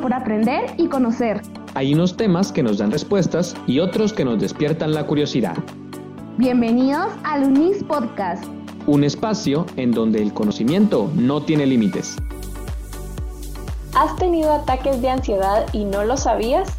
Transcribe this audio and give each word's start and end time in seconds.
por 0.00 0.14
aprender 0.14 0.74
y 0.76 0.88
conocer. 0.88 1.42
Hay 1.74 1.94
unos 1.94 2.16
temas 2.16 2.50
que 2.50 2.62
nos 2.62 2.78
dan 2.78 2.90
respuestas 2.90 3.54
y 3.66 3.78
otros 3.80 4.12
que 4.12 4.24
nos 4.24 4.40
despiertan 4.40 4.92
la 4.92 5.06
curiosidad. 5.06 5.56
Bienvenidos 6.38 7.06
al 7.22 7.44
UNIS 7.44 7.84
Podcast. 7.84 8.44
Un 8.86 9.04
espacio 9.04 9.66
en 9.76 9.92
donde 9.92 10.22
el 10.22 10.32
conocimiento 10.32 11.10
no 11.14 11.42
tiene 11.42 11.66
límites. 11.66 12.16
¿Has 13.94 14.16
tenido 14.16 14.52
ataques 14.52 15.02
de 15.02 15.10
ansiedad 15.10 15.66
y 15.72 15.84
no 15.84 16.04
lo 16.04 16.16
sabías? 16.16 16.72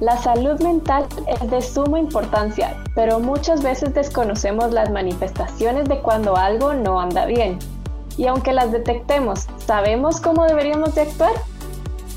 La 0.00 0.16
salud 0.18 0.60
mental 0.60 1.06
es 1.26 1.50
de 1.50 1.60
suma 1.60 1.98
importancia, 1.98 2.76
pero 2.94 3.18
muchas 3.18 3.62
veces 3.62 3.94
desconocemos 3.94 4.72
las 4.72 4.90
manifestaciones 4.90 5.88
de 5.88 6.00
cuando 6.00 6.36
algo 6.36 6.74
no 6.74 7.00
anda 7.00 7.26
bien. 7.26 7.58
Y 8.16 8.26
aunque 8.26 8.52
las 8.52 8.70
detectemos, 8.70 9.46
¿sabemos 9.66 10.20
cómo 10.20 10.44
deberíamos 10.44 10.94
de 10.94 11.02
actuar? 11.02 11.32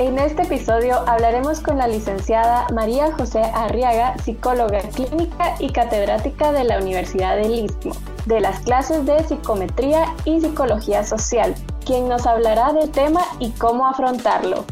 En 0.01 0.17
este 0.17 0.41
episodio 0.41 0.95
hablaremos 1.07 1.59
con 1.59 1.77
la 1.77 1.87
licenciada 1.87 2.65
María 2.73 3.11
José 3.11 3.43
Arriaga, 3.53 4.17
psicóloga 4.17 4.79
clínica 4.95 5.53
y 5.59 5.71
catedrática 5.71 6.51
de 6.51 6.63
la 6.63 6.79
Universidad 6.79 7.35
del 7.35 7.65
Istmo, 7.65 7.93
de 8.25 8.39
las 8.39 8.61
clases 8.61 9.05
de 9.05 9.23
psicometría 9.23 10.07
y 10.25 10.41
psicología 10.41 11.03
social, 11.03 11.53
quien 11.85 12.09
nos 12.09 12.25
hablará 12.25 12.73
del 12.73 12.89
tema 12.89 13.21
y 13.37 13.51
cómo 13.51 13.85
afrontarlo. 13.85 14.65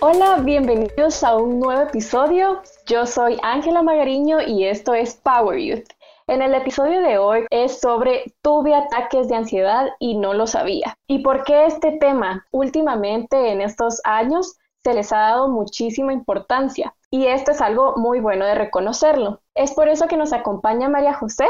Hola, 0.00 0.36
bienvenidos 0.44 1.24
a 1.24 1.36
un 1.36 1.60
nuevo 1.60 1.80
episodio. 1.80 2.60
Yo 2.84 3.06
soy 3.06 3.38
Ángela 3.42 3.82
Magariño 3.82 4.42
y 4.46 4.66
esto 4.66 4.92
es 4.92 5.14
Power 5.14 5.58
Youth. 5.58 5.97
En 6.28 6.42
el 6.42 6.54
episodio 6.54 7.00
de 7.00 7.16
hoy 7.16 7.46
es 7.48 7.80
sobre 7.80 8.34
tuve 8.42 8.74
ataques 8.74 9.28
de 9.28 9.36
ansiedad 9.36 9.88
y 9.98 10.14
no 10.18 10.34
lo 10.34 10.46
sabía. 10.46 10.98
¿Y 11.06 11.20
por 11.20 11.42
qué 11.42 11.64
este 11.64 11.92
tema? 11.92 12.46
Últimamente 12.50 13.50
en 13.50 13.62
estos 13.62 14.02
años 14.04 14.58
se 14.84 14.92
les 14.92 15.10
ha 15.10 15.20
dado 15.20 15.48
muchísima 15.48 16.12
importancia 16.12 16.94
y 17.10 17.24
esto 17.28 17.52
es 17.52 17.62
algo 17.62 17.94
muy 17.96 18.20
bueno 18.20 18.44
de 18.44 18.54
reconocerlo. 18.54 19.40
Es 19.54 19.72
por 19.72 19.88
eso 19.88 20.06
que 20.06 20.18
nos 20.18 20.34
acompaña 20.34 20.90
María 20.90 21.14
José, 21.14 21.46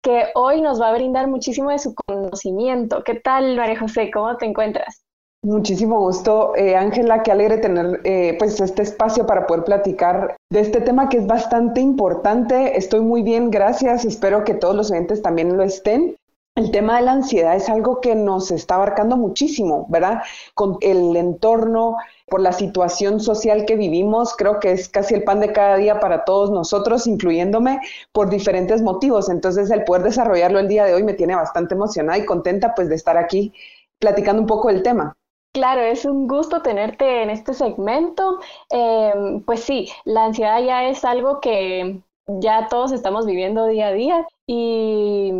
que 0.00 0.26
hoy 0.36 0.60
nos 0.60 0.80
va 0.80 0.90
a 0.90 0.94
brindar 0.94 1.26
muchísimo 1.26 1.70
de 1.70 1.80
su 1.80 1.92
conocimiento. 1.96 3.02
¿Qué 3.02 3.16
tal, 3.16 3.56
María 3.56 3.80
José? 3.80 4.12
¿Cómo 4.12 4.36
te 4.36 4.46
encuentras? 4.46 5.03
Muchísimo 5.44 6.00
gusto, 6.00 6.56
eh, 6.56 6.74
Ángela, 6.74 7.22
qué 7.22 7.30
alegre 7.30 7.58
tener 7.58 8.00
eh, 8.04 8.34
pues 8.38 8.58
este 8.62 8.80
espacio 8.80 9.26
para 9.26 9.46
poder 9.46 9.64
platicar 9.64 10.38
de 10.50 10.60
este 10.60 10.80
tema 10.80 11.10
que 11.10 11.18
es 11.18 11.26
bastante 11.26 11.82
importante. 11.82 12.78
Estoy 12.78 13.00
muy 13.00 13.22
bien, 13.22 13.50
gracias. 13.50 14.06
Espero 14.06 14.42
que 14.42 14.54
todos 14.54 14.74
los 14.74 14.90
oyentes 14.90 15.20
también 15.20 15.54
lo 15.54 15.62
estén. 15.62 16.16
El 16.56 16.70
tema 16.70 16.96
de 16.96 17.02
la 17.02 17.12
ansiedad 17.12 17.56
es 17.56 17.68
algo 17.68 18.00
que 18.00 18.14
nos 18.14 18.50
está 18.50 18.76
abarcando 18.76 19.18
muchísimo, 19.18 19.84
¿verdad? 19.90 20.22
Con 20.54 20.78
el 20.80 21.14
entorno, 21.14 21.98
por 22.26 22.40
la 22.40 22.52
situación 22.52 23.20
social 23.20 23.66
que 23.66 23.76
vivimos, 23.76 24.34
creo 24.34 24.60
que 24.60 24.72
es 24.72 24.88
casi 24.88 25.12
el 25.12 25.24
pan 25.24 25.40
de 25.40 25.52
cada 25.52 25.76
día 25.76 26.00
para 26.00 26.24
todos 26.24 26.52
nosotros, 26.52 27.06
incluyéndome, 27.06 27.80
por 28.12 28.30
diferentes 28.30 28.80
motivos. 28.80 29.28
Entonces, 29.28 29.70
el 29.70 29.84
poder 29.84 30.04
desarrollarlo 30.04 30.58
el 30.58 30.68
día 30.68 30.86
de 30.86 30.94
hoy 30.94 31.02
me 31.02 31.12
tiene 31.12 31.36
bastante 31.36 31.74
emocionada 31.74 32.16
y 32.16 32.24
contenta 32.24 32.74
pues 32.74 32.88
de 32.88 32.94
estar 32.94 33.18
aquí 33.18 33.52
platicando 33.98 34.40
un 34.40 34.48
poco 34.48 34.68
del 34.68 34.82
tema. 34.82 35.14
Claro, 35.54 35.82
es 35.82 36.04
un 36.04 36.26
gusto 36.26 36.62
tenerte 36.62 37.22
en 37.22 37.30
este 37.30 37.54
segmento. 37.54 38.40
Em, 38.70 39.40
pues 39.44 39.60
sí, 39.62 39.88
la 40.04 40.24
ansiedad 40.24 40.60
ya 40.62 40.88
es 40.88 41.04
algo 41.04 41.40
que 41.40 42.02
ya 42.26 42.66
todos 42.68 42.90
estamos 42.90 43.24
viviendo 43.24 43.66
día 43.66 43.88
a 43.88 43.92
día 43.92 44.26
y 44.48 45.32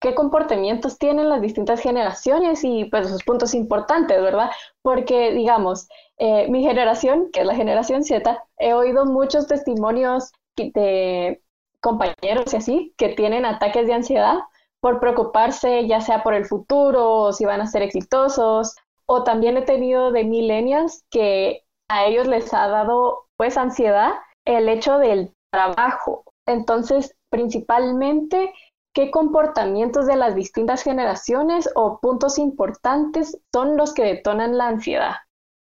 qué 0.00 0.14
comportamientos 0.16 0.98
tienen 0.98 1.28
las 1.28 1.40
distintas 1.42 1.80
generaciones 1.80 2.64
y 2.64 2.86
pues 2.86 3.08
sus 3.08 3.22
puntos 3.22 3.54
importantes, 3.54 4.20
¿verdad? 4.20 4.50
Porque 4.82 5.32
digamos, 5.32 5.88
eh, 6.18 6.48
mi 6.50 6.62
generación, 6.64 7.30
que 7.32 7.40
es 7.40 7.46
la 7.46 7.54
generación 7.54 8.02
Z, 8.02 8.42
he 8.58 8.74
oído 8.74 9.06
muchos 9.06 9.46
testimonios 9.46 10.32
de 10.56 11.40
compañeros 11.80 12.52
y 12.52 12.56
así 12.56 12.94
que 12.96 13.10
tienen 13.10 13.44
ataques 13.44 13.86
de 13.86 13.94
ansiedad 13.94 14.38
por 14.80 15.00
preocuparse 15.00 15.86
ya 15.86 16.00
sea 16.00 16.22
por 16.22 16.34
el 16.34 16.46
futuro 16.46 17.12
o 17.12 17.32
si 17.32 17.44
van 17.44 17.60
a 17.60 17.66
ser 17.66 17.82
exitosos 17.82 18.76
o 19.08 19.24
también 19.24 19.56
he 19.56 19.62
tenido 19.62 20.10
de 20.10 20.24
millennials 20.24 21.04
que 21.10 21.62
a 21.88 22.06
ellos 22.06 22.26
les 22.26 22.52
ha 22.52 22.68
dado 22.68 23.26
pues 23.36 23.56
ansiedad 23.56 24.12
el 24.44 24.68
hecho 24.68 24.98
del 24.98 25.32
trabajo. 25.52 26.24
Entonces, 26.46 27.14
principalmente, 27.30 28.52
¿qué 28.94 29.10
comportamientos 29.10 30.06
de 30.06 30.16
las 30.16 30.34
distintas 30.34 30.82
generaciones 30.82 31.68
o 31.74 31.98
puntos 32.00 32.38
importantes 32.38 33.38
son 33.52 33.76
los 33.76 33.94
que 33.94 34.04
detonan 34.04 34.56
la 34.56 34.68
ansiedad? 34.68 35.16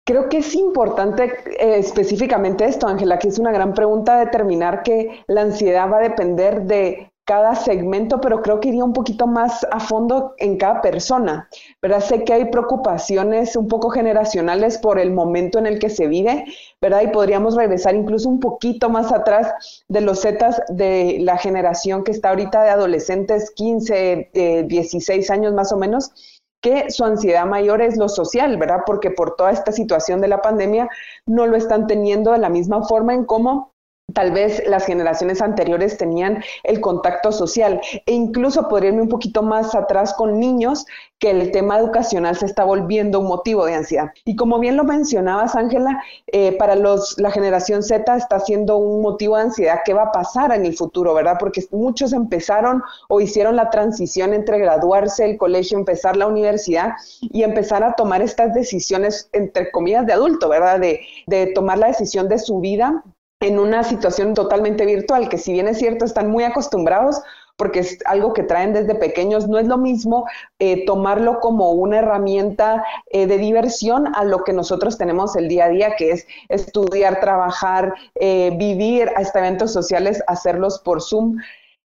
Creo 0.07 0.29
que 0.29 0.39
es 0.39 0.55
importante 0.55 1.25
eh, 1.25 1.79
específicamente 1.79 2.67
esto, 2.67 2.87
Ángela, 2.87 3.19
que 3.19 3.29
es 3.29 3.39
una 3.39 3.53
gran 3.53 3.73
pregunta 3.73 4.19
determinar 4.19 4.83
que 4.83 5.25
la 5.27 5.43
ansiedad 5.43 5.91
va 5.91 5.97
a 5.99 6.03
depender 6.03 6.63
de 6.63 7.11
cada 7.25 7.55
segmento, 7.55 8.21
pero 8.21 8.43
creo 8.43 8.61
que 8.61 8.69
iría 8.69 8.85
un 8.85 8.93
poquito 8.93 9.27
más 9.27 9.67
a 9.71 9.81
fondo 9.81 10.35
en 10.39 10.59
cada 10.59 10.83
persona, 10.83 11.49
¿verdad? 11.81 12.01
Sé 12.01 12.25
que 12.25 12.35
hay 12.35 12.45
preocupaciones 12.47 13.57
un 13.57 13.67
poco 13.69 13.89
generacionales 13.91 14.77
por 14.79 14.99
el 14.99 15.11
momento 15.11 15.59
en 15.59 15.67
el 15.67 15.79
que 15.79 15.89
se 15.89 16.07
vive, 16.07 16.45
¿verdad? 16.83 17.03
Y 17.03 17.09
podríamos 17.09 17.57
regresar 17.57 17.95
incluso 17.95 18.29
un 18.29 18.41
poquito 18.41 18.91
más 18.91 19.11
atrás 19.11 19.53
de 19.89 20.03
los 20.03 20.21
zetas 20.21 20.61
de 20.69 21.19
la 21.21 21.39
generación 21.39 22.05
que 22.05 22.11
está 22.11 22.31
ahorita 22.31 22.63
de 22.63 22.71
adolescentes, 22.71 23.51
15, 23.53 24.65
16 24.67 25.31
años 25.31 25.55
más 25.55 25.73
o 25.73 25.79
menos, 25.79 26.13
que 26.61 26.91
su 26.91 27.05
ansiedad 27.05 27.45
mayor 27.45 27.83
es 27.83 27.99
lo 27.99 28.09
social, 28.09 28.57
¿verdad? 28.57 28.81
Porque 28.87 29.11
por 29.11 29.37
toda 29.37 29.51
esta 29.51 29.71
situación 29.71 30.23
de 30.23 30.29
la 30.29 30.41
pandemia 30.41 30.89
no 31.27 31.47
lo 31.47 31.57
están 31.57 31.87
teniendo 31.87 32.33
de 32.33 32.39
la 32.39 32.49
misma 32.49 32.83
forma 32.85 33.13
en 33.13 33.27
cómo 33.27 33.74
tal 34.13 34.33
vez 34.33 34.63
las 34.67 34.87
generaciones 34.87 35.41
anteriores 35.41 35.97
tenían 35.99 36.43
el 36.63 36.81
contacto 36.81 37.33
social 37.33 37.81
e 38.07 38.13
incluso 38.13 38.69
podría 38.69 38.91
irme 38.91 39.03
un 39.03 39.09
poquito 39.09 39.43
más 39.43 39.75
atrás 39.75 40.15
con 40.15 40.39
niños 40.39 40.87
que 41.19 41.31
el 41.31 41.51
tema 41.53 41.79
educacional 41.79 42.37
se 42.37 42.45
está 42.45 42.65
volviendo 42.65 43.21
un 43.21 43.27
motivo 43.27 43.65
de 43.65 43.75
ansiedad. 43.75 44.11
Y 44.25 44.37
como 44.37 44.59
bien 44.59 44.77
lo 44.77 44.85
mencionabas, 44.85 45.57
Ángela, 45.57 46.03
eh, 46.27 46.57
para 46.59 46.77
los, 46.77 47.19
la 47.19 47.31
generación 47.31 47.83
Z 47.83 48.17
está 48.17 48.41
siendo 48.41 48.77
un 48.77 49.01
motivo 49.01 49.37
de 49.37 49.45
ansiedad. 49.45 49.81
¿Qué 49.85 49.95
va 49.95 50.05
a 50.05 50.13
pasar 50.13 50.53
en 50.53 50.67
el 50.67 50.77
futuro, 50.77 51.15
verdad? 51.15 51.37
Porque 51.41 51.65
muchos 51.71 52.13
empezaron 52.13 52.83
o 53.09 53.21
hicieron 53.21 53.57
la 53.57 53.71
transición 53.71 54.35
entre 54.35 54.59
graduarse 54.59 55.25
del 55.25 55.39
colegio, 55.39 55.79
empezar 55.79 56.17
la 56.17 56.27
universidad 56.27 56.93
y 57.21 57.43
empezar 57.43 57.83
a 57.83 57.95
tomar 57.95 58.21
estas 58.21 58.53
decisiones, 58.53 59.31
entre 59.33 59.71
comillas, 59.71 60.07
de 60.07 60.13
adulto, 60.13 60.51
¿verdad? 60.51 60.79
De, 60.79 61.01
de 61.27 61.47
tomar 61.55 61.79
la 61.79 61.87
decisión 61.87 62.29
de 62.29 62.39
su 62.39 62.61
vida 62.61 63.03
en 63.45 63.59
una 63.59 63.85
situación 63.85 64.33
totalmente 64.33 64.87
virtual, 64.87 65.29
que 65.29 65.37
si 65.37 65.53
bien 65.53 65.69
es 65.69 65.79
cierto, 65.79 66.07
están 66.07 66.31
muy 66.31 66.45
acostumbrados 66.45 67.21
porque 67.57 67.81
es 67.81 67.99
algo 68.07 68.33
que 68.33 68.43
traen 68.43 68.73
desde 68.73 68.95
pequeños, 68.95 69.47
no 69.47 69.59
es 69.59 69.67
lo 69.67 69.77
mismo 69.77 70.27
eh, 70.59 70.85
tomarlo 70.87 71.41
como 71.41 71.71
una 71.73 71.99
herramienta 71.99 72.85
eh, 73.11 73.27
de 73.27 73.39
diversión 73.39 74.13
a 74.17 74.25
lo 74.25 74.43
que 74.43 74.53
nosotros 74.53 74.99
tenemos 74.99 75.37
el 75.37 75.49
día 75.49 75.67
a 75.67 75.69
día, 75.69 75.95
que 75.97 76.11
es 76.11 76.27
estudiar, 76.49 77.21
trabajar, 77.21 77.95
eh, 78.17 78.51
vivir 78.59 79.11
hasta 79.15 79.39
eventos 79.41 79.73
sociales, 79.73 80.23
hacerlos 80.27 80.81
por 80.81 81.03
Zoom 81.03 81.37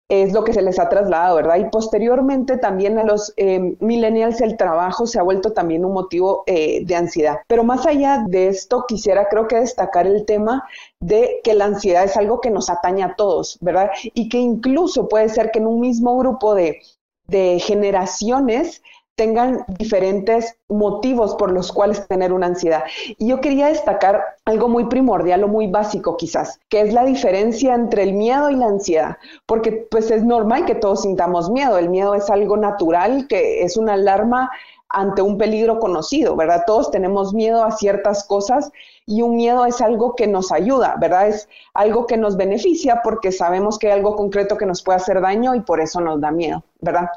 es 0.09 0.33
lo 0.33 0.43
que 0.43 0.55
se 0.55 0.63
les 0.63 0.79
ha 0.79 0.89
trasladado, 0.89 1.37
¿verdad? 1.37 1.57
Y 1.57 1.65
posteriormente 1.65 2.57
también 2.57 2.99
a 2.99 3.05
los 3.05 3.35
eh, 3.37 3.77
millennials 3.81 4.41
el 4.41 4.57
trabajo 4.57 5.07
se 5.07 5.19
ha 5.19 5.23
vuelto 5.23 5.53
también 5.53 5.85
un 5.85 5.93
motivo 5.93 6.45
eh, 6.47 6.85
de 6.85 6.97
ansiedad. 6.97 7.39
Pero 7.47 7.63
más 7.63 7.87
allá 7.87 8.25
de 8.27 8.49
esto, 8.49 8.85
quisiera 8.89 9.29
creo 9.29 9.47
que 9.47 9.57
destacar 9.57 10.07
el 10.07 10.25
tema 10.25 10.67
de 10.99 11.41
que 11.45 11.53
la 11.53 11.67
ansiedad 11.67 12.05
es 12.05 12.17
algo 12.17 12.41
que 12.41 12.51
nos 12.51 12.71
atañe 12.71 13.03
a 13.03 13.17
todos, 13.17 13.59
¿verdad? 13.61 13.91
Y 14.03 14.31
que 14.31 14.39
incluso 14.39 15.09
puede 15.09 15.29
ser 15.29 15.51
que 15.51 15.59
en 15.59 15.67
un 15.67 15.81
mismo 15.81 16.17
grupo 16.17 16.55
de, 16.55 16.81
de 17.27 17.61
generaciones 17.61 18.83
tengan 19.19 19.65
diferentes 19.67 20.57
motivos 20.69 21.35
por 21.35 21.51
los 21.51 21.73
cuales 21.73 22.07
tener 22.07 22.33
una 22.33 22.47
ansiedad. 22.47 22.85
Y 23.19 23.29
yo 23.29 23.41
quería 23.41 23.67
destacar 23.67 24.23
algo 24.45 24.69
muy 24.69 24.85
primordial 24.85 25.43
o 25.43 25.49
muy 25.49 25.67
básico 25.67 26.17
quizás, 26.17 26.61
que 26.69 26.83
es 26.83 26.95
la 26.95 27.05
diferencia 27.05 27.75
entre 27.75 28.05
el 28.05 28.13
miedo 28.13 28.49
y 28.49 28.55
la 28.55 28.67
ansiedad, 28.67 29.17
porque 29.45 29.73
pues 29.91 30.13
es 30.13 30.23
normal 30.25 30.67
que 30.67 30.77
todos 30.77 31.03
sintamos 31.03 31.51
miedo, 31.51 31.79
el 31.79 31.89
miedo 31.91 32.15
es 32.15 32.31
algo 32.31 32.57
natural, 32.57 33.27
que 33.27 33.65
es 33.65 33.77
una 33.77 33.95
alarma 33.95 34.51
ante 34.89 35.21
un 35.21 35.37
peligro 35.37 35.79
conocido, 35.81 36.35
¿verdad? 36.37 36.63
Todos 36.67 36.91
tenemos 36.91 37.35
miedo 37.35 37.63
a 37.63 37.73
ciertas 37.73 38.25
cosas 38.25 38.71
y 39.05 39.23
un 39.23 39.37
miedo 39.37 39.67
es 39.67 39.81
algo 39.81 40.15
que 40.15 40.27
nos 40.27 40.53
ayuda, 40.53 40.97
¿verdad? 40.99 41.29
Es 41.29 41.49
algo 41.75 42.07
que 42.07 42.17
nos 42.17 42.37
beneficia 42.37 43.01
porque 43.03 43.33
sabemos 43.33 43.79
que 43.79 43.89
hay 43.89 43.95
algo 43.95 44.17
concreto 44.17 44.57
que 44.57 44.67
nos 44.67 44.83
puede 44.83 44.97
hacer 44.97 45.21
daño 45.21 45.55
y 45.55 45.61
por 45.61 45.81
eso 45.81 46.01
nos 46.01 46.21
da 46.21 46.31
miedo, 46.31 46.63
¿verdad? 46.81 47.09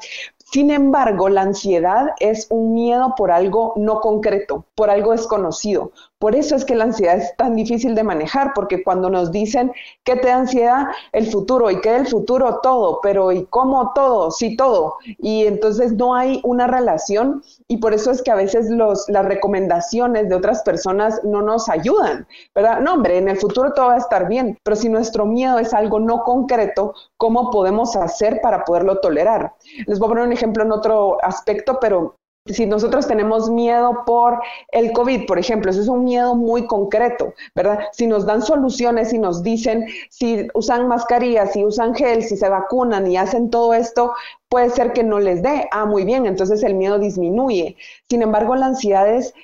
Sin 0.52 0.70
embargo, 0.70 1.30
la 1.30 1.40
ansiedad 1.40 2.08
es 2.20 2.46
un 2.50 2.74
miedo 2.74 3.14
por 3.16 3.30
algo 3.30 3.72
no 3.76 4.00
concreto, 4.00 4.66
por 4.74 4.90
algo 4.90 5.12
desconocido, 5.12 5.92
Por 6.22 6.36
eso 6.36 6.54
es 6.54 6.64
que 6.64 6.76
la 6.76 6.84
ansiedad 6.84 7.16
es 7.16 7.36
tan 7.36 7.56
difícil 7.56 7.96
de 7.96 8.04
manejar, 8.04 8.52
porque 8.54 8.84
cuando 8.84 9.10
nos 9.10 9.32
dicen 9.32 9.72
que 10.04 10.14
te 10.14 10.28
da 10.28 10.36
ansiedad, 10.36 10.86
el 11.10 11.26
futuro, 11.26 11.68
y 11.68 11.80
que 11.80 11.96
el 11.96 12.06
futuro 12.06 12.60
todo, 12.62 13.00
pero 13.02 13.32
¿y 13.32 13.44
cómo 13.46 13.90
todo? 13.92 14.30
Sí, 14.30 14.56
todo. 14.56 14.98
Y 15.18 15.46
entonces 15.46 15.94
no 15.94 16.14
hay 16.14 16.40
una 16.44 16.68
relación 16.68 17.42
y 17.66 17.78
por 17.78 17.92
eso 17.92 18.12
es 18.12 18.22
que 18.22 18.30
a 18.30 18.36
veces 18.36 18.70
las 18.70 19.24
recomendaciones 19.24 20.28
de 20.28 20.36
otras 20.36 20.62
personas 20.62 21.20
no 21.24 21.42
nos 21.42 21.68
ayudan, 21.68 22.28
¿verdad? 22.54 22.78
No, 22.78 22.94
hombre, 22.94 23.18
en 23.18 23.28
el 23.28 23.38
futuro 23.38 23.72
todo 23.72 23.86
va 23.86 23.94
a 23.94 23.98
estar 23.98 24.28
bien, 24.28 24.56
pero 24.62 24.76
si 24.76 24.88
nuestro 24.88 25.26
miedo 25.26 25.58
es 25.58 25.74
algo 25.74 25.98
no 25.98 26.22
concreto, 26.22 26.94
¿cómo 27.16 27.50
podemos 27.50 27.96
hacer 27.96 28.40
para 28.40 28.64
poderlo 28.64 29.00
tolerar? 29.00 29.54
Les 29.88 29.98
voy 29.98 30.06
a 30.06 30.10
poner 30.10 30.26
un 30.26 30.32
ejemplo 30.32 30.62
en 30.62 30.70
otro 30.70 31.16
aspecto, 31.20 31.78
pero 31.80 32.14
si 32.46 32.66
nosotros 32.66 33.06
tenemos 33.06 33.48
miedo 33.50 34.02
por 34.04 34.40
el 34.72 34.92
COVID, 34.92 35.26
por 35.26 35.38
ejemplo, 35.38 35.70
eso 35.70 35.80
es 35.80 35.88
un 35.88 36.04
miedo 36.04 36.34
muy 36.34 36.66
concreto, 36.66 37.34
¿verdad? 37.54 37.78
Si 37.92 38.06
nos 38.06 38.26
dan 38.26 38.42
soluciones 38.42 39.12
y 39.12 39.18
nos 39.18 39.42
dicen 39.44 39.86
si 40.10 40.48
usan 40.54 40.88
mascarillas, 40.88 41.52
si 41.52 41.64
usan 41.64 41.94
gel, 41.94 42.22
si 42.24 42.36
se 42.36 42.48
vacunan 42.48 43.10
y 43.10 43.16
hacen 43.16 43.48
todo 43.48 43.74
esto, 43.74 44.12
puede 44.48 44.70
ser 44.70 44.92
que 44.92 45.04
no 45.04 45.20
les 45.20 45.42
dé. 45.42 45.68
Ah, 45.70 45.86
muy 45.86 46.04
bien, 46.04 46.26
entonces 46.26 46.62
el 46.64 46.74
miedo 46.74 46.98
disminuye. 46.98 47.76
Sin 48.08 48.22
embargo, 48.22 48.56
la 48.56 48.66
ansiedad 48.66 49.08
es 49.08 49.34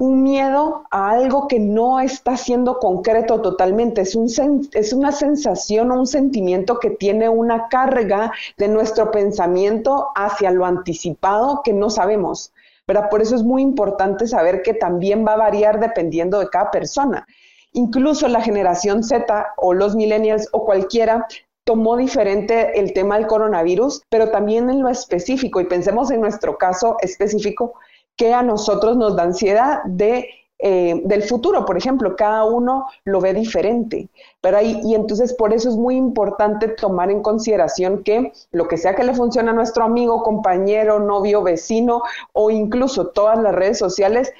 un 0.00 0.22
miedo 0.22 0.84
a 0.90 1.10
algo 1.10 1.46
que 1.46 1.60
no 1.60 2.00
está 2.00 2.38
siendo 2.38 2.78
concreto 2.78 3.42
totalmente, 3.42 4.00
es, 4.00 4.14
un 4.14 4.30
es 4.72 4.94
una 4.94 5.12
sensación 5.12 5.92
o 5.92 6.00
un 6.00 6.06
sentimiento 6.06 6.78
que 6.78 6.88
tiene 6.88 7.28
una 7.28 7.68
carga 7.68 8.32
de 8.56 8.68
nuestro 8.68 9.10
pensamiento 9.10 10.08
hacia 10.14 10.52
lo 10.52 10.64
anticipado 10.64 11.60
que 11.62 11.74
no 11.74 11.90
sabemos. 11.90 12.50
¿verdad? 12.88 13.10
Por 13.10 13.20
eso 13.20 13.36
es 13.36 13.42
muy 13.42 13.60
importante 13.60 14.26
saber 14.26 14.62
que 14.62 14.72
también 14.72 15.26
va 15.26 15.34
a 15.34 15.36
variar 15.36 15.78
dependiendo 15.78 16.38
de 16.38 16.48
cada 16.48 16.70
persona. 16.70 17.26
Incluso 17.72 18.26
la 18.26 18.40
generación 18.40 19.04
Z 19.04 19.52
o 19.58 19.74
los 19.74 19.94
millennials 19.94 20.48
o 20.52 20.64
cualquiera 20.64 21.26
tomó 21.64 21.98
diferente 21.98 22.80
el 22.80 22.94
tema 22.94 23.18
del 23.18 23.26
coronavirus, 23.26 24.02
pero 24.08 24.30
también 24.30 24.70
en 24.70 24.80
lo 24.80 24.88
específico, 24.88 25.60
y 25.60 25.66
pensemos 25.66 26.10
en 26.10 26.22
nuestro 26.22 26.56
caso 26.56 26.96
específico, 27.02 27.74
que 28.20 28.34
a 28.34 28.42
nosotros 28.42 28.98
nos 28.98 29.16
da 29.16 29.22
ansiedad 29.22 29.82
de, 29.86 30.28
eh, 30.58 31.00
del 31.06 31.22
futuro, 31.22 31.64
por 31.64 31.78
ejemplo, 31.78 32.16
cada 32.16 32.44
uno 32.44 32.84
lo 33.04 33.18
ve 33.18 33.32
diferente, 33.32 34.10
pero 34.42 34.60
y, 34.60 34.78
y 34.84 34.94
entonces 34.94 35.32
por 35.32 35.54
eso 35.54 35.70
es 35.70 35.76
muy 35.76 35.96
importante 35.96 36.68
tomar 36.68 37.10
en 37.10 37.22
consideración 37.22 38.02
que 38.04 38.34
lo 38.52 38.68
que 38.68 38.76
sea 38.76 38.94
que 38.94 39.04
le 39.04 39.14
funcione 39.14 39.48
a 39.48 39.54
nuestro 39.54 39.84
amigo, 39.84 40.22
compañero, 40.22 41.00
novio, 41.00 41.42
vecino 41.42 42.02
o 42.34 42.50
incluso 42.50 43.06
todas 43.06 43.38
las 43.38 43.54
redes 43.54 43.78
sociales, 43.78 44.30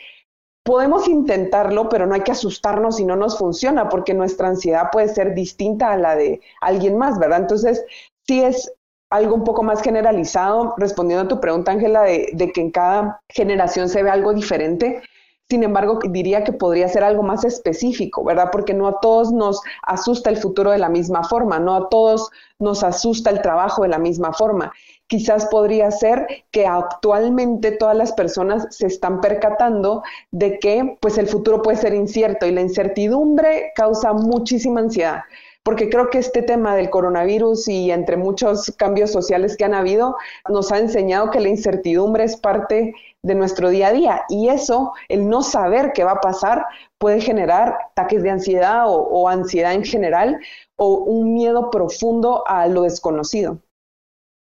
podemos 0.63 1.09
intentarlo, 1.09 1.89
pero 1.89 2.07
no 2.07 2.15
hay 2.15 2.21
que 2.21 2.33
asustarnos 2.33 2.97
si 2.97 3.07
no 3.07 3.17
nos 3.17 3.39
funciona, 3.39 3.89
porque 3.89 4.13
nuestra 4.13 4.49
ansiedad 4.49 4.91
puede 4.93 5.09
ser 5.09 5.35
distinta 5.35 5.91
a 5.91 5.97
la 5.97 6.17
de 6.17 6.43
alguien 6.61 6.99
más, 6.99 7.19
¿verdad? 7.19 7.41
Entonces, 7.41 7.83
sí 8.27 8.43
es 8.43 8.71
algo 9.11 9.35
un 9.35 9.45
poco 9.45 9.63
más 9.65 9.83
generalizado, 9.83 10.75
respondiendo 10.79 11.25
a 11.25 11.29
tu 11.29 11.41
pregunta, 11.41 11.73
Ángela, 11.73 12.03
de, 12.03 12.53
que 12.55 12.61
en 12.61 12.71
cada 12.71 13.21
generación 13.29 13.89
se 13.89 14.03
ve 14.05 14.11
algo 14.11 14.33
diferente. 14.33 15.03
Sin 15.49 15.65
embargo, 15.65 15.99
diría 16.09 16.45
que 16.45 16.53
podría 16.53 16.87
ser 16.87 17.03
algo 17.03 17.25
más 17.25 17.45
específico, 17.45 18.23
¿verdad? 18.23 18.51
Porque 18.53 18.73
no 18.73 18.87
a 18.87 19.01
todos 19.01 19.33
nos 19.33 19.61
asusta 19.83 20.31
el 20.31 20.37
futuro 20.37 20.71
de 20.71 20.79
la 20.79 20.89
misma 20.89 21.25
forma, 21.25 21.59
no 21.59 21.75
a 21.75 21.89
todos 21.89 22.31
nos 22.61 22.85
asusta 22.85 23.31
el 23.31 23.43
trabajo 23.43 23.83
de 23.83 23.89
la 23.89 23.99
misma 23.99 24.33
forma. 24.33 24.73
Quizás 25.09 25.47
podría 25.47 25.91
ser 25.91 26.45
que 26.53 26.69
actualmente 26.69 27.73
todas 27.73 27.97
las 27.97 28.13
personas 28.13 28.69
se 28.71 28.87
están 28.87 29.21
percatando 29.21 30.05
de 30.31 30.61
que 30.61 30.97
pues 31.01 31.19
el 31.19 31.27
futuro 31.27 31.63
puede 31.63 31.79
ser 31.79 31.95
incierto 31.95 32.47
y 32.47 32.53
la 32.53 32.61
incertidumbre 32.61 33.73
causa 33.75 34.13
muchísima 34.13 34.79
ansiedad 34.79 35.23
porque 35.63 35.91
creo 35.91 36.11
que 36.11 36.19
este 36.19 36.43
tema 36.43 36.75
del 36.75 36.91
coronavirus 36.91 37.69
y 37.69 37.91
entre 37.91 38.17
muchos 38.17 38.73
cambios 38.77 39.13
sociales 39.13 39.57
que 39.57 39.65
han 39.65 39.75
habido, 39.75 40.17
nos 40.49 40.73
ha 40.73 40.79
enseñado 40.79 41.31
que 41.31 41.41
la 41.41 41.49
incertidumbre 41.49 42.25
es 42.25 42.37
parte 42.37 42.95
de 43.23 43.35
nuestro 43.35 43.69
día 43.69 43.89
a 43.89 43.93
día 43.93 44.23
y 44.29 44.49
eso, 44.49 44.93
el 45.09 45.29
no 45.29 45.43
saber 45.43 45.93
qué 45.93 46.05
va 46.05 46.13
a 46.13 46.21
pasar, 46.21 46.65
puede 46.99 47.21
generar 47.21 47.77
ataques 47.91 48.23
de 48.23 48.31
ansiedad 48.31 48.89
o, 48.89 48.95
o 48.95 49.29
ansiedad 49.29 49.75
en 49.75 49.85
general 49.85 50.41
o 50.77 50.95
un 50.95 51.35
miedo 51.35 51.71
profundo 51.71 52.43
a 52.47 52.67
lo 52.67 52.83
desconocido. 52.83 53.59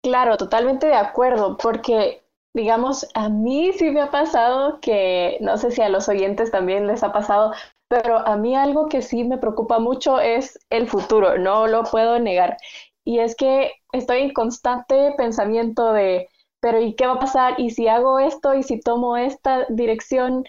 Claro, 0.04 0.38
totalmente 0.38 0.88
de 0.88 0.94
acuerdo, 0.94 1.58
porque 1.58 2.24
digamos, 2.54 3.08
a 3.14 3.30
mí 3.30 3.72
sí 3.74 3.92
me 3.92 4.02
ha 4.02 4.12
pasado 4.12 4.80
que, 4.82 5.38
no 5.42 5.58
sé 5.58 5.72
si 5.72 5.82
a 5.82 5.90
los 5.90 6.10
oyentes 6.10 6.52
también 6.52 6.88
les 6.88 7.04
ha 7.04 7.12
pasado, 7.12 7.54
pero 7.88 8.20
a 8.20 8.38
mí 8.38 8.56
algo 8.56 8.88
que 8.88 9.02
sí 9.02 9.24
me 9.24 9.38
preocupa 9.38 9.80
mucho 9.80 10.20
es 10.20 10.60
el 10.70 10.88
futuro, 10.88 11.38
no 11.38 11.68
lo 11.68 11.84
puedo 11.84 12.20
negar. 12.20 12.58
Y 13.06 13.20
es 13.20 13.36
que 13.36 13.72
estoy 13.94 14.20
en 14.22 14.34
constante 14.34 15.14
pensamiento 15.18 15.94
de, 15.94 16.30
pero 16.60 16.80
¿y 16.82 16.96
qué 16.96 17.08
va 17.08 17.14
a 17.14 17.20
pasar? 17.20 17.56
¿Y 17.60 17.72
si 17.72 17.88
hago 17.88 18.20
esto? 18.20 18.54
¿Y 18.54 18.64
si 18.64 18.80
tomo 18.80 19.18
esta 19.18 19.66
dirección? 19.70 20.44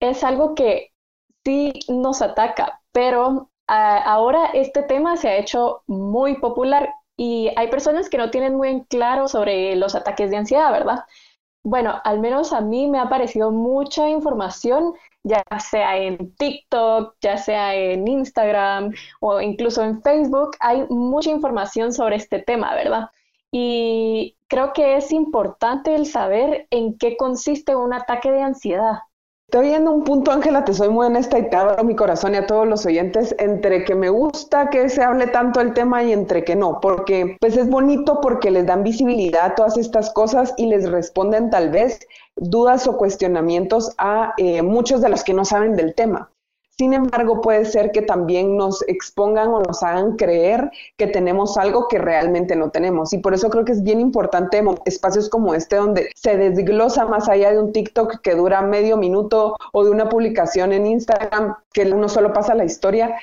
Es 0.00 0.24
algo 0.24 0.54
que 0.54 0.92
sí 1.44 1.72
nos 1.88 2.22
ataca, 2.22 2.80
pero 2.92 3.50
ahora 3.66 4.46
este 4.54 4.82
tema 4.82 5.16
se 5.16 5.28
ha 5.28 5.36
hecho 5.36 5.82
muy 5.86 6.36
popular 6.38 6.90
y 7.16 7.50
hay 7.56 7.68
personas 7.68 8.08
que 8.10 8.18
no 8.18 8.30
tienen 8.30 8.56
muy 8.56 8.84
claro 8.86 9.28
sobre 9.28 9.76
los 9.76 9.94
ataques 9.94 10.30
de 10.30 10.36
ansiedad, 10.38 10.72
¿verdad? 10.72 11.04
Bueno, 11.64 12.00
al 12.04 12.20
menos 12.20 12.52
a 12.52 12.60
mí 12.60 12.86
me 12.88 12.98
ha 12.98 13.02
aparecido 13.02 13.50
mucha 13.50 14.08
información 14.08 14.94
ya 15.24 15.42
sea 15.58 15.96
en 15.96 16.34
TikTok, 16.36 17.16
ya 17.20 17.38
sea 17.38 17.74
en 17.74 18.06
Instagram 18.06 18.92
o 19.20 19.40
incluso 19.40 19.82
en 19.82 20.02
Facebook, 20.02 20.56
hay 20.60 20.86
mucha 20.90 21.30
información 21.30 21.92
sobre 21.92 22.16
este 22.16 22.40
tema, 22.40 22.74
¿verdad? 22.74 23.08
Y 23.50 24.36
creo 24.48 24.72
que 24.72 24.96
es 24.96 25.12
importante 25.12 25.94
el 25.94 26.06
saber 26.06 26.66
en 26.70 26.98
qué 26.98 27.16
consiste 27.16 27.74
un 27.74 27.94
ataque 27.94 28.30
de 28.30 28.42
ansiedad. 28.42 28.98
Estoy 29.48 29.68
viendo 29.68 29.92
un 29.92 30.04
punto, 30.04 30.32
Ángela, 30.32 30.64
te 30.64 30.74
soy 30.74 30.88
muy 30.88 31.06
honesta 31.06 31.38
y 31.38 31.48
te 31.48 31.54
abro 31.54 31.84
mi 31.84 31.94
corazón 31.94 32.34
y 32.34 32.38
a 32.38 32.46
todos 32.46 32.66
los 32.66 32.86
oyentes, 32.86 33.36
entre 33.38 33.84
que 33.84 33.94
me 33.94 34.08
gusta 34.08 34.68
que 34.68 34.88
se 34.88 35.02
hable 35.02 35.28
tanto 35.28 35.60
el 35.60 35.74
tema 35.74 36.02
y 36.02 36.12
entre 36.12 36.44
que 36.44 36.56
no, 36.56 36.80
porque 36.80 37.36
pues 37.38 37.56
es 37.56 37.68
bonito 37.68 38.20
porque 38.20 38.50
les 38.50 38.66
dan 38.66 38.82
visibilidad 38.82 39.44
a 39.44 39.54
todas 39.54 39.76
estas 39.76 40.12
cosas 40.12 40.54
y 40.56 40.66
les 40.66 40.90
responden 40.90 41.50
tal 41.50 41.70
vez 41.70 42.00
dudas 42.36 42.88
o 42.88 42.96
cuestionamientos 42.96 43.94
a 43.98 44.32
eh, 44.38 44.62
muchos 44.62 45.02
de 45.02 45.10
los 45.10 45.22
que 45.22 45.34
no 45.34 45.44
saben 45.44 45.76
del 45.76 45.94
tema. 45.94 46.30
Sin 46.76 46.92
embargo, 46.92 47.40
puede 47.40 47.64
ser 47.66 47.92
que 47.92 48.02
también 48.02 48.56
nos 48.56 48.82
expongan 48.88 49.48
o 49.48 49.60
nos 49.60 49.82
hagan 49.84 50.16
creer 50.16 50.72
que 50.96 51.06
tenemos 51.06 51.56
algo 51.56 51.86
que 51.86 51.98
realmente 51.98 52.56
no 52.56 52.70
tenemos. 52.70 53.12
Y 53.12 53.18
por 53.18 53.32
eso 53.32 53.48
creo 53.48 53.64
que 53.64 53.72
es 53.72 53.82
bien 53.84 54.00
importante 54.00 54.62
espacios 54.84 55.28
como 55.28 55.54
este 55.54 55.76
donde 55.76 56.10
se 56.16 56.36
desglosa 56.36 57.06
más 57.06 57.28
allá 57.28 57.52
de 57.52 57.60
un 57.60 57.72
TikTok 57.72 58.20
que 58.22 58.34
dura 58.34 58.60
medio 58.62 58.96
minuto 58.96 59.56
o 59.72 59.84
de 59.84 59.90
una 59.90 60.08
publicación 60.08 60.72
en 60.72 60.86
Instagram 60.86 61.54
que 61.72 61.82
uno 61.92 62.08
solo 62.08 62.32
pasa 62.32 62.56
la 62.56 62.64
historia, 62.64 63.14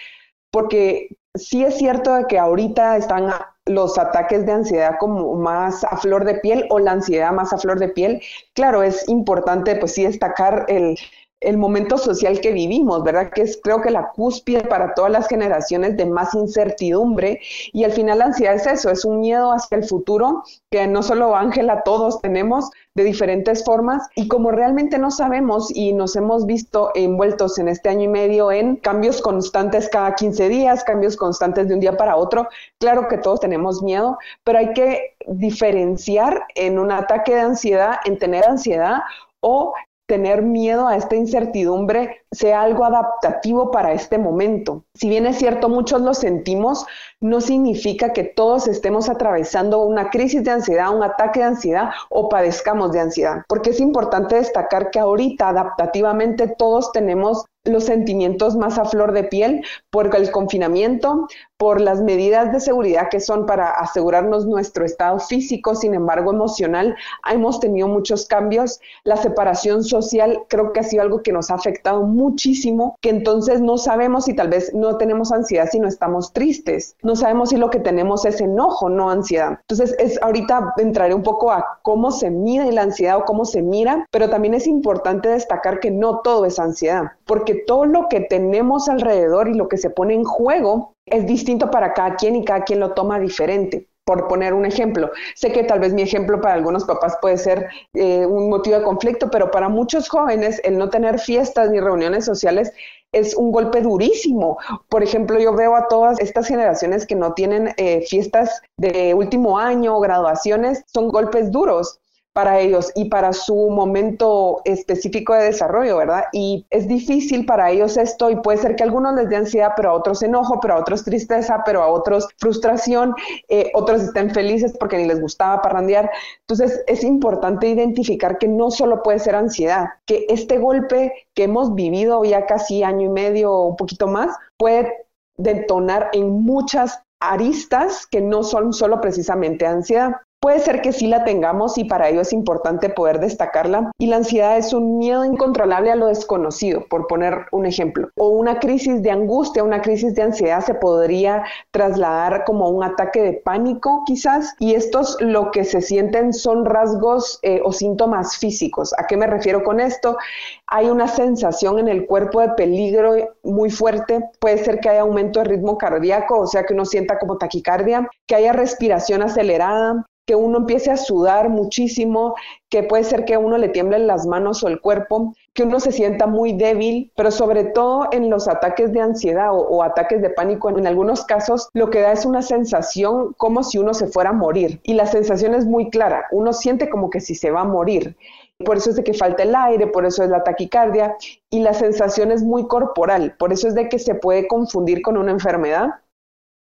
porque 0.50 1.10
sí 1.36 1.63
es 1.63 1.77
cierto 1.77 2.13
de 2.15 2.27
que 2.27 2.39
ahorita 2.39 2.96
están 2.96 3.34
los 3.65 3.98
ataques 3.98 4.46
de 4.46 4.51
ansiedad 4.53 4.96
como 5.00 5.36
más 5.36 5.84
a 5.84 5.98
flor 5.98 6.25
de 6.25 6.36
piel 6.36 6.65
o 6.70 6.79
la 6.79 6.93
ansiedad 6.93 7.31
más 7.31 7.51
a 7.53 7.58
flor 7.58 7.79
de 7.79 7.89
piel. 7.89 8.22
Claro, 8.53 8.81
es 8.81 9.08
importante 9.10 9.75
pues 9.75 9.93
sí 9.93 10.03
destacar 10.03 10.65
el, 10.67 10.98
el 11.41 11.57
momento 11.57 11.98
social 11.98 12.39
que 12.39 12.51
vivimos, 12.51 13.03
¿verdad? 13.03 13.31
Que 13.31 13.41
es 13.41 13.60
creo 13.62 13.81
que 13.81 13.89
la 13.89 14.12
cúspide 14.12 14.62
para 14.62 14.93
todas 14.93 15.12
las 15.12 15.27
generaciones 15.27 15.98
de 15.98 16.05
más 16.05 16.33
incertidumbre 16.36 17.41
y 17.74 17.83
al 17.83 17.91
final 17.91 18.19
la 18.19 18.25
ansiedad 18.25 18.55
es 18.55 18.67
eso, 18.67 18.91
es 18.91 19.03
un 19.03 19.19
miedo 19.19 19.51
hacia 19.51 19.77
el 19.77 19.83
futuro 19.83 20.43
que 20.69 20.88
no 20.88 21.01
solo 21.01 21.36
Ángela, 21.36 21.81
todos 21.83 22.21
tenemos 22.21 22.69
de 22.93 23.03
diferentes 23.03 23.63
formas 23.63 24.07
y 24.15 24.27
como 24.27 24.51
realmente 24.51 25.00
no 25.00 25.10
sabemos 25.10 25.75
y 25.75 25.93
nos 25.93 26.15
hemos 26.15 26.45
visto 26.45 26.91
envueltos 26.93 27.57
en 27.57 27.67
este 27.67 27.89
año 27.89 28.03
y 28.03 28.10
medio 28.10 28.51
en 28.51 28.75
cambios 28.75 29.21
constantes 29.21 29.89
cada 29.89 30.13
15 30.13 30.48
días, 30.48 30.83
cambios 30.83 31.17
constantes 31.17 31.67
de 31.67 31.74
un 31.74 31.79
día 31.79 31.98
para 31.98 32.17
otro, 32.17 32.48
claro 32.79 33.07
que 33.07 33.17
todos 33.17 33.39
tenemos 33.39 33.81
miedo, 33.81 34.17
pero 34.43 34.60
hay 34.60 34.74
que 34.74 35.15
diferenciar 35.27 36.45
en 36.55 36.77
un 36.77 36.91
ataque 36.91 37.33
de 37.33 37.41
ansiedad, 37.41 37.95
en 38.05 38.19
tener 38.19 38.45
ansiedad 38.45 39.00
o 39.39 39.74
tener 40.12 40.41
miedo 40.41 40.89
a 40.89 40.98
esta 40.98 41.15
incertidumbre 41.15 42.25
sea 42.34 42.63
algo 42.63 42.84
adaptativo 42.84 43.72
para 43.72 43.94
este 43.94 44.18
momento. 44.18 44.84
Si 44.94 45.08
bien 45.08 45.25
es 45.25 45.38
cierto, 45.38 45.70
muchos 45.70 46.01
lo 46.01 46.13
sentimos, 46.13 46.86
no 47.22 47.39
significa 47.39 48.12
que 48.12 48.25
todos 48.25 48.68
estemos 48.68 49.08
atravesando 49.08 49.80
una 49.80 50.10
crisis 50.10 50.44
de 50.44 50.51
ansiedad, 50.51 50.94
un 50.94 51.01
ataque 51.01 51.39
de 51.39 51.46
ansiedad 51.46 51.91
o 52.10 52.27
padezcamos 52.27 52.91
de 52.91 53.00
ansiedad, 53.00 53.44
porque 53.48 53.70
es 53.70 53.80
importante 53.80 54.36
destacar 54.36 54.91
que 54.91 55.00
ahorita 55.00 55.48
adaptativamente 55.48 56.53
todos 56.58 56.91
tenemos 56.91 57.46
los 57.63 57.86
sentimientos 57.86 58.58
más 58.58 58.77
a 58.80 58.86
flor 58.86 59.13
de 59.13 59.24
piel 59.24 59.63
por 59.91 60.13
el 60.13 60.32
confinamiento, 60.32 61.27
por 61.62 61.80
las 61.80 62.01
medidas 62.01 62.51
de 62.51 62.60
seguridad 62.60 63.10
que 63.12 63.20
son 63.20 63.46
para 63.46 63.70
asegurarnos 63.70 64.48
nuestro 64.48 64.84
estado 64.84 65.20
físico, 65.20 65.75
sin 65.75 65.94
embargo 65.94 66.32
emocional, 66.32 66.96
hemos 67.32 67.60
tenido 67.60 67.88
muchos 67.88 68.25
cambios. 68.25 68.80
La 69.03 69.15
separación 69.15 69.84
social 69.84 70.41
creo 70.48 70.74
que 70.74 70.80
ha 70.80 70.84
sido 70.84 71.03
algo 71.03 71.22
que 71.22 71.32
nos 71.32 71.51
ha 71.51 71.53
afectado 71.53 72.01
muchísimo, 72.01 72.98
que 73.00 73.12
entonces 73.12 73.62
no 73.62 73.77
sabemos 73.77 74.25
si 74.25 74.36
tal 74.36 74.50
vez 74.50 74.74
no 74.74 74.98
tenemos 74.98 75.32
ansiedad 75.32 75.70
si 75.72 75.80
no 75.80 75.88
estamos 75.88 76.34
tristes, 76.34 76.96
no 77.03 77.15
sabemos 77.15 77.50
si 77.50 77.58
lo 77.58 77.70
que 77.70 77.80
tenemos 77.80 78.25
es 78.25 78.41
enojo, 78.41 78.89
no 78.89 79.12
ansiedad. 79.12 79.60
Entonces 79.62 79.96
es 80.00 80.20
ahorita 80.24 80.74
entraré 80.77 81.13
un 81.13 81.22
poco 81.22 81.51
a 81.51 81.77
cómo 81.84 82.10
se 82.10 82.32
mide 82.32 82.72
la 82.72 82.82
ansiedad 82.82 83.18
o 83.18 83.25
cómo 83.25 83.46
se 83.46 83.62
mira, 83.62 84.08
pero 84.10 84.32
también 84.32 84.56
es 84.56 84.65
importante 84.65 85.30
destacar 85.30 85.80
que 85.80 85.91
no 85.91 86.22
todo 86.22 86.46
es 86.46 86.58
ansiedad, 86.58 87.12
porque 87.25 87.53
todo 87.53 87.86
lo 87.86 88.10
que 88.10 88.22
tenemos 88.22 88.89
alrededor 88.89 89.48
y 89.48 89.53
lo 89.53 89.68
que 89.68 89.77
se 89.77 89.91
pone 89.91 90.15
en 90.15 90.24
juego 90.24 90.90
es 91.05 91.25
distinto 91.25 91.70
para 91.72 91.93
cada 91.93 92.15
quien 92.15 92.36
y 92.36 92.46
cada 92.46 92.63
quien 92.63 92.79
lo 92.79 92.93
toma 92.93 93.20
diferente. 93.20 93.88
Por 94.03 94.27
poner 94.27 94.53
un 94.53 94.65
ejemplo, 94.65 95.12
sé 95.36 95.51
que 95.51 95.63
tal 95.63 95.79
vez 95.79 95.93
mi 95.93 96.01
ejemplo 96.01 96.41
para 96.41 96.55
algunos 96.55 96.86
papás 96.86 97.17
puede 97.22 97.38
ser 97.38 97.70
eh, 97.93 98.25
un 98.25 98.50
motivo 98.50 98.77
de 98.77 98.84
conflicto, 98.84 99.29
pero 99.29 99.51
para 99.51 99.70
muchos 99.70 100.10
jóvenes 100.10 100.60
el 100.63 100.79
no 100.79 100.89
tener 100.89 101.20
fiestas 101.20 101.70
ni 101.70 101.79
reuniones 101.79 102.25
sociales 102.25 102.74
es 103.12 103.36
un 103.36 103.51
golpe 103.51 103.81
durísimo. 103.81 104.58
Por 104.89 105.03
ejemplo, 105.03 105.39
yo 105.39 105.53
veo 105.53 105.75
a 105.75 105.88
todas 105.88 106.20
estas 106.20 106.48
generaciones 106.48 107.05
que 107.05 107.15
no 107.15 107.34
tienen 107.34 107.74
eh, 107.77 108.01
fiestas 108.08 108.62
de 108.77 109.13
último 109.13 109.60
año, 109.60 110.00
graduaciones, 110.00 110.84
son 110.88 111.10
golpes 111.10 111.51
duros 111.51 112.00
para 112.33 112.59
ellos 112.59 112.91
y 112.95 113.05
para 113.05 113.33
su 113.33 113.69
momento 113.69 114.61
específico 114.63 115.33
de 115.33 115.45
desarrollo, 115.45 115.97
¿verdad? 115.97 116.23
Y 116.31 116.65
es 116.69 116.88
difícil 116.88 117.45
para 117.45 117.71
ellos 117.71 117.97
esto 117.97 118.29
y 118.29 118.38
puede 118.38 118.57
ser 118.57 118.75
que 118.75 118.83
a 118.83 118.85
algunos 118.85 119.15
les 119.15 119.27
dé 119.29 119.35
ansiedad, 119.35 119.73
pero 119.75 119.89
a 119.89 119.93
otros 119.93 120.23
enojo, 120.23 120.59
pero 120.61 120.75
a 120.75 120.79
otros 120.79 121.03
tristeza, 121.03 121.61
pero 121.65 121.83
a 121.83 121.88
otros 121.88 122.27
frustración, 122.38 123.13
eh, 123.50 123.71
otros 123.73 124.03
estén 124.03 124.31
felices 124.31 124.73
porque 124.79 124.97
ni 124.97 125.05
les 125.05 125.19
gustaba 125.19 125.61
parrandear. 125.61 126.09
Entonces 126.47 126.83
es 126.88 127.03
importante 127.03 127.67
identificar 127.67 128.38
que 128.38 128.47
no 128.47 128.71
solo 128.71 129.03
puede 129.03 129.19
ser 129.19 129.35
ansiedad, 129.35 129.88
que 130.05 130.25
este 130.29 130.57
golpe 130.57 131.13
que 131.35 131.43
hemos 131.43 131.75
vivido 131.75 132.23
ya 132.23 132.45
casi 132.45 132.83
año 132.83 133.07
y 133.07 133.09
medio 133.09 133.61
un 133.61 133.75
poquito 133.75 134.07
más 134.07 134.35
puede 134.57 135.07
detonar 135.38 136.09
en 136.13 136.29
muchas 136.29 137.01
aristas 137.19 138.07
que 138.07 138.21
no 138.21 138.43
son 138.43 138.73
solo 138.73 139.01
precisamente 139.01 139.65
ansiedad. 139.65 140.13
Puede 140.41 140.57
ser 140.57 140.81
que 140.81 140.91
sí 140.91 141.05
la 141.05 141.24
tengamos 141.24 141.77
y 141.77 141.83
para 141.83 142.10
ello 142.10 142.21
es 142.21 142.33
importante 142.33 142.89
poder 142.89 143.19
destacarla. 143.19 143.91
Y 144.00 144.07
la 144.07 144.15
ansiedad 144.15 144.57
es 144.57 144.74
un 144.74 144.98
miedo 144.98 145.24
incontrolable 145.24 145.91
a 145.91 145.95
lo 145.95 146.07
desconocido, 146.07 146.83
por 146.89 147.05
poner 147.05 147.45
un 147.51 147.67
ejemplo. 147.67 148.10
O 148.17 148.29
una 148.29 148.60
crisis 148.60 149.03
de 149.03 149.12
angustia, 149.12 149.63
una 149.63 149.83
crisis 149.83 150.15
de 150.15 150.24
ansiedad 150.24 150.65
se 150.65 150.74
podría 150.74 151.43
trasladar 151.69 152.43
como 152.43 152.69
un 152.69 152.83
ataque 152.83 153.21
de 153.21 153.33
pánico 153.33 154.01
quizás. 154.07 154.55
Y 154.57 154.74
estos 154.74 155.15
lo 155.19 155.51
que 155.51 155.63
se 155.63 155.79
sienten 155.79 156.33
son 156.33 156.65
rasgos 156.65 157.38
eh, 157.43 157.62
o 157.63 157.71
síntomas 157.71 158.38
físicos. 158.38 158.95
¿A 158.98 159.05
qué 159.05 159.17
me 159.17 159.27
refiero 159.27 159.63
con 159.63 159.79
esto? 159.79 160.17
Hay 160.65 160.89
una 160.89 161.07
sensación 161.07 161.77
en 161.77 161.88
el 161.88 162.07
cuerpo 162.07 162.41
de 162.41 162.50
peligro 162.50 163.13
muy 163.43 163.69
fuerte. 163.69 164.27
Puede 164.39 164.57
ser 164.57 164.79
que 164.79 164.89
haya 164.89 165.01
aumento 165.01 165.39
de 165.39 165.45
ritmo 165.45 165.77
cardíaco, 165.77 166.39
o 166.39 166.48
sea 166.48 166.63
que 166.63 166.74
uno 166.74 166.86
sienta 166.86 167.19
como 167.19 167.38
taquicardia, 167.38 168.10
que 168.25 168.33
haya 168.33 168.53
respiración 168.53 169.21
acelerada, 169.21 170.03
que 170.25 170.35
uno 170.35 170.59
empiece 170.59 170.91
a 170.91 170.97
sudar 170.97 171.49
muchísimo, 171.49 172.35
que 172.69 172.83
puede 172.83 173.03
ser 173.03 173.25
que 173.25 173.37
uno 173.37 173.57
le 173.57 173.69
tiemblen 173.69 174.07
las 174.07 174.25
manos 174.25 174.63
o 174.63 174.67
el 174.67 174.79
cuerpo, 174.79 175.33
que 175.53 175.63
uno 175.63 175.79
se 175.79 175.91
sienta 175.91 176.27
muy 176.27 176.53
débil, 176.53 177.11
pero 177.15 177.31
sobre 177.31 177.65
todo 177.65 178.07
en 178.11 178.29
los 178.29 178.47
ataques 178.47 178.93
de 178.93 179.01
ansiedad 179.01 179.49
o, 179.51 179.83
ataques 179.83 180.21
de 180.21 180.29
pánico, 180.29 180.69
en, 180.69 180.87
algunos 180.87 181.25
casos 181.25 181.69
lo 181.73 181.89
que 181.89 182.01
da 182.01 182.11
es 182.11 182.25
una 182.25 182.41
sensación 182.41 183.33
como 183.37 183.63
si 183.63 183.77
uno 183.77 183.93
se 183.93 184.07
fuera 184.07 184.29
a 184.29 184.33
morir. 184.33 184.79
Y 184.83 184.93
la 184.93 185.05
sensación 185.05 185.53
es 185.53 185.65
muy 185.65 185.89
clara, 185.89 186.25
uno 186.31 186.53
siente 186.53 186.89
como 186.89 187.09
que 187.09 187.19
si 187.19 187.35
se 187.35 187.51
va 187.51 187.61
a 187.61 187.65
morir. 187.65 188.15
Por 188.63 188.77
eso 188.77 188.91
es 188.91 188.95
de 188.95 189.03
que 189.03 189.13
falta 189.13 189.43
el 189.43 189.55
aire, 189.55 189.87
por 189.87 190.05
eso 190.05 190.23
es 190.23 190.29
la 190.29 190.43
taquicardia 190.43 191.15
y 191.49 191.61
la 191.61 191.73
sensación 191.73 192.31
es 192.31 192.43
muy 192.43 192.67
corporal, 192.67 193.35
por 193.39 193.51
eso 193.51 193.67
es 193.67 193.73
de 193.73 193.89
que 193.89 193.97
se 193.97 194.13
puede 194.13 194.47
confundir 194.47 195.01
con 195.01 195.17
una 195.17 195.31
enfermedad 195.31 195.89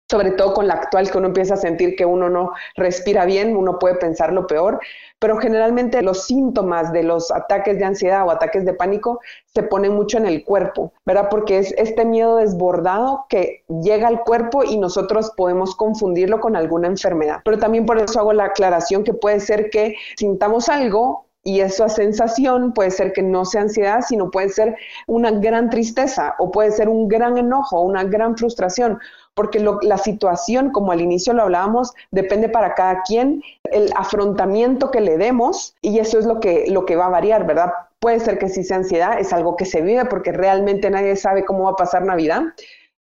sobre 0.10 0.32
todo 0.32 0.54
con 0.54 0.68
la 0.68 0.76
actual, 0.76 1.12
que 1.12 1.18
uno 1.18 1.28
empieza 1.28 1.56
a 1.56 1.58
sentir 1.58 1.96
que 1.96 2.06
uno 2.06 2.30
no 2.30 2.52
respira 2.76 3.26
bien, 3.26 3.56
uno 3.56 3.78
puede 3.78 3.96
pensar 3.96 4.32
lo 4.32 4.48
peor, 4.48 4.80
pero 5.20 5.38
generalmente 5.38 6.02
los 6.02 6.26
síntomas 6.26 6.94
de 6.94 7.04
los 7.04 7.32
ataques 7.32 7.78
de 7.78 7.86
ansiedad 7.86 8.26
o 8.26 8.32
ataques 8.32 8.66
de 8.66 8.74
pánico 8.74 9.20
se 9.46 9.64
ponen 9.64 9.94
mucho 9.94 10.18
en 10.18 10.26
el 10.26 10.44
cuerpo, 10.44 10.94
¿verdad? 11.06 11.28
Porque 11.30 11.58
es 11.58 11.74
este 11.78 12.06
miedo 12.06 12.38
desbordado 12.38 13.26
que 13.28 13.64
llega 13.82 14.08
al 14.08 14.22
cuerpo 14.22 14.64
y 14.64 14.78
nosotros 14.78 15.32
podemos 15.36 15.76
confundirlo 15.76 16.40
con 16.40 16.56
alguna 16.56 16.88
enfermedad. 16.88 17.42
Pero 17.44 17.58
también 17.58 17.86
por 17.86 17.98
eso 18.00 18.20
hago 18.20 18.34
la 18.34 18.46
aclaración 18.46 19.04
que 19.04 19.14
puede 19.14 19.40
ser 19.40 19.70
que 19.70 19.96
sintamos 20.16 20.70
algo 20.70 21.27
y 21.44 21.62
esa 21.62 21.88
sensación 21.88 22.74
puede 22.74 22.92
ser 22.92 23.14
que 23.14 23.24
no 23.24 23.46
sea 23.46 23.62
ansiedad, 23.62 24.02
sino 24.08 24.32
puede 24.32 24.50
ser 24.50 24.76
una 25.08 25.32
gran 25.32 25.70
tristeza 25.70 26.36
o 26.40 26.52
puede 26.52 26.72
ser 26.72 26.90
un 26.90 27.08
gran 27.08 27.38
enojo, 27.38 27.82
una 27.82 28.04
gran 28.04 28.38
frustración 28.38 29.00
porque 29.38 29.60
la 29.60 30.00
situación, 30.00 30.72
como 30.72 30.92
al 30.92 31.00
inicio 31.00 31.32
lo 31.32 31.44
hablábamos, 31.44 31.94
depende 32.10 32.50
para 32.50 32.74
cada 32.74 33.04
quien 33.04 33.44
el 33.72 33.92
afrontamiento 33.96 34.90
que 34.90 35.00
le 35.00 35.16
demos 35.18 35.76
y 35.80 36.00
eso 36.00 36.18
es 36.18 36.26
lo 36.26 36.40
que, 36.40 36.66
lo 36.70 36.86
que 36.86 36.96
va 36.96 37.06
a 37.06 37.10
variar, 37.10 37.46
¿verdad? 37.46 37.72
Puede 38.00 38.20
ser 38.20 38.40
que 38.40 38.50
si 38.50 38.64
sea 38.64 38.78
ansiedad, 38.78 39.20
es 39.20 39.32
algo 39.34 39.56
que 39.56 39.66
se 39.66 39.82
vive 39.82 40.06
porque 40.06 40.32
realmente 40.32 40.90
nadie 40.90 41.16
sabe 41.16 41.46
cómo 41.46 41.66
va 41.66 41.72
a 41.72 41.76
pasar 41.76 42.04
Navidad. 42.04 42.46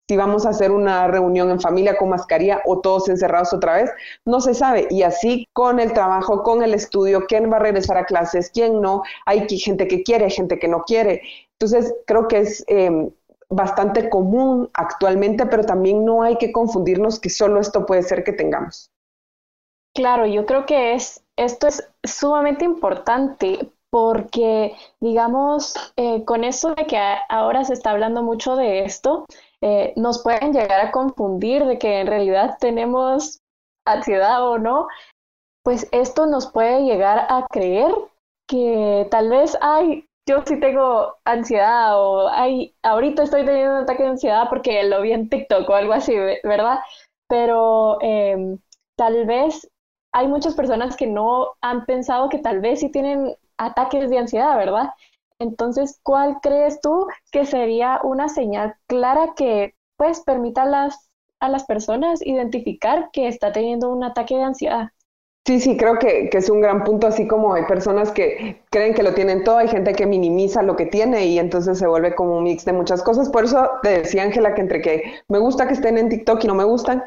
Si 0.09 0.15
vamos 0.15 0.45
a 0.45 0.49
hacer 0.49 0.71
una 0.71 1.07
reunión 1.07 1.49
en 1.51 1.59
familia 1.59 1.97
con 1.97 2.09
mascarilla 2.09 2.61
o 2.65 2.79
todos 2.79 3.09
encerrados 3.09 3.53
otra 3.53 3.75
vez, 3.75 3.91
no 4.23 4.39
se 4.39 4.53
sabe. 4.53 4.87
Y 4.89 5.03
así 5.03 5.47
con 5.51 5.81
el 5.81 5.91
trabajo, 5.91 6.43
con 6.43 6.63
el 6.63 6.73
estudio, 6.73 7.25
quién 7.27 7.51
va 7.51 7.57
a 7.57 7.59
regresar 7.59 7.97
a 7.97 8.05
clases, 8.05 8.49
quién 8.49 8.79
no. 8.79 9.03
Hay 9.25 9.47
gente 9.49 9.87
que 9.87 10.03
quiere, 10.03 10.29
gente 10.29 10.59
que 10.59 10.69
no 10.69 10.83
quiere. 10.83 11.21
Entonces, 11.59 11.93
creo 12.05 12.27
que 12.29 12.39
es 12.39 12.63
em, 12.67 13.09
bastante 13.49 14.09
común 14.09 14.69
actualmente, 14.73 15.45
pero 15.45 15.63
también 15.63 16.05
no 16.05 16.21
hay 16.21 16.37
que 16.37 16.51
confundirnos 16.51 17.19
que 17.19 17.29
solo 17.29 17.59
esto 17.59 17.85
puede 17.85 18.03
ser 18.03 18.23
que 18.23 18.33
tengamos. 18.33 18.91
Claro, 19.93 20.25
yo 20.25 20.45
creo 20.45 20.65
que 20.65 20.93
es, 20.93 21.23
esto 21.35 21.67
es 21.67 21.89
sumamente 22.03 22.63
importante 22.63 23.71
porque, 23.89 24.75
digamos, 24.99 25.75
eh, 25.95 26.23
con 26.25 26.43
eso 26.43 26.75
de 26.75 26.85
que 26.85 26.99
ahora 27.29 27.63
se 27.63 27.73
está 27.73 27.91
hablando 27.91 28.21
mucho 28.21 28.55
de 28.55 28.83
esto, 28.83 29.25
eh, 29.67 29.93
nos 29.97 30.23
pueden 30.23 30.53
llegar 30.53 30.79
a 30.79 30.91
confundir 30.91 31.65
de 31.65 31.77
que 31.77 31.99
en 31.99 32.07
realidad 32.07 32.57
tenemos 32.59 33.41
ansiedad 33.85 34.47
o 34.47 34.57
no, 34.57 34.87
pues 35.63 35.89
esto 35.91 36.25
nos 36.25 36.47
puede 36.47 36.83
llegar 36.83 37.27
a 37.29 37.45
creer 37.49 37.93
que 38.47 39.07
tal 39.11 39.29
vez 39.29 39.57
hay 39.61 40.05
yo 40.25 40.43
sí 40.45 40.59
tengo 40.59 41.15
ansiedad 41.25 41.99
o 42.01 42.29
ay, 42.29 42.75
ahorita 42.83 43.23
estoy 43.23 43.45
teniendo 43.45 43.75
un 43.75 43.83
ataque 43.83 44.03
de 44.03 44.09
ansiedad 44.09 44.47
porque 44.49 44.83
lo 44.83 45.01
vi 45.01 45.13
en 45.13 45.29
TikTok 45.29 45.69
o 45.69 45.73
algo 45.73 45.93
así, 45.93 46.15
¿verdad? 46.43 46.79
Pero 47.27 47.97
em, 48.01 48.59
tal 48.97 49.25
vez 49.25 49.69
hay 50.13 50.27
muchas 50.27 50.55
personas 50.55 50.97
que 50.97 51.07
no 51.07 51.55
han 51.61 51.85
pensado 51.85 52.29
que 52.29 52.39
tal 52.39 52.59
vez 52.59 52.79
sí 52.81 52.89
tienen 52.91 53.35
ataques 53.57 54.09
de 54.09 54.17
ansiedad, 54.17 54.57
¿verdad? 54.57 54.93
Entonces, 55.39 55.99
¿cuál 56.03 56.37
crees 56.41 56.81
tú 56.81 57.07
que 57.31 57.45
sería 57.45 57.99
una 58.03 58.29
señal 58.29 58.75
clara 58.87 59.33
que 59.35 59.75
pues 59.95 60.21
permita 60.21 60.63
a 60.63 60.65
las, 60.65 61.09
a 61.39 61.49
las 61.49 61.65
personas 61.65 62.25
identificar 62.25 63.09
que 63.11 63.27
está 63.27 63.51
teniendo 63.51 63.91
un 63.91 64.03
ataque 64.03 64.35
de 64.35 64.43
ansiedad? 64.43 64.89
Sí, 65.47 65.61
sí, 65.61 65.77
creo 65.77 65.97
que, 65.97 66.29
es 66.33 66.49
un 66.49 66.59
gran 66.59 66.83
punto, 66.83 67.07
así 67.07 67.25
como 67.25 67.53
hay 67.53 67.63
personas 67.63 68.11
que 68.11 68.61
creen 68.69 68.93
que 68.93 69.01
lo 69.01 69.13
tienen 69.13 69.45
todo, 69.45 69.59
hay 69.59 69.69
gente 69.69 69.93
que 69.93 70.05
minimiza 70.05 70.61
lo 70.61 70.75
que 70.75 70.85
tiene 70.87 71.25
y 71.27 71.39
entonces 71.39 71.79
se 71.79 71.87
vuelve 71.87 72.15
como 72.15 72.37
un 72.37 72.43
mix 72.43 72.65
de 72.65 72.73
muchas 72.73 73.01
cosas. 73.01 73.29
Por 73.29 73.45
eso 73.45 73.69
te 73.81 74.01
decía, 74.01 74.23
Ángela, 74.23 74.53
que 74.53 74.59
entre 74.59 74.81
que 74.81 75.03
me 75.29 75.39
gusta 75.39 75.65
que 75.65 75.73
estén 75.73 75.97
en 75.97 76.09
TikTok 76.09 76.43
y 76.43 76.47
no 76.47 76.55
me 76.55 76.65
gustan, 76.65 77.01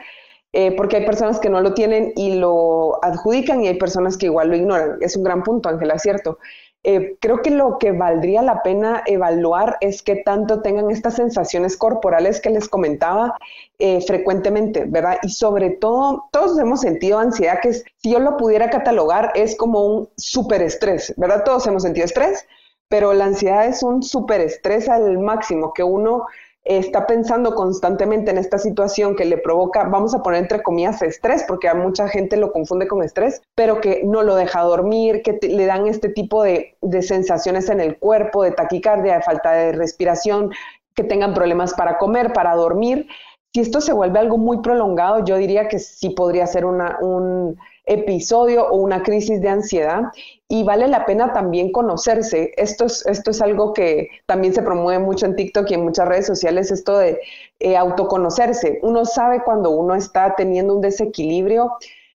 eh, 0.54 0.74
porque 0.74 0.96
hay 0.96 1.04
personas 1.04 1.38
que 1.38 1.50
no 1.50 1.60
lo 1.60 1.74
tienen 1.74 2.14
y 2.16 2.36
lo 2.36 3.04
adjudican 3.04 3.62
y 3.62 3.68
hay 3.68 3.78
personas 3.78 4.16
que 4.16 4.26
igual 4.26 4.48
lo 4.48 4.56
ignoran. 4.56 4.96
Es 5.02 5.16
un 5.16 5.22
gran 5.24 5.42
punto, 5.42 5.68
Ángela, 5.68 5.98
cierto. 5.98 6.38
Eh, 6.82 7.18
creo 7.20 7.42
que 7.42 7.50
lo 7.50 7.76
que 7.78 7.92
valdría 7.92 8.40
la 8.40 8.62
pena 8.62 9.02
evaluar 9.06 9.76
es 9.82 10.02
que 10.02 10.16
tanto 10.16 10.62
tengan 10.62 10.90
estas 10.90 11.16
sensaciones 11.16 11.76
corporales 11.76 12.40
que 12.40 12.48
les 12.48 12.70
comentaba 12.70 13.36
eh, 13.78 14.00
frecuentemente, 14.00 14.86
¿verdad? 14.86 15.18
Y 15.22 15.28
sobre 15.28 15.70
todo, 15.70 16.28
todos 16.32 16.58
hemos 16.58 16.80
sentido 16.80 17.18
ansiedad, 17.18 17.60
que 17.60 17.74
si 17.74 17.84
yo 18.10 18.18
lo 18.18 18.38
pudiera 18.38 18.70
catalogar, 18.70 19.32
es 19.34 19.56
como 19.56 19.84
un 19.84 20.08
superestrés, 20.16 21.12
¿verdad? 21.18 21.44
Todos 21.44 21.66
hemos 21.66 21.82
sentido 21.82 22.06
estrés, 22.06 22.46
pero 22.88 23.12
la 23.12 23.26
ansiedad 23.26 23.66
es 23.66 23.82
un 23.82 24.02
superestrés 24.02 24.88
al 24.88 25.18
máximo, 25.18 25.74
que 25.74 25.82
uno 25.82 26.24
está 26.64 27.06
pensando 27.06 27.54
constantemente 27.54 28.30
en 28.30 28.38
esta 28.38 28.58
situación 28.58 29.16
que 29.16 29.24
le 29.24 29.38
provoca, 29.38 29.84
vamos 29.84 30.14
a 30.14 30.22
poner 30.22 30.42
entre 30.42 30.62
comillas, 30.62 31.00
estrés, 31.02 31.44
porque 31.48 31.68
a 31.68 31.74
mucha 31.74 32.08
gente 32.08 32.36
lo 32.36 32.52
confunde 32.52 32.86
con 32.86 33.02
estrés, 33.02 33.42
pero 33.54 33.80
que 33.80 34.02
no 34.04 34.22
lo 34.22 34.34
deja 34.36 34.60
dormir, 34.62 35.22
que 35.22 35.38
le 35.42 35.66
dan 35.66 35.86
este 35.86 36.10
tipo 36.10 36.42
de, 36.42 36.76
de 36.82 37.02
sensaciones 37.02 37.68
en 37.70 37.80
el 37.80 37.98
cuerpo, 37.98 38.42
de 38.42 38.52
taquicardia, 38.52 39.14
de 39.14 39.22
falta 39.22 39.52
de 39.52 39.72
respiración, 39.72 40.50
que 40.94 41.04
tengan 41.04 41.34
problemas 41.34 41.72
para 41.74 41.98
comer, 41.98 42.32
para 42.32 42.54
dormir. 42.54 43.06
Si 43.54 43.60
esto 43.60 43.80
se 43.80 43.92
vuelve 43.92 44.18
algo 44.18 44.36
muy 44.38 44.60
prolongado, 44.60 45.24
yo 45.24 45.36
diría 45.36 45.68
que 45.68 45.78
sí 45.78 46.10
podría 46.10 46.46
ser 46.46 46.64
una, 46.66 46.98
un 47.00 47.58
episodio 47.86 48.66
o 48.68 48.76
una 48.76 49.02
crisis 49.02 49.40
de 49.40 49.48
ansiedad 49.48 50.04
y 50.48 50.64
vale 50.64 50.88
la 50.88 51.06
pena 51.06 51.32
también 51.32 51.72
conocerse. 51.72 52.52
Esto 52.56 52.86
es, 52.86 53.06
esto 53.06 53.30
es 53.30 53.40
algo 53.40 53.72
que 53.72 54.08
también 54.26 54.54
se 54.54 54.62
promueve 54.62 55.02
mucho 55.02 55.26
en 55.26 55.36
TikTok 55.36 55.70
y 55.70 55.74
en 55.74 55.84
muchas 55.84 56.08
redes 56.08 56.26
sociales, 56.26 56.70
esto 56.70 56.98
de 56.98 57.20
eh, 57.60 57.76
autoconocerse. 57.76 58.80
Uno 58.82 59.04
sabe 59.04 59.42
cuando 59.44 59.70
uno 59.70 59.94
está 59.94 60.34
teniendo 60.36 60.74
un 60.74 60.80
desequilibrio 60.80 61.72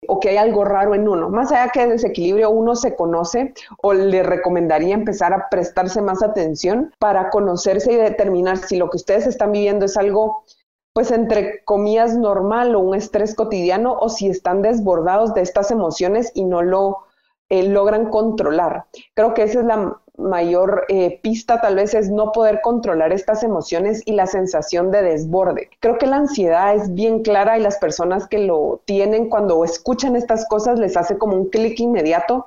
o 0.07 0.19
que 0.19 0.31
hay 0.31 0.37
algo 0.37 0.65
raro 0.65 0.95
en 0.95 1.09
uno. 1.09 1.29
Más 1.29 1.53
allá 1.53 1.71
que 1.71 1.87
desequilibrio, 1.87 2.51
uno 2.51 2.75
se 2.75 2.97
conoce 2.97 3.53
o 3.83 3.93
le 3.93 4.23
recomendaría 4.23 4.95
empezar 4.95 5.33
a 5.33 5.49
prestarse 5.51 6.01
más 6.01 6.23
atención 6.23 6.95
para 6.99 7.31
conocerse 7.31 7.93
y 7.93 7.97
determinar 7.97 8.57
si 8.59 8.77
lo 8.77 8.89
que 8.91 8.97
ustedes 8.97 9.27
están 9.27 9.53
viviendo 9.53 9.87
es 9.87 9.97
algo 9.97 10.45
pues 10.93 11.11
entre 11.11 11.63
comillas 11.65 12.17
normal 12.17 12.75
o 12.75 12.81
un 12.81 12.95
estrés 12.95 13.35
cotidiano 13.35 13.97
o 13.99 14.09
si 14.09 14.29
están 14.29 14.63
desbordados 14.63 15.35
de 15.35 15.43
estas 15.43 15.71
emociones 15.71 16.33
y 16.35 16.45
no 16.45 16.63
lo 16.63 16.99
eh, 17.49 17.65
logran 17.65 18.11
controlar. 18.11 18.87
Creo 19.15 19.35
que 19.35 19.43
esa 19.43 19.61
es 19.61 19.67
la 19.67 20.01
mayor 20.17 20.85
eh, 20.89 21.19
pista 21.23 21.61
tal 21.61 21.77
vez 21.77 21.95
es 21.95 22.11
no 22.11 22.33
poder 22.33 22.61
controlar 22.61 23.13
estas 23.13 23.43
emociones 23.43 24.03
y 24.05 24.13
la 24.13 24.27
sensación 24.27 24.91
de 24.91 25.03
desborde. 25.03 25.71
Creo 25.81 25.99
que 25.99 26.07
la 26.07 26.17
ansiedad 26.17 26.75
es 26.75 26.93
bien 26.95 27.23
clara 27.23 27.59
y 27.59 27.63
las 27.63 27.79
personas 27.79 28.29
que 28.29 28.39
lo 28.39 28.83
tienen 28.85 29.29
cuando 29.29 29.65
escuchan 29.65 30.15
estas 30.15 30.47
cosas 30.47 30.79
les 30.79 30.97
hace 30.97 31.19
como 31.19 31.37
un 31.37 31.49
clic 31.49 31.81
inmediato 31.81 32.47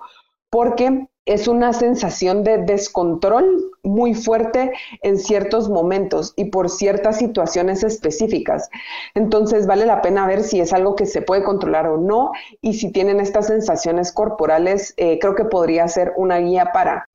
porque 0.50 1.08
es 1.26 1.48
una 1.48 1.72
sensación 1.72 2.44
de 2.44 2.58
descontrol 2.58 3.72
muy 3.84 4.14
fuerte 4.14 4.72
en 5.02 5.18
ciertos 5.18 5.70
momentos 5.70 6.34
y 6.36 6.46
por 6.46 6.70
ciertas 6.70 7.18
situaciones 7.18 7.84
específicas. 7.84 8.70
Entonces 9.16 9.66
vale 9.66 9.86
la 9.86 10.02
pena 10.02 10.28
ver 10.28 10.44
si 10.44 10.60
es 10.60 10.74
algo 10.74 10.96
que 10.96 11.06
se 11.06 11.22
puede 11.22 11.44
controlar 11.44 11.88
o 11.88 11.98
no 11.98 12.32
y 12.62 12.74
si 12.74 12.92
tienen 12.92 13.20
estas 13.20 13.48
sensaciones 13.48 14.12
corporales, 14.12 14.94
eh, 14.98 15.20
creo 15.20 15.36
que 15.36 15.46
podría 15.46 15.88
ser 15.88 16.14
una 16.18 16.38
guía 16.38 16.72
para. 16.74 17.06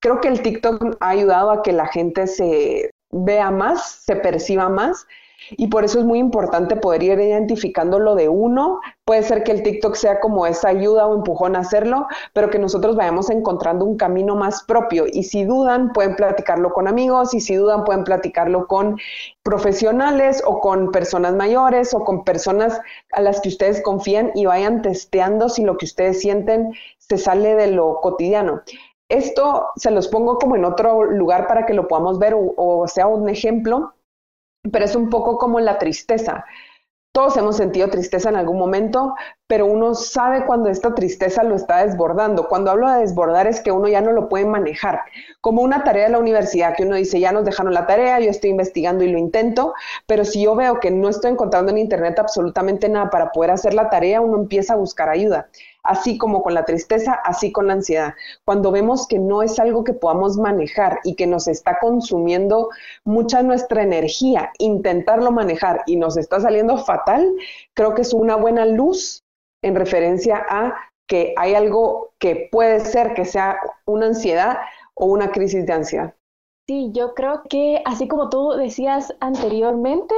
Creo 0.00 0.20
que 0.20 0.28
el 0.28 0.42
TikTok 0.42 0.96
ha 1.00 1.08
ayudado 1.08 1.50
a 1.50 1.62
que 1.62 1.72
la 1.72 1.86
gente 1.86 2.26
se 2.26 2.90
vea 3.24 3.50
más, 3.50 4.02
se 4.04 4.16
perciba 4.16 4.68
más 4.68 5.06
y 5.50 5.68
por 5.68 5.84
eso 5.84 6.00
es 6.00 6.04
muy 6.04 6.18
importante 6.18 6.76
poder 6.76 7.02
ir 7.02 7.20
identificando 7.20 7.98
lo 7.98 8.14
de 8.14 8.28
uno. 8.28 8.80
Puede 9.04 9.22
ser 9.22 9.44
que 9.44 9.52
el 9.52 9.62
TikTok 9.62 9.94
sea 9.94 10.20
como 10.20 10.46
esa 10.46 10.68
ayuda 10.68 11.06
o 11.06 11.14
empujón 11.14 11.56
a 11.56 11.60
hacerlo, 11.60 12.06
pero 12.32 12.50
que 12.50 12.58
nosotros 12.58 12.96
vayamos 12.96 13.30
encontrando 13.30 13.84
un 13.84 13.96
camino 13.96 14.34
más 14.34 14.64
propio. 14.64 15.06
Y 15.10 15.24
si 15.24 15.44
dudan, 15.44 15.92
pueden 15.92 16.16
platicarlo 16.16 16.72
con 16.72 16.88
amigos, 16.88 17.34
y 17.34 17.40
si 17.40 17.54
dudan, 17.54 17.84
pueden 17.84 18.04
platicarlo 18.04 18.66
con 18.66 18.98
profesionales 19.42 20.42
o 20.44 20.60
con 20.60 20.90
personas 20.90 21.34
mayores 21.34 21.94
o 21.94 22.04
con 22.04 22.24
personas 22.24 22.80
a 23.12 23.20
las 23.20 23.40
que 23.40 23.48
ustedes 23.50 23.82
confían 23.82 24.32
y 24.34 24.46
vayan 24.46 24.82
testeando 24.82 25.48
si 25.48 25.64
lo 25.64 25.76
que 25.76 25.84
ustedes 25.84 26.20
sienten 26.20 26.72
se 26.98 27.18
sale 27.18 27.54
de 27.54 27.68
lo 27.68 28.00
cotidiano. 28.00 28.62
Esto 29.08 29.68
se 29.76 29.90
los 29.90 30.08
pongo 30.08 30.38
como 30.38 30.56
en 30.56 30.64
otro 30.64 31.04
lugar 31.04 31.46
para 31.46 31.64
que 31.64 31.74
lo 31.74 31.86
podamos 31.86 32.18
ver 32.18 32.34
o, 32.36 32.88
sea 32.88 33.06
un 33.06 33.28
ejemplo 33.28 33.94
pero 34.72 34.84
es 34.84 34.96
un 34.96 35.10
poco 35.10 35.38
como 35.38 35.60
la 35.60 35.78
tristeza. 35.78 36.44
Todos 37.12 37.36
hemos 37.38 37.56
sentido 37.56 37.88
tristeza 37.88 38.28
en 38.28 38.36
algún 38.36 38.58
momento, 38.58 39.14
pero 39.46 39.64
uno 39.64 39.94
sabe 39.94 40.44
cuando 40.44 40.68
esta 40.68 40.94
tristeza 40.94 41.44
lo 41.44 41.54
está 41.54 41.86
desbordando. 41.86 42.46
Cuando 42.46 42.70
hablo 42.70 42.90
de 42.90 43.00
desbordar 43.00 43.46
es 43.46 43.60
que 43.60 43.72
uno 43.72 43.88
ya 43.88 44.02
no 44.02 44.12
lo 44.12 44.28
puede 44.28 44.44
manejar. 44.44 45.00
Como 45.40 45.62
una 45.62 45.82
tarea 45.82 46.06
de 46.06 46.10
la 46.10 46.18
universidad, 46.18 46.76
que 46.76 46.82
uno 46.82 46.96
dice, 46.96 47.18
ya 47.18 47.32
nos 47.32 47.46
dejaron 47.46 47.72
la 47.72 47.86
tarea, 47.86 48.20
yo 48.20 48.28
estoy 48.28 48.50
investigando 48.50 49.02
y 49.02 49.08
lo 49.12 49.18
intento, 49.18 49.72
pero 50.06 50.26
si 50.26 50.42
yo 50.42 50.54
veo 50.56 50.78
que 50.78 50.90
no 50.90 51.08
estoy 51.08 51.30
encontrando 51.30 51.70
en 51.70 51.78
Internet 51.78 52.18
absolutamente 52.18 52.88
nada 52.88 53.08
para 53.08 53.32
poder 53.32 53.52
hacer 53.52 53.72
la 53.72 53.88
tarea, 53.88 54.20
uno 54.20 54.36
empieza 54.36 54.74
a 54.74 54.76
buscar 54.76 55.08
ayuda 55.08 55.48
así 55.86 56.18
como 56.18 56.42
con 56.42 56.54
la 56.54 56.64
tristeza, 56.64 57.14
así 57.24 57.52
con 57.52 57.66
la 57.66 57.74
ansiedad. 57.74 58.14
Cuando 58.44 58.70
vemos 58.70 59.06
que 59.06 59.18
no 59.18 59.42
es 59.42 59.58
algo 59.58 59.84
que 59.84 59.92
podamos 59.92 60.36
manejar 60.36 61.00
y 61.04 61.14
que 61.14 61.26
nos 61.26 61.48
está 61.48 61.78
consumiendo 61.78 62.70
mucha 63.04 63.42
nuestra 63.42 63.82
energía, 63.82 64.50
intentarlo 64.58 65.30
manejar 65.30 65.82
y 65.86 65.96
nos 65.96 66.16
está 66.16 66.40
saliendo 66.40 66.78
fatal, 66.78 67.32
creo 67.74 67.94
que 67.94 68.02
es 68.02 68.12
una 68.12 68.36
buena 68.36 68.66
luz 68.66 69.24
en 69.62 69.74
referencia 69.74 70.44
a 70.48 70.74
que 71.08 71.34
hay 71.36 71.54
algo 71.54 72.12
que 72.18 72.48
puede 72.50 72.80
ser 72.80 73.14
que 73.14 73.24
sea 73.24 73.58
una 73.84 74.06
ansiedad 74.06 74.58
o 74.94 75.06
una 75.06 75.30
crisis 75.30 75.66
de 75.66 75.72
ansiedad. 75.72 76.14
Sí, 76.66 76.90
yo 76.92 77.14
creo 77.14 77.42
que 77.48 77.80
así 77.84 78.08
como 78.08 78.28
tú 78.28 78.50
decías 78.50 79.14
anteriormente, 79.20 80.14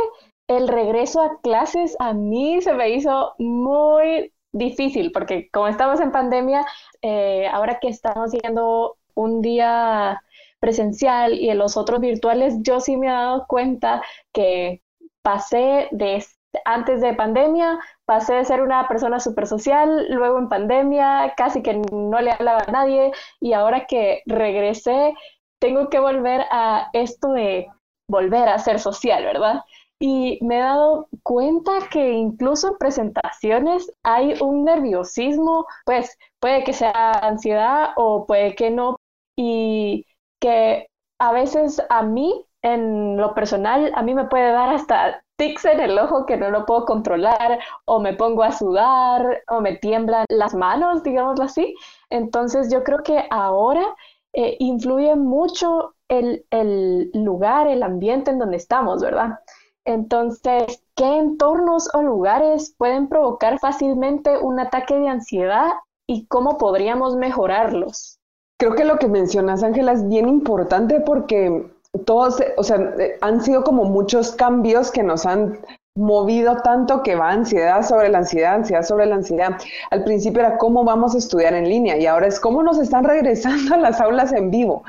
el 0.49 0.67
regreso 0.67 1.21
a 1.21 1.41
clases 1.43 1.95
a 1.99 2.15
mí 2.15 2.63
se 2.63 2.73
me 2.73 2.89
hizo 2.91 3.35
muy 3.39 4.33
difícil 4.53 5.13
porque 5.13 5.49
como 5.51 5.69
estamos 5.69 6.01
en 6.01 6.13
pandemia, 6.13 6.65
eh, 7.03 7.49
ahora 7.49 7.79
que 7.81 7.89
estamos 7.89 8.35
haciendo 8.35 8.97
un 9.15 9.43
día 9.43 10.23
presencial 10.61 11.35
y 11.35 11.51
en 11.51 11.59
los 11.59 11.77
otros 11.77 12.01
virtuales, 12.01 12.57
yo 12.63 12.81
sí 12.81 12.97
me 12.97 13.09
he 13.09 13.11
dado 13.11 13.47
cuenta 13.47 14.03
que 14.33 14.83
pasé 15.23 15.89
de 15.93 16.25
antes 16.65 17.01
de 17.01 17.15
pandemia, 17.15 17.79
pasé 18.05 18.35
de 18.35 18.45
ser 18.45 18.63
una 18.63 18.89
persona 18.89 19.21
súper 19.21 19.47
social, 19.47 20.07
luego 20.11 20.39
en 20.39 20.49
pandemia 20.49 21.35
casi 21.37 21.63
que 21.63 21.81
no 21.93 22.21
le 22.21 22.33
hablaba 22.33 22.65
a 22.67 22.73
nadie 22.73 23.13
y 23.41 23.53
ahora 23.53 23.87
que 23.87 24.23
regresé, 24.27 25.15
tengo 25.61 25.89
que 25.91 25.99
volver 25.99 26.45
a 26.51 26.89
esto 26.93 27.33
de 27.33 27.69
volver 28.09 28.49
a 28.49 28.59
ser 28.59 28.81
social, 28.81 29.25
¿verdad? 29.25 29.63
Y 30.01 30.39
me 30.43 30.57
he 30.59 30.61
dado 30.61 31.09
cuenta 31.25 31.73
que 31.91 32.13
incluso 32.13 32.69
en 32.69 32.79
presentaciones 32.79 33.91
hay 34.05 34.35
un 34.41 34.65
nerviosismo, 34.65 35.67
pues 35.85 36.17
puede 36.41 36.63
que 36.65 36.73
sea 36.73 37.13
ansiedad 37.13 37.91
o 37.97 38.27
puede 38.27 38.55
que 38.55 38.71
no, 38.71 38.97
y 39.37 40.07
que 40.41 40.87
a 41.19 41.33
veces 41.33 41.83
a 41.91 42.03
mí, 42.03 42.45
en 42.63 43.17
lo 43.17 43.35
personal, 43.35 43.91
a 43.95 44.03
mí 44.03 44.15
me 44.15 44.27
puede 44.27 44.53
dar 44.53 44.71
hasta 44.75 45.23
tics 45.37 45.65
en 45.65 45.81
el 45.81 45.99
ojo 45.99 46.27
que 46.27 46.37
no 46.37 46.51
lo 46.51 46.65
puedo 46.67 46.85
controlar, 46.85 47.59
o 47.85 48.01
me 48.01 48.15
pongo 48.15 48.43
a 48.45 48.53
sudar, 48.53 49.43
o 49.49 49.61
me 49.61 49.77
tiemblan 49.77 50.27
las 50.29 50.55
manos, 50.55 51.03
digámoslo 51.03 51.45
así. 51.45 51.75
Entonces 52.11 52.71
yo 52.73 52.85
creo 52.85 53.03
que 53.03 53.25
ahora 53.31 53.85
eh, 54.33 54.57
influye 54.61 55.15
mucho 55.17 55.95
el, 56.09 56.45
el 56.51 57.11
lugar, 57.15 57.67
el 57.69 57.83
ambiente 57.83 58.31
en 58.31 58.39
donde 58.39 58.57
estamos, 58.57 59.01
¿verdad? 59.03 59.41
Entonces, 59.89 60.83
¿qué 60.97 61.17
entornos 61.17 61.89
o 61.95 62.03
lugares 62.03 62.75
pueden 62.77 63.09
provocar 63.09 63.59
fácilmente 63.59 64.37
un 64.37 64.61
ataque 64.61 64.99
de 64.99 65.09
ansiedad 65.09 65.69
y 66.07 66.27
cómo 66.27 66.59
podríamos 66.59 67.17
mejorarlos? 67.17 68.19
Creo 68.59 68.75
que 68.75 68.85
lo 68.85 68.99
que 68.99 69.09
mencionas, 69.09 69.63
Ángela, 69.63 69.93
es 69.93 70.07
bien 70.07 70.29
importante 70.29 71.01
porque 71.01 71.71
todos, 72.05 72.37
o 72.59 72.63
sea, 72.65 72.95
han 73.23 73.41
sido 73.41 73.65
como 73.65 73.85
muchos 73.85 74.33
cambios 74.33 74.91
que 74.91 75.03
nos 75.03 75.25
han 75.25 75.59
movido 75.97 76.59
tanto 76.59 77.03
que 77.03 77.15
va 77.15 77.31
ansiedad 77.31 77.83
sobre 77.83 78.11
la 78.11 78.19
ansiedad, 78.19 78.57
ansiedad 78.57 78.83
sobre 78.83 79.07
la 79.07 79.15
ansiedad. 79.15 79.57
Al 79.91 80.05
principio 80.05 80.41
era 80.41 80.59
cómo 80.59 80.85
vamos 80.85 81.15
a 81.15 81.19
estudiar 81.19 81.55
en 81.55 81.67
línea 81.67 81.97
y 81.97 82.05
ahora 82.05 82.27
es 82.27 82.39
cómo 82.39 82.63
nos 82.63 82.79
están 82.79 83.05
regresando 83.05 83.75
a 83.75 83.79
las 83.79 84.03
aulas 84.03 84.35
en 84.35 84.51
vivo. 84.51 84.85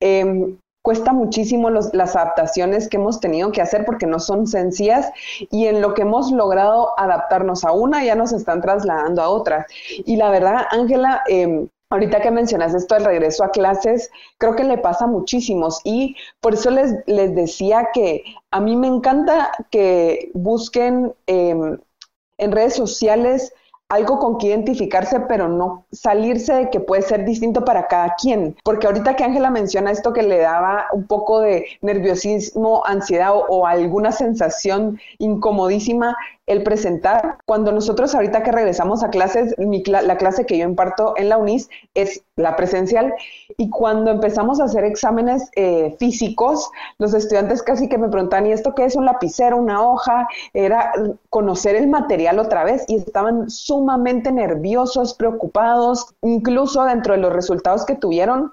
Em, 0.00 0.56
cuesta 0.88 1.12
muchísimo 1.12 1.68
las 1.68 2.16
adaptaciones 2.16 2.88
que 2.88 2.96
hemos 2.96 3.20
tenido 3.20 3.52
que 3.52 3.60
hacer 3.60 3.84
porque 3.84 4.06
no 4.06 4.18
son 4.18 4.46
sencillas 4.46 5.10
y 5.50 5.66
en 5.66 5.82
lo 5.82 5.92
que 5.92 6.00
hemos 6.00 6.32
logrado 6.32 6.98
adaptarnos 6.98 7.66
a 7.66 7.72
una 7.72 8.02
ya 8.02 8.14
nos 8.14 8.32
están 8.32 8.62
trasladando 8.62 9.20
a 9.20 9.28
otra. 9.28 9.66
Y 10.06 10.16
la 10.16 10.30
verdad, 10.30 10.64
Ángela, 10.70 11.22
em, 11.28 11.68
Ahorita 11.90 12.20
que 12.20 12.30
mencionas 12.30 12.74
esto 12.74 12.94
del 12.94 13.06
regreso 13.06 13.44
a 13.44 13.50
clases, 13.50 14.10
creo 14.36 14.54
que 14.54 14.64
le 14.64 14.76
pasa 14.76 15.06
a 15.06 15.08
muchísimos 15.08 15.80
y 15.84 16.16
por 16.40 16.52
eso 16.52 16.70
les, 16.70 16.96
les 17.06 17.34
decía 17.34 17.88
que 17.94 18.24
a 18.50 18.60
mí 18.60 18.76
me 18.76 18.88
encanta 18.88 19.50
que 19.70 20.30
busquen 20.34 21.14
em, 21.26 21.78
en 22.36 22.52
redes 22.52 22.74
sociales 22.74 23.54
algo 23.88 24.18
con 24.18 24.36
que 24.36 24.48
identificarse, 24.48 25.20
pero 25.20 25.48
no 25.48 25.86
salirse 25.92 26.52
de 26.52 26.70
que 26.70 26.80
puede 26.80 27.02
ser 27.02 27.24
distinto 27.24 27.64
para 27.64 27.86
cada 27.86 28.14
quien. 28.20 28.54
Porque 28.62 28.86
ahorita 28.86 29.16
que 29.16 29.24
Ángela 29.24 29.50
menciona 29.50 29.90
esto 29.90 30.12
que 30.12 30.22
le 30.22 30.38
daba 30.38 30.86
un 30.92 31.06
poco 31.06 31.40
de 31.40 31.66
nerviosismo, 31.80 32.82
ansiedad 32.84 33.32
o, 33.34 33.66
alguna 33.66 34.12
sensación 34.12 35.00
incomodísima, 35.18 36.16
el 36.48 36.62
presentar. 36.62 37.38
Cuando 37.46 37.72
nosotros 37.72 38.14
ahorita 38.14 38.42
que 38.42 38.52
regresamos 38.52 39.04
a 39.04 39.10
clases, 39.10 39.54
la 39.86 40.16
clase 40.16 40.46
que 40.46 40.58
yo 40.58 40.64
imparto 40.64 41.14
en 41.16 41.28
la 41.28 41.38
UNIS 41.38 41.68
es 41.94 42.22
la 42.36 42.56
presencial 42.56 43.14
y 43.56 43.70
cuando 43.70 44.10
empezamos 44.10 44.60
a 44.60 44.64
hacer 44.64 44.84
exámenes 44.84 45.50
eh, 45.56 45.94
físicos, 45.98 46.70
los 46.98 47.14
estudiantes 47.14 47.62
casi 47.62 47.88
que 47.88 47.98
me 47.98 48.08
preguntan, 48.08 48.46
¿y 48.46 48.52
esto 48.52 48.74
qué 48.74 48.84
es 48.84 48.96
un 48.96 49.04
lapicero, 49.04 49.56
una 49.56 49.86
hoja? 49.86 50.26
Era 50.54 50.92
conocer 51.30 51.76
el 51.76 51.88
material 51.88 52.38
otra 52.38 52.64
vez 52.64 52.84
y 52.88 52.96
estaban 52.96 53.50
sumamente 53.50 54.32
nerviosos, 54.32 55.14
preocupados, 55.14 56.14
incluso 56.22 56.84
dentro 56.84 57.14
de 57.14 57.20
los 57.20 57.32
resultados 57.32 57.84
que 57.84 57.94
tuvieron 57.94 58.52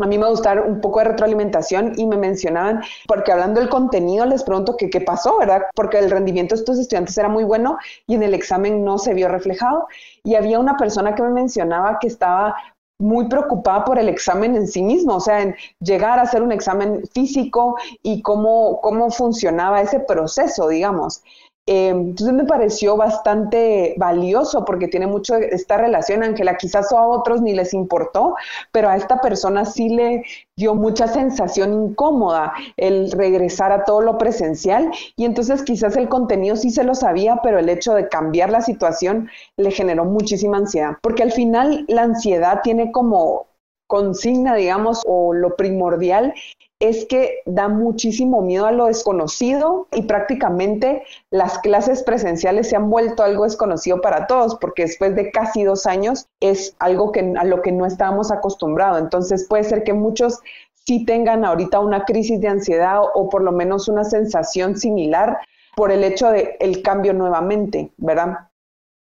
a 0.00 0.06
mí 0.06 0.16
me 0.16 0.28
gusta 0.28 0.52
un 0.60 0.80
poco 0.80 1.00
de 1.00 1.06
retroalimentación 1.06 1.94
y 1.96 2.06
me 2.06 2.16
mencionaban, 2.16 2.82
porque 3.06 3.32
hablando 3.32 3.60
del 3.60 3.68
contenido, 3.68 4.24
les 4.26 4.44
pregunto 4.44 4.76
que 4.76 4.90
qué 4.90 5.00
pasó, 5.00 5.38
¿verdad? 5.38 5.62
Porque 5.74 5.98
el 5.98 6.10
rendimiento 6.10 6.54
de 6.54 6.60
estos 6.60 6.78
estudiantes 6.78 7.18
era 7.18 7.28
muy 7.28 7.44
bueno 7.44 7.78
y 8.06 8.14
en 8.14 8.22
el 8.22 8.34
examen 8.34 8.84
no 8.84 8.98
se 8.98 9.12
vio 9.14 9.28
reflejado. 9.28 9.88
Y 10.22 10.36
había 10.36 10.60
una 10.60 10.76
persona 10.76 11.14
que 11.14 11.22
me 11.22 11.30
mencionaba 11.30 11.98
que 12.00 12.06
estaba 12.06 12.54
muy 13.00 13.28
preocupada 13.28 13.84
por 13.84 13.98
el 13.98 14.08
examen 14.08 14.56
en 14.56 14.66
sí 14.66 14.82
mismo, 14.82 15.16
o 15.16 15.20
sea, 15.20 15.42
en 15.42 15.54
llegar 15.80 16.18
a 16.18 16.22
hacer 16.22 16.42
un 16.42 16.52
examen 16.52 17.04
físico 17.12 17.76
y 18.02 18.22
cómo, 18.22 18.80
cómo 18.80 19.10
funcionaba 19.10 19.80
ese 19.80 20.00
proceso, 20.00 20.68
digamos. 20.68 21.22
Eh, 21.70 21.90
entonces 21.90 22.34
me 22.34 22.44
pareció 22.44 22.96
bastante 22.96 23.94
valioso 23.98 24.64
porque 24.64 24.88
tiene 24.88 25.06
mucho 25.06 25.36
esta 25.36 25.76
relación, 25.76 26.22
Ángela, 26.22 26.56
quizás 26.56 26.90
a 26.92 27.06
otros 27.06 27.42
ni 27.42 27.52
les 27.52 27.74
importó, 27.74 28.36
pero 28.72 28.88
a 28.88 28.96
esta 28.96 29.20
persona 29.20 29.66
sí 29.66 29.90
le 29.90 30.24
dio 30.56 30.74
mucha 30.74 31.06
sensación 31.06 31.90
incómoda 31.90 32.54
el 32.78 33.12
regresar 33.12 33.70
a 33.72 33.84
todo 33.84 34.00
lo 34.00 34.16
presencial. 34.16 34.90
Y 35.14 35.26
entonces 35.26 35.62
quizás 35.62 35.94
el 35.98 36.08
contenido 36.08 36.56
sí 36.56 36.70
se 36.70 36.84
lo 36.84 36.94
sabía, 36.94 37.40
pero 37.42 37.58
el 37.58 37.68
hecho 37.68 37.92
de 37.92 38.08
cambiar 38.08 38.48
la 38.48 38.62
situación 38.62 39.28
le 39.58 39.70
generó 39.70 40.06
muchísima 40.06 40.56
ansiedad, 40.56 40.96
porque 41.02 41.22
al 41.22 41.32
final 41.32 41.84
la 41.88 42.04
ansiedad 42.04 42.60
tiene 42.62 42.92
como 42.92 43.46
consigna, 43.86 44.54
digamos, 44.54 45.02
o 45.06 45.34
lo 45.34 45.54
primordial 45.54 46.32
es 46.80 47.06
que 47.06 47.42
da 47.44 47.68
muchísimo 47.68 48.40
miedo 48.40 48.66
a 48.66 48.72
lo 48.72 48.86
desconocido 48.86 49.88
y 49.92 50.02
prácticamente 50.02 51.02
las 51.30 51.58
clases 51.58 52.04
presenciales 52.04 52.68
se 52.68 52.76
han 52.76 52.88
vuelto 52.88 53.24
algo 53.24 53.44
desconocido 53.44 54.00
para 54.00 54.26
todos 54.28 54.56
porque 54.56 54.82
después 54.82 55.16
de 55.16 55.30
casi 55.32 55.64
dos 55.64 55.86
años 55.86 56.28
es 56.40 56.76
algo 56.78 57.10
que, 57.10 57.34
a 57.36 57.44
lo 57.44 57.62
que 57.62 57.72
no 57.72 57.84
estábamos 57.84 58.30
acostumbrados. 58.30 59.00
Entonces 59.00 59.46
puede 59.48 59.64
ser 59.64 59.82
que 59.82 59.92
muchos 59.92 60.38
sí 60.86 61.04
tengan 61.04 61.44
ahorita 61.44 61.80
una 61.80 62.04
crisis 62.04 62.40
de 62.40 62.48
ansiedad 62.48 63.00
o 63.14 63.28
por 63.28 63.42
lo 63.42 63.52
menos 63.52 63.88
una 63.88 64.04
sensación 64.04 64.76
similar 64.76 65.38
por 65.74 65.90
el 65.90 66.04
hecho 66.04 66.30
de 66.30 66.56
el 66.60 66.82
cambio 66.82 67.12
nuevamente, 67.12 67.90
¿verdad? 67.98 68.47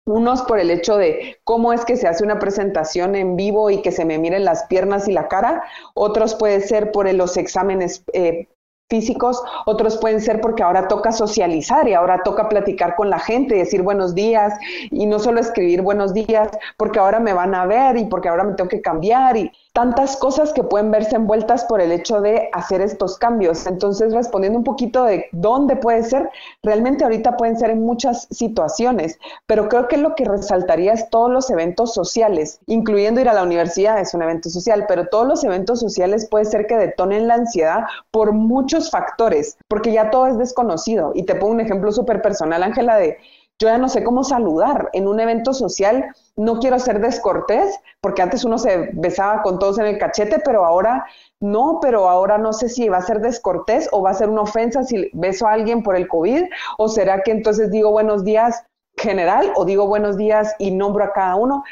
Unos 0.07 0.41
por 0.43 0.57
el 0.57 0.71
hecho 0.71 0.95
de 0.95 1.37
cómo 1.43 1.73
es 1.73 1.83
que 1.83 1.97
se 1.97 2.07
hace 2.07 2.23
una 2.23 2.39
presentación 2.39 3.15
en 3.15 3.35
vivo 3.35 3.69
y 3.69 3.81
que 3.81 3.91
se 3.91 4.05
me 4.05 4.17
miren 4.17 4.45
las 4.45 4.63
piernas 4.63 5.05
y 5.09 5.11
la 5.11 5.27
cara. 5.27 5.63
Otros 5.95 6.33
puede 6.33 6.61
ser 6.61 6.93
por 6.93 7.13
los 7.13 7.35
exámenes 7.35 8.05
eh, 8.13 8.47
físicos, 8.89 9.43
otros 9.65 9.97
pueden 9.97 10.21
ser 10.21 10.39
porque 10.39 10.63
ahora 10.63 10.87
toca 10.87 11.11
socializar 11.11 11.89
y 11.89 11.93
ahora 11.93 12.23
toca 12.23 12.47
platicar 12.47 12.95
con 12.95 13.09
la 13.09 13.19
gente, 13.19 13.55
decir 13.55 13.81
buenos 13.81 14.15
días 14.15 14.53
y 14.91 15.05
no 15.07 15.19
solo 15.19 15.41
escribir 15.41 15.81
buenos 15.81 16.13
días 16.13 16.49
porque 16.77 16.99
ahora 16.99 17.19
me 17.19 17.33
van 17.33 17.53
a 17.53 17.65
ver 17.65 17.97
y 17.97 18.05
porque 18.05 18.29
ahora 18.29 18.45
me 18.45 18.53
tengo 18.53 18.69
que 18.69 18.81
cambiar 18.81 19.35
y 19.35 19.51
tantas 19.77 20.17
cosas 20.17 20.53
que 20.53 20.63
pueden 20.63 20.89
verse 20.89 21.17
envueltas 21.17 21.63
por 21.65 21.81
el 21.81 21.91
hecho 21.91 22.19
de 22.19 22.49
hacer 22.51 22.81
estos 22.81 23.15
cambios. 23.19 23.67
Entonces, 23.67 24.11
respondiendo 24.11 24.57
un 24.57 24.63
poquito 24.63 25.03
de 25.03 25.27
dónde 25.31 25.75
puede 25.75 26.01
ser, 26.01 26.31
realmente 26.63 27.03
ahorita 27.03 27.37
pueden 27.37 27.59
ser 27.59 27.69
en 27.69 27.85
muchas 27.85 28.27
situaciones, 28.31 29.19
pero 29.45 29.69
creo 29.69 29.87
que 29.87 29.97
lo 29.97 30.15
que 30.15 30.25
resaltaría 30.25 30.93
es 30.93 31.11
todos 31.11 31.29
los 31.29 31.51
eventos 31.51 31.93
sociales, 31.93 32.59
incluyendo 32.65 33.21
ir 33.21 33.29
a 33.29 33.35
la 33.35 33.43
universidad, 33.43 33.99
es 33.99 34.15
un 34.15 34.23
evento 34.23 34.49
social, 34.49 34.85
pero 34.87 35.09
todos 35.09 35.27
los 35.27 35.43
eventos 35.43 35.79
sociales 35.79 36.27
puede 36.27 36.45
ser 36.45 36.65
que 36.65 36.75
detonen 36.75 37.27
la 37.27 37.35
ansiedad 37.35 37.81
por 38.09 38.33
muchos 38.33 38.89
factores, 38.89 39.59
porque 39.67 39.91
ya 39.91 40.09
todo 40.09 40.25
es 40.25 40.39
desconocido. 40.39 41.11
Y 41.13 41.21
te 41.21 41.35
pongo 41.35 41.53
un 41.53 41.61
ejemplo 41.61 41.91
súper 41.91 42.23
personal, 42.23 42.63
Ángela, 42.63 42.97
de 42.97 43.19
yo 43.59 43.69
ya 43.69 43.77
no 43.77 43.89
sé 43.89 44.03
cómo 44.03 44.23
saludar 44.23 44.89
en 44.93 45.07
un 45.07 45.19
evento 45.19 45.53
social. 45.53 46.05
No 46.35 46.59
quiero 46.59 46.77
ser 46.77 47.01
descortés, 47.01 47.79
porque 48.01 48.21
antes 48.21 48.43
uno 48.43 48.59
se 48.59 48.89
besaba 48.93 49.41
con 49.41 49.57
todos 49.57 49.79
en 49.79 49.87
el 49.87 49.97
cachete, 49.97 50.39
pero 50.39 50.63
ahora 50.63 51.05
no, 51.39 51.79
pero 51.81 52.07
ahora 52.07 52.37
no 52.37 52.53
sé 52.53 52.69
si 52.69 52.87
va 52.87 52.97
a 52.97 53.01
ser 53.01 53.19
descortés 53.19 53.89
o 53.91 54.01
va 54.03 54.11
a 54.11 54.15
ser 54.15 54.29
una 54.29 54.41
ofensa 54.41 54.83
si 54.83 55.09
beso 55.13 55.47
a 55.47 55.53
alguien 55.53 55.81
por 55.81 55.95
el 55.95 56.07
COVID, 56.07 56.43
o 56.77 56.89
será 56.89 57.21
que 57.23 57.31
entonces 57.31 57.71
digo 57.71 57.91
buenos 57.91 58.23
días 58.23 58.63
general 58.97 59.51
o 59.55 59.65
digo 59.65 59.87
buenos 59.87 60.17
días 60.17 60.55
y 60.59 60.71
nombro 60.71 61.03
a 61.03 61.13
cada 61.13 61.35
uno. 61.35 61.63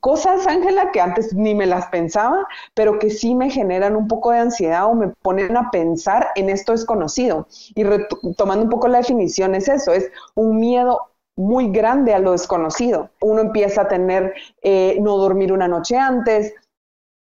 Cosas, 0.00 0.46
Ángela, 0.46 0.90
que 0.92 1.00
antes 1.00 1.34
ni 1.34 1.54
me 1.54 1.66
las 1.66 1.86
pensaba, 1.86 2.46
pero 2.74 2.98
que 2.98 3.10
sí 3.10 3.34
me 3.34 3.50
generan 3.50 3.96
un 3.96 4.06
poco 4.08 4.30
de 4.30 4.38
ansiedad 4.38 4.86
o 4.86 4.94
me 4.94 5.08
ponen 5.08 5.56
a 5.56 5.70
pensar 5.70 6.28
en 6.36 6.50
esto 6.50 6.72
desconocido. 6.72 7.48
Y 7.74 7.84
tomando 8.36 8.64
un 8.64 8.70
poco 8.70 8.88
la 8.88 8.98
definición, 8.98 9.54
es 9.54 9.68
eso, 9.68 9.92
es 9.92 10.10
un 10.34 10.58
miedo 10.60 11.00
muy 11.36 11.70
grande 11.70 12.14
a 12.14 12.18
lo 12.18 12.32
desconocido. 12.32 13.10
Uno 13.20 13.40
empieza 13.40 13.82
a 13.82 13.88
tener, 13.88 14.34
eh, 14.62 14.98
no 15.00 15.16
dormir 15.18 15.52
una 15.52 15.68
noche 15.68 15.96
antes, 15.96 16.54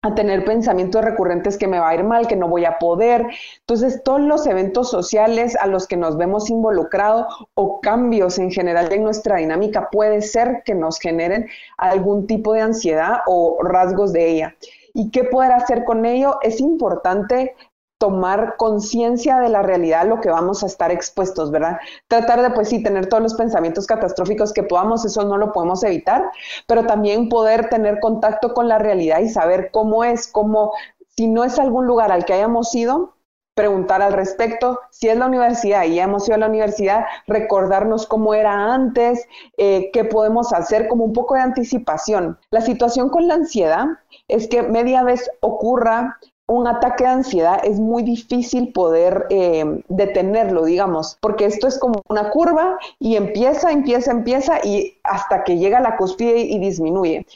a 0.04 0.14
tener 0.14 0.44
pensamientos 0.44 1.02
recurrentes 1.02 1.56
que 1.56 1.66
me 1.66 1.78
va 1.78 1.88
a 1.88 1.94
ir 1.94 2.04
mal, 2.04 2.26
que 2.26 2.36
no 2.36 2.46
voy 2.46 2.66
a 2.66 2.78
poder. 2.78 3.26
Entonces, 3.60 4.02
todos 4.04 4.20
los 4.20 4.46
eventos 4.46 4.90
sociales 4.90 5.56
a 5.56 5.66
los 5.66 5.88
que 5.88 5.96
nos 5.96 6.18
vemos 6.18 6.50
involucrados 6.50 7.26
o 7.54 7.80
cambios 7.80 8.38
en 8.38 8.50
general 8.50 8.92
en 8.92 9.02
nuestra 9.02 9.36
dinámica 9.36 9.88
puede 9.90 10.20
ser 10.20 10.62
que 10.66 10.74
nos 10.74 10.98
generen 10.98 11.48
algún 11.78 12.26
tipo 12.26 12.52
de 12.52 12.60
ansiedad 12.60 13.20
o 13.26 13.56
rasgos 13.62 14.12
de 14.12 14.28
ella. 14.28 14.56
¿Y 14.92 15.10
qué 15.10 15.24
poder 15.24 15.52
hacer 15.52 15.84
con 15.84 16.04
ello? 16.04 16.36
Es 16.42 16.60
importante 16.60 17.56
tomar 18.04 18.56
conciencia 18.58 19.38
de 19.40 19.48
la 19.48 19.62
realidad 19.62 20.06
lo 20.06 20.20
que 20.20 20.28
vamos 20.28 20.62
a 20.62 20.66
estar 20.66 20.90
expuestos, 20.90 21.50
¿verdad? 21.50 21.78
Tratar 22.06 22.42
de, 22.42 22.50
pues 22.50 22.68
sí, 22.68 22.82
tener 22.82 23.06
todos 23.06 23.22
los 23.22 23.32
pensamientos 23.32 23.86
catastróficos 23.86 24.52
que 24.52 24.62
podamos, 24.62 25.06
eso 25.06 25.24
no 25.24 25.38
lo 25.38 25.54
podemos 25.54 25.82
evitar, 25.84 26.30
pero 26.66 26.84
también 26.84 27.30
poder 27.30 27.70
tener 27.70 28.00
contacto 28.00 28.52
con 28.52 28.68
la 28.68 28.78
realidad 28.78 29.20
y 29.20 29.30
saber 29.30 29.70
cómo 29.72 30.04
es, 30.04 30.26
cómo, 30.30 30.74
si 31.16 31.28
no 31.28 31.44
es 31.44 31.58
algún 31.58 31.86
lugar 31.86 32.12
al 32.12 32.26
que 32.26 32.34
hayamos 32.34 32.74
ido, 32.74 33.14
preguntar 33.54 34.02
al 34.02 34.12
respecto, 34.12 34.80
si 34.90 35.08
es 35.08 35.16
la 35.16 35.24
universidad 35.24 35.84
y 35.84 35.94
ya 35.94 36.04
hemos 36.04 36.28
ido 36.28 36.34
a 36.34 36.40
la 36.40 36.48
universidad, 36.48 37.06
recordarnos 37.26 38.06
cómo 38.06 38.34
era 38.34 38.74
antes, 38.74 39.26
eh, 39.56 39.88
qué 39.94 40.04
podemos 40.04 40.52
hacer, 40.52 40.88
como 40.88 41.04
un 41.04 41.14
poco 41.14 41.36
de 41.36 41.40
anticipación. 41.40 42.38
La 42.50 42.60
situación 42.60 43.08
con 43.08 43.28
la 43.28 43.34
ansiedad 43.34 43.86
es 44.28 44.46
que 44.46 44.62
media 44.62 45.02
vez 45.04 45.30
ocurra 45.40 46.18
un 46.46 46.66
ataque 46.66 47.04
de 47.04 47.10
ansiedad 47.10 47.60
es 47.64 47.80
muy 47.80 48.02
difícil 48.02 48.72
poder 48.72 49.26
eh, 49.30 49.82
detenerlo, 49.88 50.64
digamos, 50.64 51.16
porque 51.20 51.46
esto 51.46 51.66
es 51.66 51.78
como 51.78 52.02
una 52.08 52.30
curva 52.30 52.78
y 52.98 53.16
empieza, 53.16 53.72
empieza, 53.72 54.10
empieza 54.10 54.58
y 54.62 54.98
hasta 55.04 55.42
que 55.44 55.56
llega 55.58 55.78
a 55.78 55.82
la 55.82 55.96
cúspide 55.96 56.40
y 56.40 56.58
disminuye. 56.58 57.26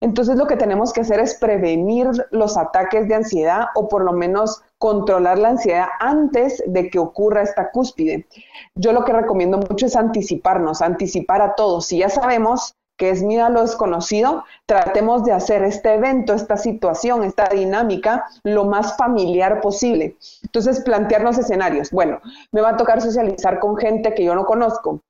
Entonces 0.00 0.36
lo 0.36 0.46
que 0.46 0.56
tenemos 0.56 0.92
que 0.92 1.00
hacer 1.00 1.18
es 1.20 1.34
prevenir 1.36 2.08
los 2.30 2.58
ataques 2.58 3.08
de 3.08 3.14
ansiedad 3.14 3.68
o 3.74 3.88
por 3.88 4.04
lo 4.04 4.12
menos 4.12 4.62
controlar 4.76 5.38
la 5.38 5.48
ansiedad 5.48 5.86
antes 5.98 6.62
de 6.66 6.90
que 6.90 6.98
ocurra 6.98 7.40
esta 7.40 7.70
cúspide. 7.70 8.26
Yo 8.74 8.92
lo 8.92 9.06
que 9.06 9.14
recomiendo 9.14 9.56
mucho 9.56 9.86
es 9.86 9.96
anticiparnos, 9.96 10.82
anticipar 10.82 11.40
a 11.40 11.54
todos. 11.54 11.86
Si 11.86 11.98
ya 11.98 12.10
sabemos 12.10 12.74
que 12.96 13.10
es 13.10 13.22
miedo 13.22 13.44
a 13.44 13.50
lo 13.50 13.62
desconocido, 13.62 14.44
tratemos 14.66 15.24
de 15.24 15.32
hacer 15.32 15.62
este 15.64 15.94
evento, 15.94 16.32
esta 16.32 16.56
situación, 16.56 17.24
esta 17.24 17.48
dinámica 17.48 18.26
lo 18.42 18.64
más 18.64 18.96
familiar 18.96 19.60
posible. 19.60 20.16
Entonces, 20.42 20.82
plantearnos 20.82 21.38
escenarios. 21.38 21.90
Bueno, 21.90 22.20
me 22.52 22.60
va 22.60 22.70
a 22.70 22.76
tocar 22.76 23.00
socializar 23.00 23.58
con 23.58 23.76
gente 23.76 24.14
que 24.14 24.24
yo 24.24 24.34
no 24.34 24.44
conozco. 24.44 25.00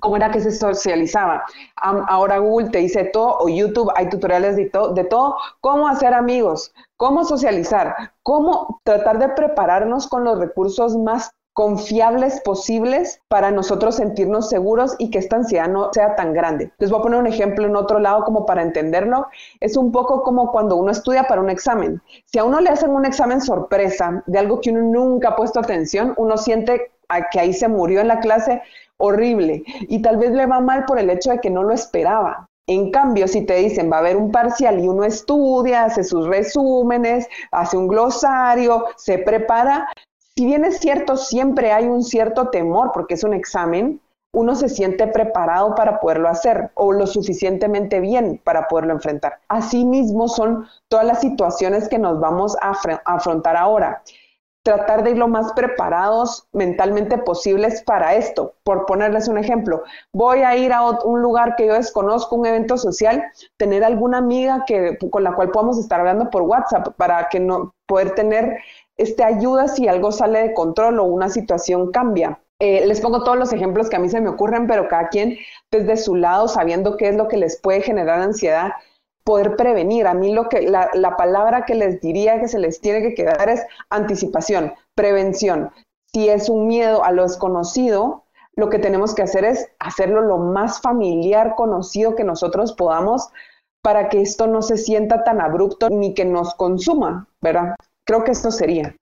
¿Cómo 0.00 0.16
era 0.16 0.30
que 0.30 0.40
se 0.40 0.52
socializaba? 0.52 1.44
ahora 1.76 2.38
Google 2.38 2.70
te 2.70 2.78
dice 2.78 3.04
todo, 3.04 3.38
o 3.38 3.48
YouTube 3.48 3.90
hay 3.94 4.08
tutoriales 4.08 4.56
de, 4.56 4.70
de 4.94 5.04
todo. 5.04 5.36
¿Cómo 5.60 5.88
hacer 5.88 6.12
amigos? 6.12 6.72
¿Cómo 6.96 7.24
socializar? 7.24 7.94
¿Cómo 8.22 8.80
tratar 8.84 9.18
de 9.18 9.28
prepararnos 9.30 10.08
con 10.08 10.24
los 10.24 10.38
recursos 10.38 10.96
más 10.96 11.30
confiables 11.56 12.42
posibles 12.42 13.22
para 13.28 13.50
nosotros 13.50 13.96
sentirnos 13.96 14.50
seguros 14.50 14.94
y 14.98 15.10
que 15.10 15.18
esta 15.18 15.36
ansiedad 15.36 15.68
no 15.68 15.88
sea 15.90 16.14
tan 16.14 16.34
grande. 16.34 16.70
Les 16.76 16.90
voy 16.90 17.00
a 17.00 17.02
poner 17.02 17.18
un 17.18 17.26
ejemplo 17.26 17.64
en 17.64 17.76
otro 17.76 17.98
lado 17.98 18.24
como 18.24 18.44
para 18.44 18.60
entenderlo. 18.60 19.26
Es 19.58 19.74
un 19.78 19.90
poco 19.90 20.22
como 20.22 20.52
cuando 20.52 20.76
uno 20.76 20.92
estudia 20.92 21.22
para 21.22 21.40
un 21.40 21.48
examen. 21.48 22.02
Si 22.26 22.38
a 22.38 22.44
uno 22.44 22.60
le 22.60 22.68
hacen 22.68 22.90
un 22.90 23.06
examen 23.06 23.40
sorpresa 23.40 24.22
de 24.26 24.38
algo 24.38 24.60
que 24.60 24.68
uno 24.68 24.82
nunca 24.82 25.30
ha 25.30 25.36
puesto 25.36 25.58
atención, 25.58 26.12
uno 26.18 26.36
siente 26.36 26.92
que 27.32 27.40
ahí 27.40 27.54
se 27.54 27.68
murió 27.68 28.02
en 28.02 28.08
la 28.08 28.20
clase 28.20 28.60
horrible 28.98 29.62
y 29.88 30.02
tal 30.02 30.18
vez 30.18 30.32
le 30.32 30.44
va 30.44 30.60
mal 30.60 30.84
por 30.84 30.98
el 30.98 31.08
hecho 31.08 31.30
de 31.30 31.40
que 31.40 31.48
no 31.48 31.62
lo 31.62 31.72
esperaba. 31.72 32.50
En 32.68 32.90
cambio, 32.90 33.28
si 33.28 33.42
te 33.42 33.54
dicen 33.54 33.90
va 33.90 33.96
a 33.96 34.00
haber 34.00 34.16
un 34.16 34.32
parcial 34.32 34.80
y 34.80 34.88
uno 34.88 35.04
estudia, 35.04 35.84
hace 35.84 36.02
sus 36.02 36.26
resúmenes, 36.26 37.28
hace 37.52 37.76
un 37.76 37.86
glosario, 37.86 38.86
se 38.96 39.18
prepara, 39.18 39.88
si 40.36 40.44
bien 40.44 40.64
es 40.64 40.78
cierto, 40.78 41.16
siempre 41.16 41.72
hay 41.72 41.86
un 41.86 42.04
cierto 42.04 42.50
temor 42.50 42.90
porque 42.92 43.14
es 43.14 43.24
un 43.24 43.32
examen, 43.32 44.00
uno 44.34 44.54
se 44.54 44.68
siente 44.68 45.06
preparado 45.06 45.74
para 45.74 45.98
poderlo 45.98 46.28
hacer 46.28 46.70
o 46.74 46.92
lo 46.92 47.06
suficientemente 47.06 48.00
bien 48.00 48.38
para 48.44 48.68
poderlo 48.68 48.92
enfrentar. 48.92 49.40
Asimismo 49.48 50.28
son 50.28 50.66
todas 50.88 51.06
las 51.06 51.20
situaciones 51.22 51.88
que 51.88 51.98
nos 51.98 52.20
vamos 52.20 52.54
a 52.60 52.74
afrontar 53.06 53.56
ahora. 53.56 54.02
tratar 54.66 55.04
de 55.04 55.12
ir 55.12 55.18
lo 55.18 55.28
más 55.28 55.52
preparados 55.52 56.48
mentalmente 56.52 57.18
posibles 57.18 57.82
para 57.84 58.16
esto. 58.16 58.54
Por 58.64 58.84
ponerles 58.84 59.28
un 59.28 59.38
ejemplo, 59.38 59.84
voy 60.12 60.40
a 60.40 60.56
ir 60.56 60.72
a 60.72 60.82
un 60.82 61.22
lugar 61.22 61.54
que 61.54 61.68
yo 61.68 61.74
desconozco, 61.74 62.34
un 62.34 62.46
evento 62.46 62.76
social, 62.76 63.22
tener 63.56 63.84
alguna 63.84 64.18
amiga 64.18 64.64
que, 64.66 64.98
con 65.08 65.22
la 65.22 65.34
cual 65.34 65.52
podamos 65.52 65.78
estar 65.78 66.00
hablando 66.00 66.30
por 66.30 66.42
WhatsApp 66.42 66.88
para 66.96 67.28
que 67.28 67.38
no 67.38 67.74
poder 67.86 68.16
tener 68.16 68.58
este 68.96 69.24
ayuda 69.24 69.68
si 69.68 69.88
algo 69.88 70.12
sale 70.12 70.40
de 70.40 70.54
control 70.54 71.00
o 71.00 71.04
una 71.04 71.28
situación 71.28 71.90
cambia. 71.90 72.40
Eh, 72.58 72.86
les 72.86 73.00
pongo 73.00 73.22
todos 73.22 73.36
los 73.36 73.52
ejemplos 73.52 73.90
que 73.90 73.96
a 73.96 73.98
mí 73.98 74.08
se 74.08 74.20
me 74.20 74.30
ocurren, 74.30 74.66
pero 74.66 74.88
cada 74.88 75.08
quien 75.08 75.36
desde 75.70 75.96
su 75.96 76.14
lado, 76.14 76.48
sabiendo 76.48 76.96
qué 76.96 77.08
es 77.08 77.16
lo 77.16 77.28
que 77.28 77.36
les 77.36 77.60
puede 77.60 77.82
generar 77.82 78.20
ansiedad, 78.20 78.72
poder 79.24 79.56
prevenir. 79.56 80.06
A 80.06 80.14
mí 80.14 80.32
lo 80.32 80.48
que 80.48 80.62
la, 80.62 80.88
la, 80.94 81.16
palabra 81.16 81.66
que 81.66 81.74
les 81.74 82.00
diría 82.00 82.40
que 82.40 82.48
se 82.48 82.58
les 82.58 82.80
tiene 82.80 83.02
que 83.02 83.14
quedar 83.14 83.48
es 83.48 83.62
anticipación, 83.90 84.72
prevención. 84.94 85.70
Si 86.12 86.28
es 86.30 86.48
un 86.48 86.66
miedo 86.66 87.04
a 87.04 87.12
lo 87.12 87.24
desconocido, 87.24 88.24
lo 88.54 88.70
que 88.70 88.78
tenemos 88.78 89.14
que 89.14 89.22
hacer 89.22 89.44
es 89.44 89.68
hacerlo 89.78 90.22
lo 90.22 90.38
más 90.38 90.80
familiar, 90.80 91.54
conocido 91.56 92.14
que 92.14 92.24
nosotros 92.24 92.72
podamos 92.72 93.28
para 93.82 94.08
que 94.08 94.22
esto 94.22 94.46
no 94.46 94.62
se 94.62 94.78
sienta 94.78 95.22
tan 95.24 95.40
abrupto 95.40 95.90
ni 95.90 96.14
que 96.14 96.24
nos 96.24 96.54
consuma, 96.54 97.28
¿verdad? 97.42 97.76
Creo 98.06 98.24
que 98.24 98.32
esto 98.32 98.50
sería. 98.50 98.94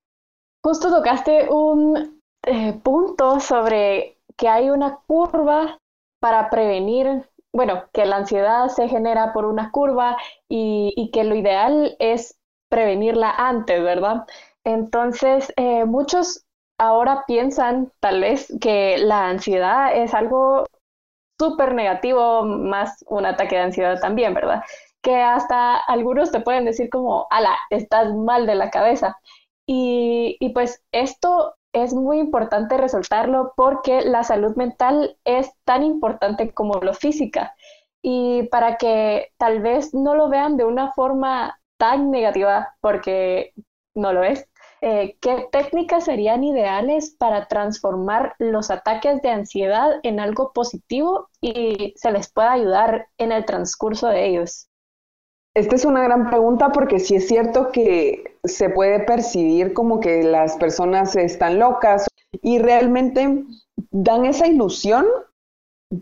Justo 0.64 0.90
tocaste 0.90 1.48
un 1.50 2.20
eh, 2.46 2.72
punto 2.82 3.38
sobre 3.38 4.18
que 4.36 4.48
hay 4.48 4.70
una 4.70 4.98
curva 5.06 5.78
para 6.20 6.50
prevenir 6.50 7.28
bueno, 7.54 7.84
que 7.92 8.04
la 8.04 8.16
ansiedad 8.16 8.66
se 8.68 8.88
genera 8.88 9.32
por 9.32 9.44
una 9.44 9.70
curva 9.70 10.16
y, 10.48 11.10
que 11.12 11.22
lo 11.22 11.36
ideal 11.36 11.96
es 12.00 12.36
prevenirla 12.68 13.30
antes, 13.30 13.80
¿verdad? 13.80 14.26
Entonces, 14.64 15.52
eh, 15.56 15.84
muchos 15.84 16.44
ahora 16.78 17.22
piensan 17.28 17.92
tal 18.00 18.22
vez 18.22 18.52
que 18.60 18.98
la 18.98 19.28
ansiedad 19.28 19.96
es 19.96 20.14
algo 20.14 20.66
súper 21.38 21.74
negativo, 21.74 22.42
más 22.44 23.04
un 23.08 23.24
ataque 23.24 23.54
de 23.54 23.62
ansiedad 23.62 24.00
también, 24.00 24.34
¿verdad? 24.34 24.64
Que 25.04 25.16
hasta 25.22 25.76
algunos 25.76 26.32
te 26.32 26.40
pueden 26.40 26.64
decir 26.64 26.90
como, 26.90 27.26
ala, 27.30 27.56
estás 27.70 28.12
mal 28.14 28.46
de 28.46 28.56
la 28.56 28.70
cabeza. 28.70 29.18
Y, 29.66 30.36
y 30.40 30.50
pues 30.50 30.82
esto 30.92 31.54
es 31.72 31.94
muy 31.94 32.18
importante 32.18 32.76
resaltarlo 32.78 33.52
porque 33.56 34.02
la 34.02 34.22
salud 34.24 34.56
mental 34.56 35.18
es 35.24 35.52
tan 35.64 35.82
importante 35.82 36.52
como 36.52 36.74
lo 36.80 36.94
física. 36.94 37.54
Y 38.02 38.44
para 38.44 38.76
que 38.76 39.32
tal 39.38 39.60
vez 39.60 39.94
no 39.94 40.14
lo 40.14 40.28
vean 40.28 40.56
de 40.56 40.64
una 40.64 40.92
forma 40.92 41.60
tan 41.78 42.10
negativa, 42.10 42.74
porque 42.80 43.52
no 43.94 44.12
lo 44.12 44.22
es, 44.24 44.48
eh, 44.80 45.16
¿qué 45.20 45.48
técnicas 45.50 46.04
serían 46.04 46.44
ideales 46.44 47.16
para 47.18 47.46
transformar 47.48 48.34
los 48.38 48.70
ataques 48.70 49.22
de 49.22 49.30
ansiedad 49.30 49.98
en 50.02 50.20
algo 50.20 50.52
positivo 50.52 51.30
y 51.40 51.94
se 51.96 52.12
les 52.12 52.30
pueda 52.32 52.52
ayudar 52.52 53.08
en 53.18 53.32
el 53.32 53.44
transcurso 53.46 54.08
de 54.08 54.26
ellos? 54.26 54.68
Esta 55.54 55.76
es 55.76 55.84
una 55.84 56.02
gran 56.02 56.28
pregunta 56.28 56.72
porque 56.72 56.98
sí 56.98 57.14
es 57.14 57.28
cierto 57.28 57.70
que 57.70 58.36
se 58.42 58.70
puede 58.70 59.00
percibir 59.00 59.72
como 59.72 60.00
que 60.00 60.24
las 60.24 60.56
personas 60.56 61.14
están 61.14 61.60
locas 61.60 62.08
y 62.42 62.58
realmente 62.58 63.44
dan 63.92 64.26
esa 64.26 64.48
ilusión 64.48 65.06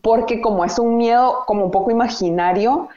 porque 0.03 0.41
como 0.41 0.65
es 0.65 0.79
un 0.79 0.97
miedo 0.97 1.45
como 1.47 1.67
un 1.67 1.71
poco 1.71 1.91
imaginario 1.91 2.88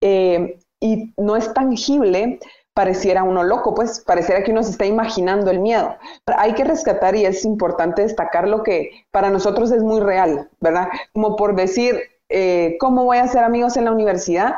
eh, 0.00 0.58
y 0.80 1.12
no 1.16 1.34
es 1.34 1.52
tangible, 1.52 2.38
pareciera 2.74 3.24
uno 3.24 3.42
loco, 3.42 3.74
pues 3.74 4.00
pareciera 4.00 4.44
que 4.44 4.52
uno 4.52 4.62
se 4.62 4.70
está 4.70 4.86
imaginando 4.86 5.50
el 5.50 5.58
miedo. 5.58 5.96
Hay 6.26 6.54
que 6.54 6.62
rescatar 6.62 7.16
y 7.16 7.24
es 7.24 7.44
importante 7.44 8.02
destacar 8.02 8.46
lo 8.46 8.62
que 8.62 9.04
para 9.10 9.30
nosotros 9.30 9.72
es 9.72 9.82
muy 9.82 10.00
real, 10.00 10.48
¿verdad? 10.60 10.88
Como 11.12 11.34
por 11.34 11.56
decir, 11.56 12.00
eh, 12.28 12.76
¿cómo 12.78 13.04
voy 13.04 13.18
a 13.18 13.24
hacer 13.24 13.42
amigos 13.42 13.76
en 13.76 13.86
la 13.86 13.92
universidad? 13.92 14.56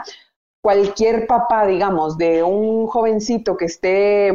Cualquier 0.67 1.29
papá, 1.29 1.65
digamos, 1.65 2.19
de 2.19 2.43
un 2.43 2.89
jovencito 2.89 3.57
que 3.57 3.67
esté 3.67 4.31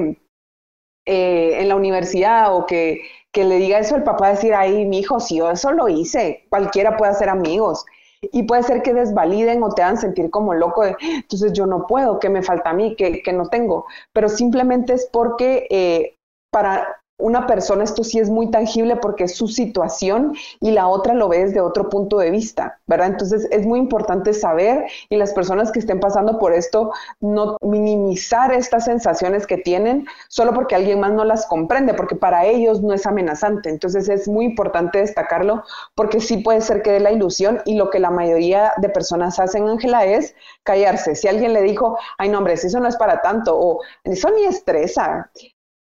eh, 1.06 1.60
en 1.60 1.68
la 1.68 1.76
universidad 1.76 2.56
o 2.56 2.66
que, 2.66 3.02
que, 3.34 3.44
le 3.44 3.58
diga 3.58 3.80
eso, 3.80 3.98
el 3.98 4.04
papá 4.04 4.30
decir, 4.30 4.54
ay, 4.54 4.86
mi 4.86 5.00
hijo, 5.00 5.20
si 5.20 5.40
yo 5.40 5.52
eso 5.52 5.74
lo 5.74 5.90
hice, 5.90 6.46
cualquiera 6.48 6.96
puede 6.96 7.12
hacer 7.12 7.28
amigos. 7.28 7.86
Y 8.22 8.44
puede 8.44 8.64
ser 8.64 8.82
que 8.82 8.94
desvaliden 8.94 9.62
o 9.62 9.74
te 9.74 9.82
hagan 9.82 9.98
sentir 9.98 10.30
como 10.30 10.54
loco 10.54 10.86
entonces 10.86 11.52
yo 11.52 11.66
no 11.66 11.86
puedo, 11.86 12.18
que 12.18 12.30
me 12.30 12.44
falta 12.44 12.70
a 12.70 12.74
mí, 12.74 12.96
que, 12.96 13.22
que 13.22 13.34
no 13.34 13.50
tengo. 13.50 13.86
Pero 14.14 14.30
simplemente 14.30 14.94
es 14.94 15.10
porque 15.12 15.68
eh, 15.70 16.18
para 16.50 17.01
una 17.22 17.48
persona 17.48 17.84
esto 17.84 18.04
sí 18.04 18.20
es 18.20 18.30
muy 18.30 18.52
tangible 18.52 18.96
porque 18.98 19.26
es 19.26 19.36
su 19.36 19.48
situación 19.48 20.36
y 20.60 20.72
la 20.72 20.88
otra 20.88 21.14
lo 21.14 21.30
ve 21.30 21.46
desde 21.46 21.62
otro 21.62 21.90
punto 21.90 22.18
de 22.18 22.32
vista, 22.32 22.80
¿verdad? 22.88 23.08
Entonces 23.08 23.48
es 23.52 23.66
muy 23.66 23.80
importante 23.80 24.34
saber 24.34 24.86
y 25.10 25.18
las 25.18 25.34
personas 25.34 25.72
que 25.72 25.80
estén 25.80 26.00
pasando 26.00 26.40
por 26.40 26.54
esto 26.54 26.92
no 27.20 27.58
minimizar 27.62 28.54
estas 28.54 28.86
sensaciones 28.86 29.48
que 29.48 29.58
tienen 29.58 30.06
solo 30.30 30.54
porque 30.54 30.76
alguien 30.76 31.00
más 31.00 31.14
no 31.14 31.24
las 31.24 31.46
comprende, 31.46 31.94
porque 31.94 32.16
para 32.16 32.46
ellos 32.46 32.82
no 32.82 32.94
es 32.94 33.06
amenazante. 33.06 33.70
Entonces 33.70 34.10
es 34.10 34.28
muy 34.28 34.46
importante 34.46 35.00
destacarlo 35.00 35.64
porque 35.96 36.20
sí 36.20 36.38
puede 36.38 36.62
ser 36.62 36.82
que 36.82 36.92
dé 36.92 37.00
la 37.00 37.12
ilusión 37.12 37.62
y 37.66 37.76
lo 37.76 37.90
que 37.90 38.00
la 38.00 38.10
mayoría 38.12 38.74
de 38.78 38.90
personas 38.90 39.40
hacen, 39.40 39.68
Ángela, 39.68 40.06
es 40.06 40.36
callarse. 40.64 41.16
Si 41.16 41.28
alguien 41.28 41.54
le 41.54 41.62
dijo, 41.62 41.98
ay, 42.18 42.30
no, 42.30 42.40
hombre, 42.40 42.54
eso 42.54 42.80
no 42.80 42.88
es 42.88 42.98
para 42.98 43.22
tanto, 43.22 43.58
o 43.58 43.82
eso 44.04 44.30
ni 44.32 44.46
estresa, 44.46 45.30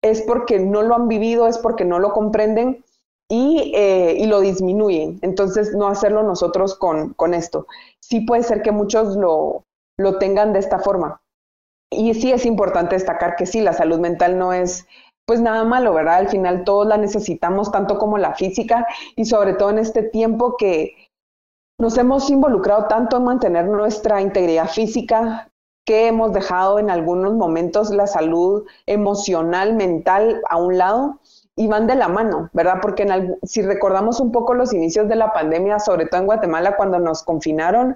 es 0.02 0.22
porque 0.22 0.60
no 0.60 0.82
lo 0.82 0.96
han 0.96 1.08
vivido, 1.08 1.48
es 1.48 1.58
porque 1.58 1.86
no 1.86 2.00
lo 2.00 2.14
comprenden 2.14 2.84
y, 3.30 3.74
eh, 3.76 4.26
lo 4.28 4.42
disminuyen. 4.42 5.20
Entonces, 5.22 5.76
no 5.76 5.88
hacerlo 5.88 6.24
nosotros 6.24 6.76
con, 6.76 7.34
esto. 7.34 7.68
Sí 8.00 8.22
puede 8.22 8.44
ser 8.44 8.62
que 8.62 8.72
muchos 8.72 9.16
lo, 9.16 9.66
lo 9.98 10.18
tengan 10.18 10.54
de 10.54 10.60
esta 10.60 10.80
forma. 10.80 11.22
Y 11.92 12.14
sí 12.14 12.32
es 12.32 12.46
importante 12.46 12.96
destacar 12.96 13.36
que 13.36 13.46
sí, 13.46 13.62
la 13.62 13.74
salud 13.74 14.00
mental 14.00 14.38
no 14.38 14.54
es 14.54 14.86
pues 15.26 15.42
nada 15.42 15.64
malo, 15.64 15.94
¿verdad? 15.94 16.16
Al 16.16 16.28
final 16.28 16.64
todos 16.64 16.88
la 16.88 16.98
necesitamos 16.98 17.72
tanto 17.72 18.00
como 18.00 18.18
la 18.18 18.34
física 18.34 18.88
y 19.16 19.26
sobre 19.26 19.54
todo 19.54 19.70
en 19.70 19.78
este 19.78 20.02
tiempo 20.02 20.58
que 20.58 20.96
nos 21.80 22.00
hemos 22.00 22.32
involucrado 22.32 22.88
tanto 22.88 23.18
en 23.18 23.26
mantener 23.26 23.68
nuestra 23.68 24.22
integridad 24.22 24.68
física, 24.68 25.49
que 25.90 26.06
hemos 26.06 26.34
dejado 26.34 26.78
en 26.78 26.92
algunos 26.92 27.34
momentos 27.34 27.90
la 27.90 28.06
salud 28.06 28.64
emocional, 28.86 29.74
mental 29.74 30.40
a 30.48 30.58
un 30.58 30.78
lado 30.78 31.20
y 31.56 31.66
van 31.66 31.88
de 31.88 31.96
la 31.96 32.08
mano, 32.08 32.52
¿verdad? 32.54 32.76
Porque 32.80 33.08
si 33.42 33.64
recordamos 33.64 34.20
un 34.20 34.32
poco 34.32 34.54
los 34.54 34.72
inicios 34.72 35.10
de 35.10 35.16
la 35.16 35.34
pandemia, 35.34 35.80
sobre 35.80 36.06
todo 36.06 36.22
en 36.22 36.28
Guatemala, 36.28 36.76
cuando 36.78 37.00
nos 37.00 37.24
confinaron, 37.24 37.96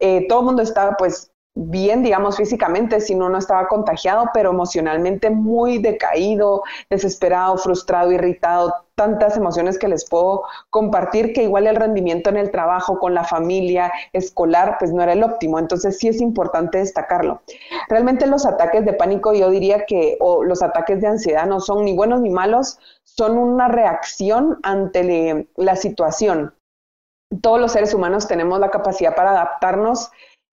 eh, 0.00 0.26
todo 0.26 0.40
el 0.40 0.46
mundo 0.46 0.62
estaba 0.62 0.96
pues 0.98 1.30
bien, 1.60 2.04
digamos, 2.04 2.36
físicamente, 2.36 3.00
si 3.00 3.16
no, 3.16 3.28
no 3.28 3.36
estaba 3.36 3.66
contagiado, 3.66 4.30
pero 4.32 4.50
emocionalmente 4.50 5.28
muy 5.28 5.78
decaído, 5.78 6.62
desesperado, 6.88 7.56
frustrado, 7.58 8.12
irritado, 8.12 8.72
tantas 8.94 9.36
emociones 9.36 9.76
que 9.76 9.88
les 9.88 10.08
puedo 10.08 10.44
compartir 10.70 11.32
que 11.32 11.42
igual 11.42 11.66
el 11.66 11.74
rendimiento 11.74 12.30
en 12.30 12.36
el 12.36 12.52
trabajo, 12.52 13.00
con 13.00 13.12
la 13.12 13.24
familia, 13.24 13.92
escolar, 14.12 14.76
pues 14.78 14.92
no 14.92 15.02
era 15.02 15.14
el 15.14 15.24
óptimo. 15.24 15.58
Entonces 15.58 15.98
sí 15.98 16.06
es 16.06 16.20
importante 16.20 16.78
destacarlo. 16.78 17.42
Realmente 17.88 18.28
los 18.28 18.46
ataques 18.46 18.84
de 18.84 18.92
pánico, 18.92 19.34
yo 19.34 19.50
diría 19.50 19.84
que, 19.84 20.16
o 20.20 20.44
los 20.44 20.62
ataques 20.62 21.00
de 21.00 21.08
ansiedad 21.08 21.46
no 21.46 21.58
son 21.58 21.84
ni 21.84 21.96
buenos 21.96 22.20
ni 22.20 22.30
malos, 22.30 22.78
son 23.02 23.36
una 23.36 23.66
reacción 23.66 24.60
ante 24.62 25.48
la 25.56 25.74
situación. 25.74 26.54
Todos 27.42 27.60
los 27.60 27.72
seres 27.72 27.92
humanos 27.94 28.28
tenemos 28.28 28.60
la 28.60 28.70
capacidad 28.70 29.16
para 29.16 29.30
adaptarnos 29.30 30.10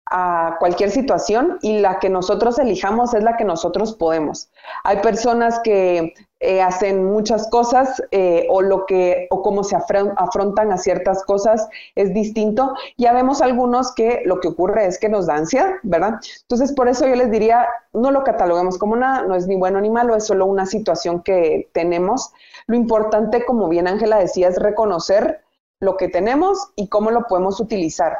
a 0.07 0.57
cualquier 0.59 0.91
situación 0.91 1.59
y 1.63 1.79
la 1.79 1.99
que 1.99 2.11
nosotros 2.11 2.59
elijamos 2.59 3.15
es 3.15 3.23
la 3.23 3.37
que 3.37 3.45
nosotros 3.45 3.95
podemos. 3.95 4.51
Hay 4.83 4.99
personas 4.99 5.61
que 5.61 6.15
eh, 6.41 6.61
hacen 6.61 7.05
muchas 7.07 7.49
cosas 7.49 8.03
eh, 8.11 8.47
o 8.51 8.61
lo 8.61 8.85
que 8.85 9.29
o 9.31 9.41
cómo 9.41 9.65
se 9.65 9.77
afrontan 9.77 10.73
a 10.73 10.77
ciertas 10.77 11.25
cosas 11.25 11.67
es 11.95 12.13
distinto. 12.13 12.75
Ya 12.99 13.15
vemos 13.15 13.41
algunos 13.41 13.95
que 13.95 14.21
lo 14.27 14.41
que 14.41 14.49
ocurre 14.49 14.85
es 14.85 14.99
que 14.99 15.09
nos 15.09 15.27
da 15.27 15.37
ansiedad, 15.37 15.77
¿verdad? 15.83 16.21
Entonces, 16.43 16.73
por 16.75 16.89
eso 16.89 17.07
yo 17.07 17.15
les 17.15 17.31
diría, 17.31 17.67
no 17.95 18.11
lo 18.11 18.25
cataloguemos 18.25 18.77
como 18.77 18.95
nada, 18.95 19.23
no 19.23 19.35
es 19.35 19.47
ni 19.47 19.57
bueno 19.57 19.81
ni 19.81 19.89
malo, 19.89 20.17
es 20.17 20.27
solo 20.27 20.45
una 20.45 20.67
situación 20.67 21.23
que 21.23 21.71
tenemos. 21.73 22.33
Lo 22.67 22.77
importante, 22.77 23.47
como 23.47 23.69
bien 23.69 23.89
Ángela 23.89 24.19
decía, 24.19 24.49
es 24.49 24.59
reconocer 24.59 25.41
lo 25.81 25.97
que 25.97 26.09
tenemos 26.09 26.59
y 26.77 26.89
cómo 26.89 27.11
lo 27.11 27.23
podemos 27.23 27.61
utilizar. 27.61 28.19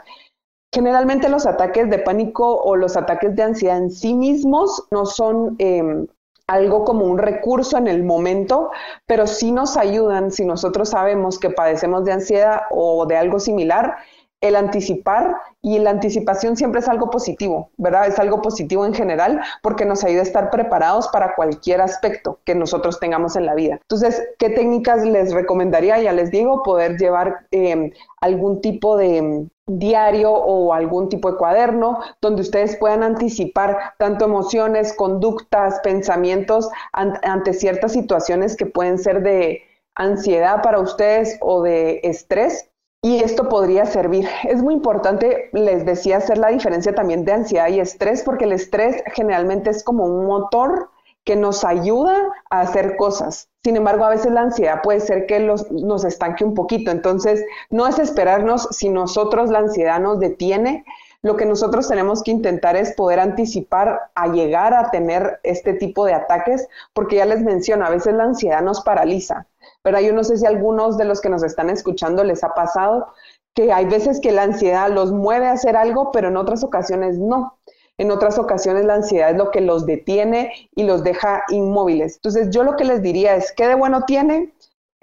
Generalmente 0.75 1.29
los 1.29 1.47
ataques 1.47 1.89
de 1.89 2.01
pánico 2.01 2.57
o 2.57 2.75
los 2.75 2.97
ataques 2.97 3.37
de 3.37 3.45
ansiedad 3.45 3.79
en 3.79 3.93
sí 3.93 4.13
mismos 4.13 4.83
no 4.91 5.07
son 5.07 5.55
em, 5.61 6.09
algo 6.49 6.85
como 6.85 7.05
un 7.07 7.19
recurso 7.19 7.79
en 7.79 7.87
el 7.87 8.03
momento, 8.03 8.73
pero 9.07 9.29
sí 9.29 9.53
nos 9.53 9.77
ayudan 9.77 10.33
si 10.33 10.45
nosotros 10.45 10.89
sabemos 10.89 11.39
que 11.39 11.51
padecemos 11.51 12.05
de 12.05 12.11
ansiedad 12.11 12.63
o 12.73 13.07
de 13.07 13.17
algo 13.17 13.39
similar, 13.39 13.99
el 14.45 14.57
anticipar 14.57 15.37
y 15.63 15.79
la 15.79 15.91
anticipación 15.91 16.57
siempre 16.57 16.81
es 16.81 16.89
algo 16.89 17.09
positivo, 17.11 17.71
¿verdad? 17.79 18.07
Es 18.07 18.19
algo 18.19 18.43
positivo 18.43 18.85
en 18.85 18.93
general 18.93 19.41
porque 19.63 19.87
nos 19.87 20.05
ayuda 20.05 20.21
a 20.21 20.25
estar 20.25 20.51
preparados 20.51 21.09
para 21.09 21.35
cualquier 21.35 21.81
aspecto 21.81 22.41
que 22.45 22.55
nosotros 22.55 23.01
tengamos 23.01 23.37
en 23.37 23.47
la 23.47 23.55
vida. 23.55 23.79
Entonces, 23.81 24.23
¿qué 24.39 24.51
técnicas 24.51 25.03
les 25.05 25.33
recomendaría? 25.33 25.99
Ya 26.03 26.13
les 26.13 26.31
digo, 26.31 26.63
poder 26.63 26.99
llevar 26.99 27.47
eh, 27.53 27.93
algún 28.21 28.61
tipo 28.61 28.99
de 28.99 29.49
diario 29.67 30.31
o 30.31 30.75
algún 30.75 31.09
tipo 31.09 31.33
de 31.33 31.39
cuaderno 31.39 31.99
donde 32.21 32.43
ustedes 32.43 32.77
puedan 32.77 33.03
anticipar 33.03 33.95
tanto 33.99 34.27
emociones, 34.27 34.93
conductas, 34.93 35.81
pensamientos 35.83 36.69
ante 36.93 37.55
ciertas 37.55 37.93
situaciones 37.93 38.57
que 38.57 38.67
pueden 38.67 38.99
ser 38.99 39.23
de 39.23 39.63
ansiedad 39.95 40.61
para 40.63 40.81
ustedes 40.81 41.39
o 41.41 41.63
de 41.63 42.01
estrés. 42.03 42.69
Y 43.05 43.23
esto 43.23 43.51
podría 43.51 43.85
servir. 43.85 44.27
Es 44.45 44.63
muy 44.63 44.73
importante, 44.73 45.51
les 45.53 45.85
decía, 45.85 46.17
hacer 46.17 46.39
la 46.39 46.49
diferencia 46.49 46.95
también 46.95 47.27
de 47.27 47.33
ansiedad 47.33 47.69
y 47.69 47.79
estrés, 47.79 48.23
porque 48.23 48.47
el 48.47 48.53
estrés 48.53 49.03
generalmente 49.15 49.69
es 49.69 49.85
como 49.85 50.07
un 50.07 50.25
motor 50.25 50.89
que 51.23 51.37
nos 51.37 51.67
ayuda 51.67 52.17
a 52.49 52.63
hacer 52.63 52.97
cosas. 52.97 53.51
Sin 53.63 53.77
embargo, 53.77 54.07
a 54.07 54.09
veces 54.09 54.33
la 54.33 54.41
ansiedad 54.41 54.81
puede 54.83 55.01
ser 55.01 55.27
que 55.27 55.39
nos 55.39 56.05
estanque 56.07 56.45
un 56.45 56.55
poquito. 56.55 56.91
Entonces, 56.91 57.45
no 57.69 57.87
es 57.87 57.99
esperarnos 57.99 58.69
si 58.71 58.89
nosotros 58.89 59.51
la 59.51 59.59
ansiedad 59.59 60.01
nos 60.01 60.19
detiene. 60.19 60.87
Lo 61.21 61.37
que 61.37 61.45
nosotros 61.45 61.87
tenemos 61.87 62.23
que 62.23 62.31
intentar 62.31 62.75
es 62.75 62.95
poder 62.95 63.21
anticipar 63.21 64.01
a 64.15 64.29
llegar 64.29 64.73
a 64.73 64.91
tener 64.91 65.41
este 65.43 65.75
tipo 65.75 66.07
de 66.07 66.15
ataques, 66.15 66.69
porque 66.95 67.17
ya 67.17 67.27
les 67.27 67.43
menciono, 67.43 67.85
a 67.85 67.91
veces 67.91 68.15
la 68.15 68.25
ansiedad 68.25 68.63
nos 68.63 68.81
paraliza. 68.81 69.47
Pero 69.85 70.01
yo 70.01 70.13
no 70.13 70.25
sé 70.25 70.39
si 70.39 70.47
a 70.47 70.49
algunos 70.49 70.99
de 70.99 71.05
los 71.05 71.21
que 71.21 71.29
nos 71.29 71.45
están 71.45 71.71
escuchando 71.71 72.25
les 72.25 72.43
ha 72.43 72.55
pasado 72.55 73.09
que 73.55 73.73
hay 73.73 73.85
veces 73.85 74.19
que 74.21 74.33
la 74.33 74.43
ansiedad 74.43 74.91
los 74.91 75.13
mueve 75.13 75.47
a 75.47 75.53
hacer 75.53 75.77
algo, 75.77 76.11
pero 76.11 76.29
en 76.29 76.37
otras 76.37 76.65
ocasiones 76.65 77.19
no. 77.19 77.59
En 77.99 78.11
otras 78.11 78.39
ocasiones 78.39 78.85
la 78.85 78.95
ansiedad 78.95 79.31
es 79.31 79.37
lo 79.37 79.53
que 79.53 79.61
los 79.61 79.87
detiene 79.87 80.53
y 80.75 80.83
los 80.83 81.05
deja 81.05 81.45
inmóviles. 81.51 82.17
Entonces 82.17 82.51
yo 82.51 82.65
lo 82.65 82.75
que 82.77 82.85
les 82.85 83.03
diría 83.03 83.37
es, 83.37 83.53
¿qué 83.53 83.69
de 83.69 83.77
bueno 83.77 84.03
tiene? 84.05 84.53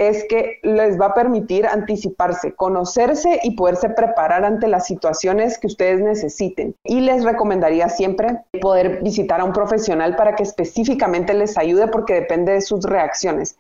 es 0.01 0.25
que 0.27 0.57
les 0.63 0.99
va 0.99 1.07
a 1.07 1.13
permitir 1.13 1.67
anticiparse, 1.67 2.55
conocerse 2.55 3.39
y 3.43 3.51
poderse 3.51 3.87
preparar 3.89 4.43
ante 4.43 4.67
las 4.67 4.87
situaciones 4.87 5.59
que 5.59 5.67
ustedes 5.67 6.01
necesiten. 6.01 6.75
Y 6.83 7.01
les 7.01 7.23
recomendaría 7.23 7.87
siempre 7.87 8.39
poder 8.61 9.03
visitar 9.03 9.41
a 9.41 9.43
un 9.43 9.53
profesional 9.53 10.15
para 10.15 10.35
que 10.35 10.41
específicamente 10.41 11.35
les 11.35 11.55
ayude 11.55 11.87
porque 11.87 12.15
depende 12.15 12.53
de 12.53 12.61
sus 12.61 12.83
reacciones. 12.83 13.57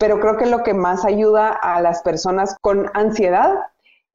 Pero 0.00 0.18
creo 0.18 0.38
que 0.38 0.46
lo 0.46 0.62
que 0.62 0.72
más 0.72 1.04
ayuda 1.04 1.50
a 1.50 1.78
las 1.82 2.00
personas 2.00 2.56
con 2.62 2.90
ansiedad 2.94 3.54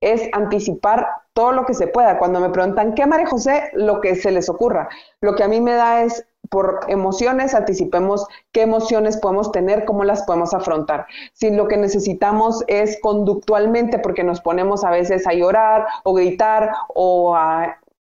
es 0.02 0.28
anticipar 0.34 1.08
todo 1.34 1.52
lo 1.52 1.68
que 1.68 1.76
se 1.76 1.86
pueda. 1.86 2.18
Cuando 2.18 2.40
me 2.40 2.50
preguntan, 2.50 2.96
¿qué 2.96 3.06
María 3.06 3.28
José? 3.28 3.70
Lo 3.74 4.02
que 4.02 4.16
se 4.16 4.32
les 4.32 4.50
ocurra. 4.50 4.90
Lo 5.22 5.36
que 5.36 5.44
a 5.44 5.48
mí 5.48 5.62
me 5.62 5.74
da 5.74 6.02
es, 6.02 6.26
por 6.50 6.80
emociones, 6.88 7.54
anticipemos 7.54 8.26
qué 8.52 8.64
emociones 8.64 9.18
podemos 9.18 9.52
tener, 9.52 9.86
cómo 9.86 10.04
las 10.04 10.24
podemos 10.24 10.56
afrontar. 10.56 11.06
Si 11.34 11.52
lo 11.52 11.68
que 11.68 11.78
necesitamos 11.78 12.64
es 12.66 13.00
conductualmente, 13.02 14.00
porque 14.00 14.24
nos 14.24 14.42
ponemos 14.42 14.84
a 14.84 14.90
veces 14.90 15.28
a 15.28 15.34
llorar 15.34 15.86
o 16.04 16.16
gritar 16.16 16.72
o 16.96 17.38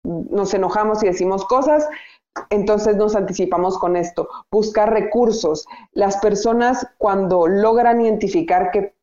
nos 0.04 0.54
enojamos 0.54 1.04
y 1.04 1.08
decimos 1.08 1.44
cosas, 1.46 1.90
entonces 2.50 2.96
nos 2.96 3.16
anticipamos 3.16 3.78
con 3.78 3.96
esto. 3.96 4.28
Buscar 4.52 4.92
recursos. 4.92 5.66
Las 5.92 6.18
personas 6.18 6.88
cuando 6.98 7.48
logran 7.48 8.02
identificar 8.02 8.72
que 8.72 8.96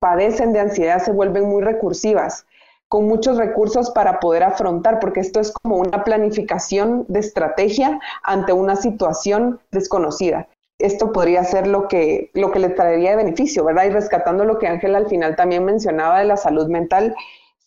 padecen 0.00 0.52
de 0.52 0.60
ansiedad 0.60 1.02
se 1.02 1.12
vuelven 1.12 1.48
muy 1.48 1.62
recursivas, 1.62 2.46
con 2.88 3.06
muchos 3.06 3.36
recursos 3.36 3.90
para 3.90 4.18
poder 4.18 4.42
afrontar, 4.42 4.98
porque 4.98 5.20
esto 5.20 5.38
es 5.38 5.52
como 5.52 5.76
una 5.76 6.02
planificación 6.02 7.04
de 7.08 7.20
estrategia 7.20 8.00
ante 8.24 8.52
una 8.52 8.76
situación 8.76 9.60
desconocida. 9.70 10.48
Esto 10.78 11.12
podría 11.12 11.44
ser 11.44 11.66
lo 11.66 11.88
que, 11.88 12.30
lo 12.32 12.50
que 12.50 12.58
le 12.58 12.70
traería 12.70 13.10
de 13.10 13.16
beneficio, 13.16 13.64
¿verdad? 13.64 13.84
Y 13.84 13.90
rescatando 13.90 14.46
lo 14.46 14.58
que 14.58 14.66
Ángela 14.66 14.98
al 14.98 15.08
final 15.08 15.36
también 15.36 15.64
mencionaba 15.64 16.18
de 16.18 16.24
la 16.24 16.38
salud 16.38 16.68
mental, 16.68 17.14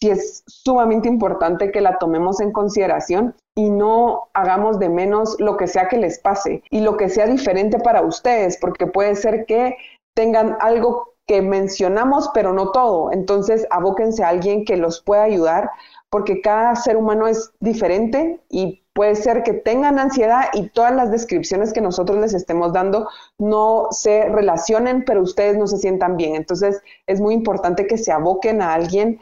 sí 0.04 0.10
es 0.10 0.44
sumamente 0.48 1.08
importante 1.08 1.72
que 1.72 1.80
la 1.80 1.98
tomemos 1.98 2.42
en 2.42 2.52
consideración 2.52 3.36
y 3.56 3.70
no 3.70 4.30
hagamos 4.34 4.78
de 4.78 4.90
menos 4.90 5.38
lo 5.40 5.56
que 5.56 5.68
sea 5.68 5.88
que 5.88 5.98
les 5.98 6.20
pase 6.20 6.62
y 6.70 6.82
lo 6.82 6.98
que 6.98 7.08
sea 7.08 7.26
diferente 7.26 7.80
para 7.80 8.02
ustedes, 8.02 8.58
porque 8.58 8.86
puede 8.86 9.16
ser 9.16 9.46
que 9.46 9.78
tengan 10.14 10.58
algo 10.60 11.14
que 11.26 11.42
mencionamos, 11.42 12.30
pero 12.34 12.52
no 12.52 12.72
todo. 12.72 13.14
Entonces, 13.14 13.66
abóquense 13.70 14.24
a 14.24 14.30
alguien 14.30 14.66
que 14.66 14.76
los 14.76 15.02
pueda 15.02 15.24
ayudar, 15.24 15.72
porque 16.10 16.42
cada 16.42 16.76
ser 16.76 16.98
humano 16.98 17.28
es 17.28 17.54
diferente 17.62 18.42
y 18.50 18.84
puede 18.94 19.16
ser 19.16 19.42
que 19.44 19.54
tengan 19.54 20.00
ansiedad 20.00 20.50
y 20.54 20.68
todas 20.70 20.94
las 20.94 21.12
descripciones 21.12 21.72
que 21.72 21.82
nosotros 21.82 22.20
les 22.20 22.34
estemos 22.34 22.74
dando 22.74 23.08
no 23.40 23.88
se 23.92 24.26
relacionen, 24.26 25.06
pero 25.06 25.22
ustedes 25.22 25.58
no 25.58 25.66
se 25.66 25.78
sientan 25.78 26.18
bien. 26.18 26.36
Entonces, 26.36 26.82
es 27.08 27.22
muy 27.22 27.34
importante 27.34 27.88
que 27.88 27.98
se 27.98 28.12
aboquen 28.12 28.62
a 28.62 28.74
alguien 28.74 29.20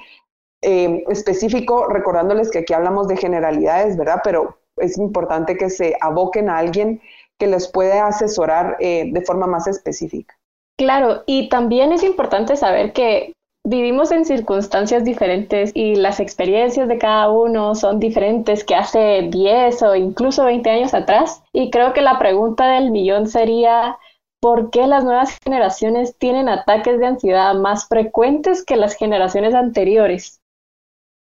eh, 0.62 1.04
específico, 1.10 1.88
recordándoles 1.88 2.52
que 2.52 2.60
aquí 2.60 2.74
hablamos 2.74 3.08
de 3.08 3.18
generalidades, 3.18 3.98
¿verdad? 3.98 4.22
Pero 4.24 4.58
es 4.78 4.98
importante 4.98 5.58
que 5.58 5.70
se 5.70 5.96
aboquen 6.02 6.50
a 6.50 6.58
alguien 6.58 7.02
que 7.40 7.48
les 7.48 7.68
pueda 7.68 8.06
asesorar 8.06 8.78
eh, 8.80 9.10
de 9.12 9.22
forma 9.22 9.48
más 9.48 9.68
específica. 9.68 10.36
Claro, 10.78 11.24
y 11.26 11.50
también 11.50 11.92
es 11.92 12.04
importante 12.04 12.56
saber 12.56 12.94
que 12.94 13.34
vivimos 13.64 14.12
en 14.12 14.26
circunstancias 14.26 15.04
diferentes 15.04 15.72
y 15.74 15.96
las 15.96 16.20
experiencias 16.20 16.88
de 16.88 16.98
cada 16.98 17.30
uno 17.30 17.76
son 17.76 18.00
diferentes 18.00 18.64
que 18.64 18.76
hace 18.76 19.28
10 19.30 19.82
o 19.84 19.96
incluso 19.96 20.46
20 20.46 20.70
años 20.70 20.94
atrás. 20.94 21.44
Y 21.54 21.70
creo 21.72 21.94
que 21.94 22.02
la 22.02 22.20
pregunta 22.20 22.68
del 22.68 22.92
millón 22.92 23.28
sería, 23.28 23.98
¿por 24.40 24.72
qué 24.72 24.88
las 24.88 25.04
nuevas 25.04 25.38
generaciones 25.44 26.18
tienen 26.18 26.50
ataques 26.50 27.00
de 27.00 27.08
ansiedad 27.08 27.54
más 27.56 27.88
frecuentes 27.88 28.66
que 28.66 28.76
las 28.76 28.96
generaciones 28.96 29.54
anteriores? 29.54 30.41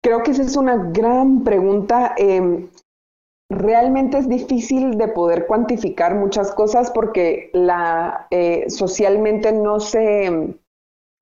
Creo 0.03 0.23
que 0.23 0.33
esa 0.33 0.43
es 0.43 0.57
una 0.57 0.77
gran 0.77 1.45
pregunta. 1.45 2.15
Em, 2.17 2.69
realmente 3.49 4.19
es 4.19 4.29
difícil 4.29 4.99
de 4.99 5.09
poder 5.09 5.47
cuantificar 5.47 6.15
muchas 6.15 6.53
cosas 6.53 6.91
porque 6.91 7.53
eh, 8.31 8.65
socialmente 8.69 9.53
no 9.53 9.79
se 9.79 10.59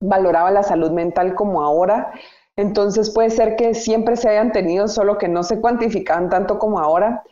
valoraba 0.01 0.49
la 0.51 0.63
salud 0.63 0.91
mental 0.91 1.35
como 1.35 1.61
ahora. 1.61 2.11
Entonces 2.55 3.11
puede 3.11 3.29
ser 3.29 3.55
que 3.55 3.73
siempre 3.73 4.17
se 4.17 4.29
hayan 4.29 4.51
tenido, 4.51 4.87
solo 4.87 5.17
que 5.17 5.27
no 5.27 5.43
se 5.43 5.61
cuantificaban 5.61 6.29
tanto 6.29 6.57
como 6.57 6.79
ahora. 6.79 7.23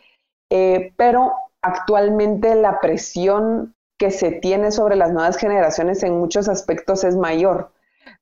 Eh, 0.52 0.94
pero 0.98 1.34
actualmente 1.62 2.56
la 2.56 2.80
presión 2.80 3.76
que 3.98 4.12
se 4.12 4.32
tiene 4.32 4.72
sobre 4.72 4.96
las 4.96 5.12
nuevas 5.12 5.38
generaciones 5.38 6.04
en 6.04 6.18
muchos 6.18 6.48
aspectos 6.48 7.04
es 7.04 7.18
mayor, 7.18 7.72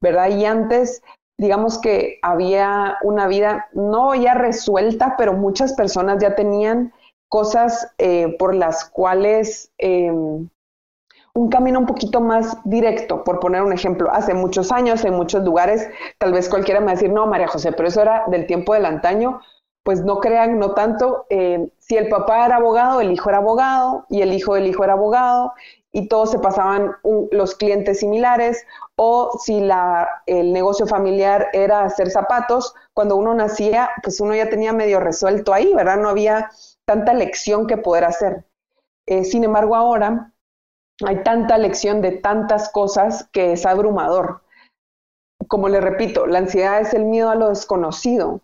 ¿verdad? 0.01 0.29
Y 0.29 0.45
antes 0.45 1.03
digamos 1.37 1.79
que 1.79 2.19
había 2.21 2.97
una 3.03 3.27
vida 3.27 3.67
no 3.73 4.15
ya 4.15 4.33
resuelta, 4.33 5.15
pero 5.17 5.33
muchas 5.33 5.73
personas 5.73 6.21
ya 6.21 6.35
tenían 6.35 6.93
cosas 7.29 7.93
eh, 7.97 8.35
por 8.39 8.55
las 8.55 8.85
cuales 8.85 9.71
em, 9.77 10.49
un 11.33 11.49
camino 11.49 11.79
un 11.79 11.85
poquito 11.85 12.19
más 12.19 12.57
directo, 12.63 13.23
por 13.23 13.39
poner 13.39 13.61
un 13.61 13.71
ejemplo, 13.71 14.11
hace 14.11 14.33
muchos 14.33 14.71
años, 14.71 15.05
en 15.05 15.13
muchos 15.13 15.43
lugares, 15.43 15.87
tal 16.17 16.33
vez 16.33 16.49
cualquiera 16.49 16.79
me 16.79 16.87
va 16.87 16.91
a 16.93 16.95
decir, 16.95 17.11
no, 17.11 17.27
María 17.27 17.47
José, 17.47 17.71
pero 17.73 17.87
eso 17.87 18.01
era 18.01 18.23
del 18.27 18.47
tiempo 18.47 18.73
del 18.73 18.85
antaño, 18.85 19.39
pues 19.87 20.03
no 20.03 20.19
crean, 20.19 20.59
no 20.59 20.73
tanto, 20.73 21.27
em, 21.29 21.69
si 21.77 21.95
el 21.95 22.09
papá 22.09 22.45
era 22.45 22.57
abogado, 22.57 22.99
el 22.99 23.09
hijo 23.09 23.29
era 23.29 23.37
abogado, 23.37 24.05
y 24.09 24.21
el 24.21 24.33
hijo 24.33 24.55
del 24.55 24.67
hijo 24.67 24.83
era 24.83 24.91
abogado, 24.91 25.53
y 25.93 26.09
todos 26.09 26.31
se 26.31 26.39
pasaban 26.39 26.91
los 27.31 27.55
clientes 27.55 28.01
similares, 28.01 28.65
o 28.97 29.39
si 29.41 29.65
el 30.25 30.51
negocio 30.51 30.87
familiar 30.87 31.47
era 31.53 31.85
hacer 31.85 32.09
zapatos, 32.11 32.75
cuando 32.93 33.15
uno 33.15 33.33
nacía, 33.33 33.89
pues 34.03 34.19
uno 34.19 34.35
ya 34.35 34.49
tenía 34.49 34.73
medio 34.73 34.99
resuelto 34.99 35.53
ahí, 35.53 35.73
¿verdad? 35.73 35.95
No 35.95 36.09
había 36.09 36.51
tanta 36.83 37.13
lección 37.13 37.65
que 37.65 37.77
poder 37.77 38.03
hacer. 38.03 38.43
Eh, 39.05 39.23
sin 39.23 39.45
embargo, 39.45 39.73
ahora 39.73 40.33
hay 41.05 41.23
tanta 41.23 41.57
lección 41.57 42.01
de 42.01 42.11
tantas 42.11 42.67
cosas 42.67 43.29
que 43.31 43.53
es 43.53 43.65
abrumador. 43.65 44.41
Como 45.47 45.69
le 45.69 45.79
repito, 45.79 46.27
la 46.27 46.39
ansiedad 46.39 46.81
es 46.81 46.93
el 46.93 47.05
miedo 47.05 47.29
a 47.29 47.35
lo 47.35 47.47
desconocido. 47.47 48.41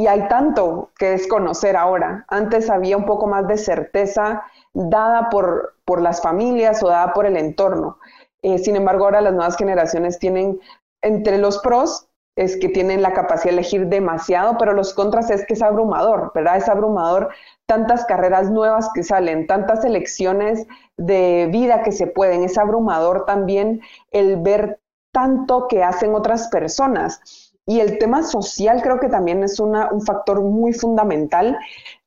Y 0.00 0.06
hay 0.06 0.28
tanto 0.28 0.92
que 0.98 1.10
desconocer 1.10 1.76
ahora. 1.76 2.24
Antes 2.28 2.70
había 2.70 2.96
un 2.96 3.04
poco 3.04 3.26
más 3.26 3.46
de 3.46 3.58
certeza 3.58 4.42
dada 4.72 5.28
por, 5.28 5.74
por 5.84 6.00
las 6.00 6.22
familias 6.22 6.82
o 6.82 6.88
dada 6.88 7.12
por 7.12 7.26
el 7.26 7.36
entorno. 7.36 7.98
Eh, 8.40 8.56
sin 8.56 8.76
embargo, 8.76 9.04
ahora 9.04 9.20
las 9.20 9.34
nuevas 9.34 9.58
generaciones 9.58 10.18
tienen, 10.18 10.58
entre 11.02 11.36
los 11.36 11.58
pros, 11.58 12.08
es 12.34 12.56
que 12.56 12.70
tienen 12.70 13.02
la 13.02 13.12
capacidad 13.12 13.52
de 13.52 13.58
elegir 13.58 13.88
demasiado, 13.88 14.56
pero 14.56 14.72
los 14.72 14.94
contras 14.94 15.28
es 15.28 15.44
que 15.44 15.52
es 15.52 15.60
abrumador, 15.60 16.32
¿verdad? 16.34 16.56
Es 16.56 16.70
abrumador 16.70 17.28
tantas 17.66 18.06
carreras 18.06 18.50
nuevas 18.50 18.88
que 18.94 19.02
salen, 19.02 19.46
tantas 19.46 19.84
elecciones 19.84 20.66
de 20.96 21.50
vida 21.52 21.82
que 21.82 21.92
se 21.92 22.06
pueden, 22.06 22.42
es 22.42 22.56
abrumador 22.56 23.26
también 23.26 23.82
el 24.12 24.38
ver 24.38 24.80
tanto 25.12 25.68
que 25.68 25.82
hacen 25.82 26.14
otras 26.14 26.48
personas 26.48 27.49
Y 27.70 27.78
el 27.78 27.98
tema 27.98 28.24
social 28.24 28.82
creo 28.82 28.98
que 28.98 29.08
también 29.08 29.44
es 29.44 29.60
un 29.60 30.04
factor 30.04 30.42
muy 30.42 30.72
fundamental. 30.72 31.56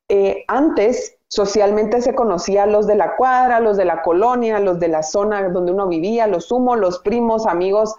Eh, 0.10 0.44
antes 0.50 1.16
socialmente 1.30 2.02
se 2.02 2.14
conocía 2.14 2.64
a 2.64 2.66
los 2.66 2.86
de 2.86 2.96
la 2.96 3.16
cuadra, 3.16 3.62
los 3.62 3.78
de 3.78 3.86
la 3.86 4.02
colonia, 4.02 4.60
los 4.60 4.78
de 4.82 4.90
la 4.90 5.04
zona 5.04 5.48
donde 5.48 5.72
uno 5.72 5.88
vivía, 5.88 6.28
los 6.28 6.48
sumos, 6.48 6.78
los 6.78 7.00
primos, 7.00 7.48
amigos 7.48 7.96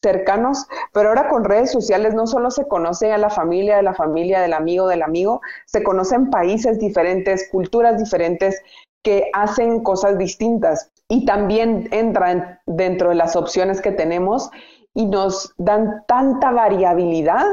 cercanos, 0.00 0.68
pero 0.92 1.08
ahora 1.08 1.28
con 1.28 1.42
redes 1.42 1.72
sociales 1.72 2.14
no 2.14 2.28
solo 2.28 2.52
se 2.52 2.68
conoce 2.68 3.12
a 3.12 3.18
la 3.18 3.30
familia 3.30 3.78
de 3.78 3.82
la 3.82 3.94
familia, 3.94 4.40
del 4.40 4.52
amigo 4.52 4.86
del 4.86 5.02
amigo, 5.02 5.40
se 5.66 5.82
conocen 5.82 6.30
países 6.30 6.78
diferentes, 6.78 7.48
culturas 7.50 7.98
diferentes 7.98 8.62
que 9.02 9.28
hacen 9.32 9.82
cosas 9.82 10.18
distintas 10.18 10.92
y 11.08 11.24
también 11.24 11.88
entran 11.90 12.60
dentro 12.66 13.08
de 13.08 13.16
las 13.16 13.34
opciones 13.34 13.80
que 13.80 13.90
tenemos 13.90 14.52
y 14.98 15.06
nos 15.06 15.54
dan 15.58 16.04
tanta 16.08 16.50
variabilidad 16.50 17.46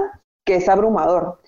que 0.48 0.56
es 0.56 0.68
abrumador. 0.68 1.40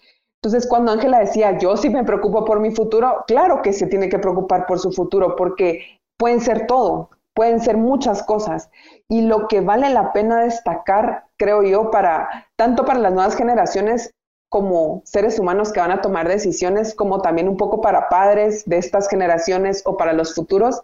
Entonces, 0.44 0.70
cuando 0.70 0.92
Ángela 0.92 1.18
decía, 1.18 1.58
yo 1.58 1.76
sí 1.76 1.90
me 1.90 2.04
preocupo 2.04 2.46
por 2.46 2.60
mi 2.60 2.70
futuro, 2.70 3.24
claro 3.26 3.64
que 3.64 3.74
se 3.74 3.88
tiene 3.88 4.08
que 4.08 4.20
preocupar 4.20 4.68
por 4.68 4.78
su 4.78 4.92
futuro 4.92 5.36
porque 5.36 6.00
pueden 6.20 6.40
ser 6.40 6.68
todo, 6.68 7.10
pueden 7.34 7.60
ser 7.62 7.78
muchas 7.78 8.22
cosas. 8.22 8.70
Y 9.10 9.22
lo 9.22 9.48
que 9.48 9.62
vale 9.62 9.90
la 9.90 10.14
pena 10.14 10.42
destacar, 10.42 11.26
creo 11.36 11.64
yo, 11.64 11.90
para 11.90 12.46
tanto 12.56 12.86
para 12.86 13.00
las 13.00 13.14
nuevas 13.14 13.36
generaciones 13.36 14.14
como 14.52 15.02
seres 15.04 15.40
humanos 15.40 15.74
que 15.74 15.80
van 15.80 15.92
a 15.92 16.02
tomar 16.02 16.28
decisiones, 16.28 16.94
como 16.94 17.24
también 17.24 17.50
un 17.50 17.58
poco 17.58 17.82
para 17.82 18.08
padres 18.08 18.66
de 18.70 18.78
estas 18.78 19.10
generaciones 19.10 19.82
o 19.84 19.98
para 19.98 20.14
los 20.14 20.36
futuros, 20.36 20.80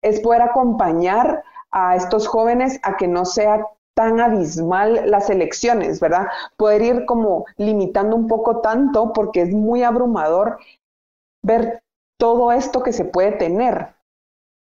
es 0.00 0.20
poder 0.20 0.42
acompañar 0.42 1.42
a 1.72 1.96
estos 1.96 2.28
jóvenes 2.28 2.78
a 2.84 2.96
que 2.96 3.08
no 3.08 3.24
sea 3.24 3.66
tan 3.94 4.20
abismal 4.20 5.10
las 5.10 5.30
elecciones, 5.30 6.00
¿verdad? 6.00 6.26
Poder 6.56 6.82
ir 6.82 7.06
como 7.06 7.46
limitando 7.56 8.16
un 8.16 8.28
poco 8.28 8.60
tanto 8.60 9.12
porque 9.12 9.42
es 9.42 9.50
muy 9.50 9.82
abrumador 9.82 10.58
ver 11.42 11.82
todo 12.18 12.52
esto 12.52 12.82
que 12.82 12.92
se 12.92 13.04
puede 13.04 13.32
tener. 13.32 13.94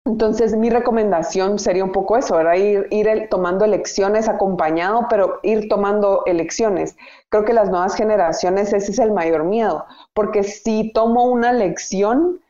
Entonces, 0.06 0.54
mi 0.56 0.70
recomendación 0.70 1.58
sería 1.58 1.84
un 1.84 1.90
poco 1.90 2.16
eso, 2.16 2.36
¿verdad? 2.36 2.54
Ir, 2.54 3.28
tomando 3.28 3.64
elecciones 3.64 4.28
acompañado, 4.28 5.06
pero 5.10 5.40
ir 5.42 5.68
tomando 5.68 6.22
elecciones. 6.26 6.96
Creo 7.28 7.44
que 7.44 7.52
las 7.52 7.70
nuevas 7.70 7.96
generaciones, 7.96 8.72
ese 8.72 8.92
es 8.92 8.98
el 9.00 9.10
mayor 9.10 9.44
miedo, 9.44 9.84
porque 10.14 10.44
si 10.44 10.92
tomo 10.92 11.24
una 11.24 11.52
lección, 11.52 12.40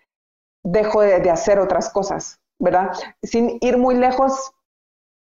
dejo 0.65 1.01
de, 1.01 1.21
de 1.21 1.31
hacer 1.31 1.59
otras 1.59 1.89
cosas, 1.89 2.41
¿verdad? 2.59 2.93
Sin 3.23 3.57
ir 3.63 3.79
muy 3.79 3.95
lejos, 3.95 4.53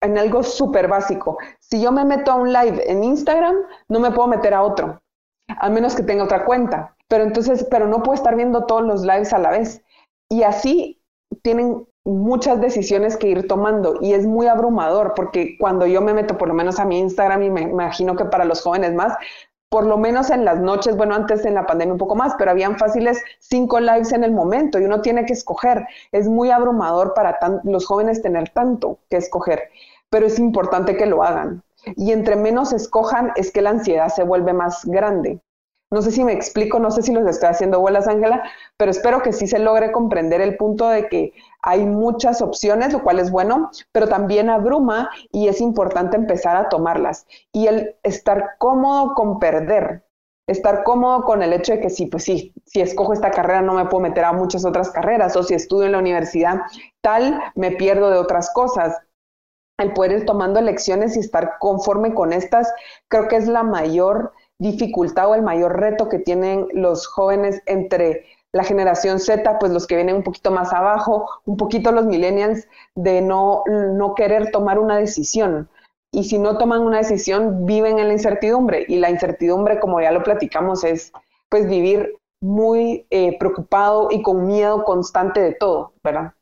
en 0.01 0.19
algo 0.19 0.43
súper 0.43 0.89
básico. 0.89 1.39
Si 1.61 1.81
yo 1.81 1.93
me 1.93 2.05
meto 2.05 2.33
a 2.33 2.37
un 2.37 2.53
live 2.53 2.91
en 2.91 3.05
Instagram, 3.05 3.57
no 3.89 4.01
me 4.01 4.11
puedo 4.11 4.29
meter 4.29 4.55
a 4.55 4.63
otro, 4.63 5.01
a 5.49 5.71
menos 5.71 5.95
que 5.95 6.03
tenga 6.03 6.25
otra 6.25 6.45
cuenta. 6.45 6.97
Pero 7.09 7.25
entonces, 7.25 7.67
pero 7.71 7.87
no 7.87 8.03
puedo 8.03 8.15
estar 8.15 8.37
viendo 8.37 8.65
todos 8.67 8.83
los 8.83 9.03
lives 9.03 9.33
a 9.33 9.39
la 9.39 9.51
vez. 9.51 9.83
Y 10.29 10.43
así 10.43 11.01
tienen 11.43 11.87
muchas 12.05 12.61
decisiones 12.61 13.17
que 13.17 13.29
ir 13.29 13.49
tomando 13.49 13.99
y 14.01 14.13
es 14.13 14.27
muy 14.27 14.47
abrumador 14.47 15.15
porque 15.17 15.57
cuando 15.59 15.87
yo 15.87 16.01
me 16.01 16.15
meto 16.15 16.39
por 16.39 16.47
lo 16.47 16.55
menos 16.55 16.79
a 16.79 16.85
mi 16.85 17.01
Instagram 17.01 17.43
y 17.43 17.51
me 17.51 17.63
imagino 17.63 18.15
que 18.15 18.25
para 18.25 18.45
los 18.45 18.63
jóvenes 18.63 18.95
más, 18.95 19.15
por 19.77 19.85
lo 19.87 19.99
menos 19.99 20.31
en 20.31 20.47
las 20.47 20.59
noches, 20.59 20.97
bueno, 20.97 21.15
antes 21.15 21.45
en 21.45 21.53
la 21.53 21.67
pandemia 21.67 21.93
un 21.93 21.99
poco 21.99 22.15
más, 22.15 22.35
pero 22.39 22.51
habían 22.51 22.79
fáciles 22.79 23.23
cinco 23.41 23.79
lives 23.79 24.11
en 24.11 24.25
el 24.25 24.33
momento 24.33 24.79
y 24.79 24.85
uno 24.85 25.03
tiene 25.03 25.27
que 25.27 25.35
escoger. 25.35 25.87
Es 26.13 26.31
muy 26.31 26.51
abrumador 26.51 27.13
para 27.13 27.39
los 27.63 27.85
jóvenes 27.85 28.23
tener 28.23 28.49
tanto 28.49 29.01
que 29.11 29.19
escoger, 29.19 29.65
pero 30.09 30.25
es 30.25 30.39
importante 30.39 30.97
que 30.97 31.05
lo 31.05 31.23
hagan. 31.23 31.63
Y 31.95 32.13
entre 32.13 32.37
menos 32.37 32.73
escojan 32.73 33.33
es 33.37 33.53
que 33.53 33.61
la 33.61 33.69
ansiedad 33.69 34.09
se 34.09 34.23
vuelve 34.23 34.55
más 34.55 34.87
grande. 34.87 35.43
No 35.91 36.01
sé 36.01 36.11
si 36.11 36.25
me 36.25 36.33
explico, 36.33 36.79
no 36.79 36.91
sé 36.91 37.03
si 37.03 37.13
los 37.13 37.29
estoy 37.29 37.51
haciendo 37.51 37.79
bolas, 37.79 38.09
Ángela, 38.09 38.45
pero 38.79 38.91
espero 38.91 39.21
que 39.21 39.35
sí 39.35 39.47
se 39.47 39.59
logre 39.59 39.93
comprender 39.93 40.41
el 40.41 40.57
punto 40.57 40.89
de 40.89 41.11
que 41.11 41.35
hay 41.67 41.85
muchas 41.85 42.43
opciones, 42.43 42.93
lo 42.93 43.03
cual 43.03 43.19
es 43.19 43.33
bueno, 43.33 43.73
pero 43.91 44.09
también 44.09 44.51
abruma 44.51 45.11
y 45.33 45.49
es 45.49 45.61
importante 45.61 46.17
empezar 46.17 46.57
a 46.57 46.69
tomarlas. 46.69 47.27
Y 47.53 47.67
el 47.67 47.97
estar 48.05 48.53
cómodo 48.59 49.15
con 49.15 49.41
perder, 49.41 50.05
estar 50.47 50.85
cómodo 50.85 51.23
con 51.23 51.43
el 51.43 51.53
hecho 51.53 51.73
de 51.73 51.81
que 51.81 51.91
sí, 51.91 52.07
pues 52.07 52.23
sí, 52.23 52.55
si 52.67 52.81
escojo 52.81 53.13
esta 53.13 53.33
carrera 53.33 53.63
no 53.63 53.75
me 53.75 53.87
puedo 53.87 54.01
meter 54.01 54.25
a 54.25 54.33
muchas 54.33 54.65
otras 54.65 54.91
carreras, 54.91 55.35
o 55.35 55.43
si 55.43 55.55
estudio 55.55 55.87
en 55.87 55.93
la 55.93 55.99
universidad 55.99 56.61
tal, 57.01 57.43
me 57.57 57.73
pierdo 57.73 58.11
de 58.11 58.19
otras 58.19 58.53
cosas. 58.53 58.97
El 59.77 59.93
poder 59.93 60.13
ir 60.13 60.25
tomando 60.25 60.61
lecciones 60.61 61.17
y 61.17 61.21
estar 61.21 61.59
conforme 61.59 62.15
con 62.15 62.33
estas, 62.33 62.73
creo 63.09 63.27
que 63.27 63.37
es 63.37 63.49
la 63.49 63.65
mayor 63.65 64.33
dificultad 64.59 65.29
o 65.31 65.35
el 65.35 65.43
mayor 65.43 65.81
reto 65.81 66.09
que 66.09 66.21
tienen 66.21 66.69
los 66.73 67.09
jóvenes 67.09 67.61
entre 67.67 68.25
la 68.57 68.65
generación 68.65 69.21
Z, 69.21 69.59
pues 69.59 69.73
los 69.73 69.87
que 69.87 69.97
vienen 69.97 70.17
un 70.17 70.23
poquito 70.23 70.51
más 70.51 70.73
abajo, 70.73 71.29
un 71.45 71.57
poquito 71.57 71.93
los 71.93 72.07
millennials, 72.07 72.67
de 72.95 73.21
no, 73.21 73.63
no 73.67 74.15
querer 74.15 74.51
tomar 74.51 74.79
una 74.79 74.97
decisión. 74.97 75.69
Y 76.13 76.25
si 76.25 76.39
no 76.39 76.57
toman 76.57 76.81
una 76.81 76.99
decisión, 76.99 77.67
viven 77.67 77.99
en 77.99 78.09
la 78.09 78.15
incertidumbre. 78.15 78.85
Y 78.89 78.97
la 78.97 79.11
incertidumbre, 79.11 79.79
como 79.81 80.01
ya 80.01 80.11
lo 80.11 80.23
platicamos, 80.23 80.85
es 80.85 81.13
pues 81.49 81.69
vivir 81.69 82.17
muy 82.41 83.07
eh, 83.11 83.39
preocupado 83.39 84.09
y 84.11 84.23
con 84.23 84.47
miedo 84.47 84.85
constante 84.85 85.41
de 85.41 85.55
todo, 85.55 85.93
¿verdad? 86.03 86.33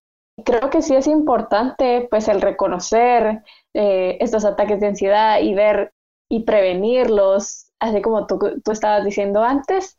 Creo 0.44 0.70
que 0.70 0.82
sí 0.82 0.94
es 0.94 1.06
importante 1.06 2.06
pues 2.10 2.28
el 2.28 2.40
reconocer 2.40 3.42
eh, 3.72 4.18
estos 4.20 4.44
ataques 4.44 4.80
de 4.80 4.88
ansiedad 4.88 5.40
y 5.40 5.54
ver 5.54 5.92
y 6.28 6.44
prevenirlos, 6.44 7.70
así 7.78 8.02
como 8.02 8.26
tú, 8.26 8.38
tú 8.64 8.72
estabas 8.72 9.04
diciendo 9.04 9.42
antes. 9.42 9.96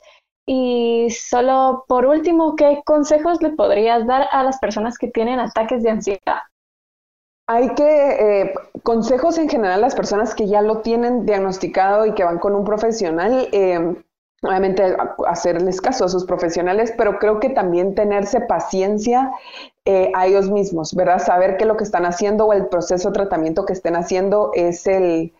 Y 0.47 1.09
solo 1.09 1.85
por 1.87 2.05
último, 2.05 2.55
¿qué 2.55 2.81
consejos 2.85 3.41
le 3.41 3.51
podrías 3.51 4.05
dar 4.05 4.27
a 4.31 4.43
las 4.43 4.59
personas 4.59 4.97
que 4.97 5.07
tienen 5.07 5.39
ataques 5.39 5.81
de 5.81 5.89
ansiedad? 5.89 6.41
Hay 7.47 7.73
que, 7.75 8.41
eh, 8.43 8.53
consejos 8.83 9.37
en 9.37 9.49
general 9.49 9.79
a 9.79 9.81
las 9.81 9.95
personas 9.95 10.33
que 10.33 10.47
ya 10.47 10.61
lo 10.61 10.81
tienen 10.81 11.25
diagnosticado 11.25 12.05
y 12.05 12.13
que 12.13 12.23
van 12.23 12.39
con 12.39 12.55
un 12.55 12.63
profesional, 12.63 13.49
eh, 13.51 13.95
obviamente 14.41 14.95
hacerles 15.27 15.81
caso 15.81 16.05
a 16.05 16.09
sus 16.09 16.25
profesionales, 16.25 16.93
pero 16.97 17.17
creo 17.19 17.39
que 17.39 17.49
también 17.49 17.95
tenerse 17.95 18.41
paciencia 18.41 19.31
eh, 19.85 20.11
a 20.15 20.25
ellos 20.27 20.49
mismos, 20.49 20.93
¿verdad? 20.95 21.19
Saber 21.19 21.57
que 21.57 21.65
lo 21.65 21.77
que 21.77 21.83
están 21.83 22.05
haciendo 22.05 22.45
o 22.45 22.53
el 22.53 22.67
proceso 22.67 23.09
de 23.09 23.13
tratamiento 23.13 23.65
que 23.65 23.73
estén 23.73 23.95
haciendo 23.95 24.51
es 24.55 24.85
el, 24.87 25.33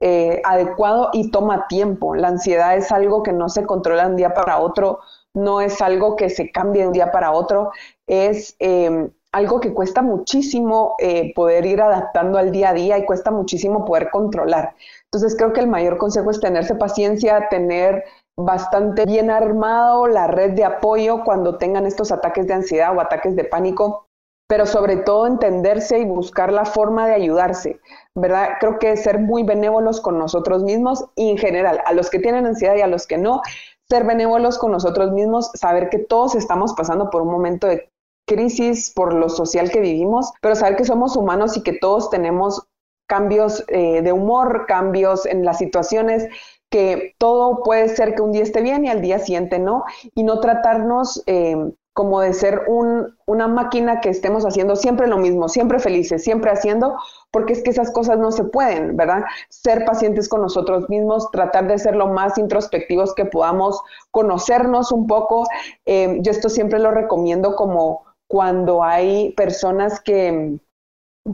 eh, 0.00 0.40
adecuado 0.44 1.10
y 1.12 1.30
toma 1.30 1.66
tiempo. 1.68 2.14
La 2.14 2.28
ansiedad 2.28 2.76
es 2.76 2.90
algo 2.90 3.22
que 3.22 3.32
no 3.32 3.48
se 3.48 3.66
controla 3.66 4.04
de 4.04 4.10
un 4.10 4.16
día 4.16 4.32
para 4.34 4.58
otro, 4.58 5.00
no 5.34 5.60
es 5.60 5.80
algo 5.82 6.16
que 6.16 6.30
se 6.30 6.50
cambie 6.50 6.82
de 6.82 6.88
un 6.88 6.94
día 6.94 7.12
para 7.12 7.32
otro, 7.32 7.70
es 8.06 8.56
em, 8.58 9.10
algo 9.32 9.60
que 9.60 9.72
cuesta 9.72 10.02
muchísimo 10.02 10.96
eh, 10.98 11.32
poder 11.34 11.66
ir 11.66 11.80
adaptando 11.80 12.38
al 12.38 12.50
día 12.50 12.70
a 12.70 12.74
día 12.74 12.98
y 12.98 13.04
cuesta 13.04 13.30
muchísimo 13.30 13.84
poder 13.84 14.10
controlar. 14.10 14.74
Entonces 15.04 15.36
creo 15.36 15.52
que 15.52 15.60
el 15.60 15.68
mayor 15.68 15.98
consejo 15.98 16.30
es 16.30 16.40
tenerse 16.40 16.74
paciencia, 16.74 17.48
tener 17.48 18.04
bastante 18.36 19.04
bien 19.04 19.30
armado 19.30 20.06
la 20.06 20.26
red 20.26 20.52
de 20.52 20.64
apoyo 20.64 21.24
cuando 21.24 21.58
tengan 21.58 21.86
estos 21.86 22.10
ataques 22.10 22.46
de 22.46 22.54
ansiedad 22.54 22.96
o 22.96 23.00
ataques 23.00 23.36
de 23.36 23.44
pánico 23.44 24.06
pero 24.50 24.66
sobre 24.66 24.96
todo 24.96 25.28
entenderse 25.28 26.00
y 26.00 26.04
buscar 26.04 26.52
la 26.52 26.64
forma 26.64 27.06
de 27.06 27.14
ayudarse, 27.14 27.78
¿verdad? 28.16 28.48
Creo 28.58 28.80
que 28.80 28.96
ser 28.96 29.20
muy 29.20 29.44
benévolos 29.44 30.00
con 30.00 30.18
nosotros 30.18 30.64
mismos 30.64 31.04
y 31.14 31.30
en 31.30 31.38
general, 31.38 31.80
a 31.86 31.92
los 31.92 32.10
que 32.10 32.18
tienen 32.18 32.46
ansiedad 32.46 32.74
y 32.74 32.80
a 32.80 32.88
los 32.88 33.06
que 33.06 33.16
no, 33.16 33.42
ser 33.88 34.02
benévolos 34.02 34.58
con 34.58 34.72
nosotros 34.72 35.12
mismos, 35.12 35.52
saber 35.54 35.88
que 35.88 36.00
todos 36.00 36.34
estamos 36.34 36.74
pasando 36.74 37.10
por 37.10 37.22
un 37.22 37.30
momento 37.30 37.68
de 37.68 37.92
crisis 38.26 38.92
por 38.92 39.14
lo 39.14 39.28
social 39.28 39.70
que 39.70 39.78
vivimos, 39.78 40.32
pero 40.42 40.56
saber 40.56 40.74
que 40.74 40.84
somos 40.84 41.14
humanos 41.14 41.56
y 41.56 41.62
que 41.62 41.74
todos 41.74 42.10
tenemos 42.10 42.66
cambios 43.08 43.64
eh, 43.68 44.02
de 44.02 44.12
humor, 44.12 44.64
cambios 44.66 45.26
en 45.26 45.44
las 45.44 45.58
situaciones, 45.58 46.26
que 46.72 47.14
todo 47.18 47.62
puede 47.62 47.88
ser 47.88 48.16
que 48.16 48.22
un 48.22 48.32
día 48.32 48.42
esté 48.42 48.62
bien 48.62 48.84
y 48.84 48.88
al 48.88 49.00
día 49.00 49.20
siguiente 49.20 49.60
no, 49.60 49.84
y 50.12 50.24
no 50.24 50.40
tratarnos 50.40 51.22
eh, 51.26 51.54
como 51.92 52.20
de 52.20 52.32
ser 52.32 52.62
una 52.68 53.48
máquina 53.48 54.00
que 54.00 54.10
estemos 54.10 54.44
haciendo 54.44 54.76
siempre 54.76 55.06
lo 55.06 55.18
mismo, 55.18 55.48
siempre 55.48 55.78
felices, 55.78 56.22
siempre 56.22 56.50
haciendo, 56.50 56.96
porque 57.30 57.52
es 57.52 57.62
que 57.62 57.70
esas 57.70 57.90
cosas 57.90 58.18
no 58.18 58.30
se 58.32 58.44
pueden, 58.44 58.96
¿verdad? 58.96 59.24
Ser 59.48 59.84
pacientes 59.84 60.28
con 60.28 60.42
nosotros 60.42 60.88
mismos, 60.88 61.30
tratar 61.30 61.66
de 61.66 61.78
ser 61.78 61.96
lo 61.96 62.06
más 62.06 62.38
introspectivos 62.38 63.14
que 63.14 63.24
podamos, 63.24 63.80
conocernos 64.12 64.92
un 64.92 65.06
poco. 65.06 65.46
Eh, 65.84 66.18
yo 66.20 66.30
esto 66.30 66.48
siempre 66.48 66.78
lo 66.78 66.92
recomiendo 66.92 67.56
como 67.56 68.04
cuando 68.28 68.84
hay 68.84 69.32
personas 69.32 70.00
que 70.00 70.60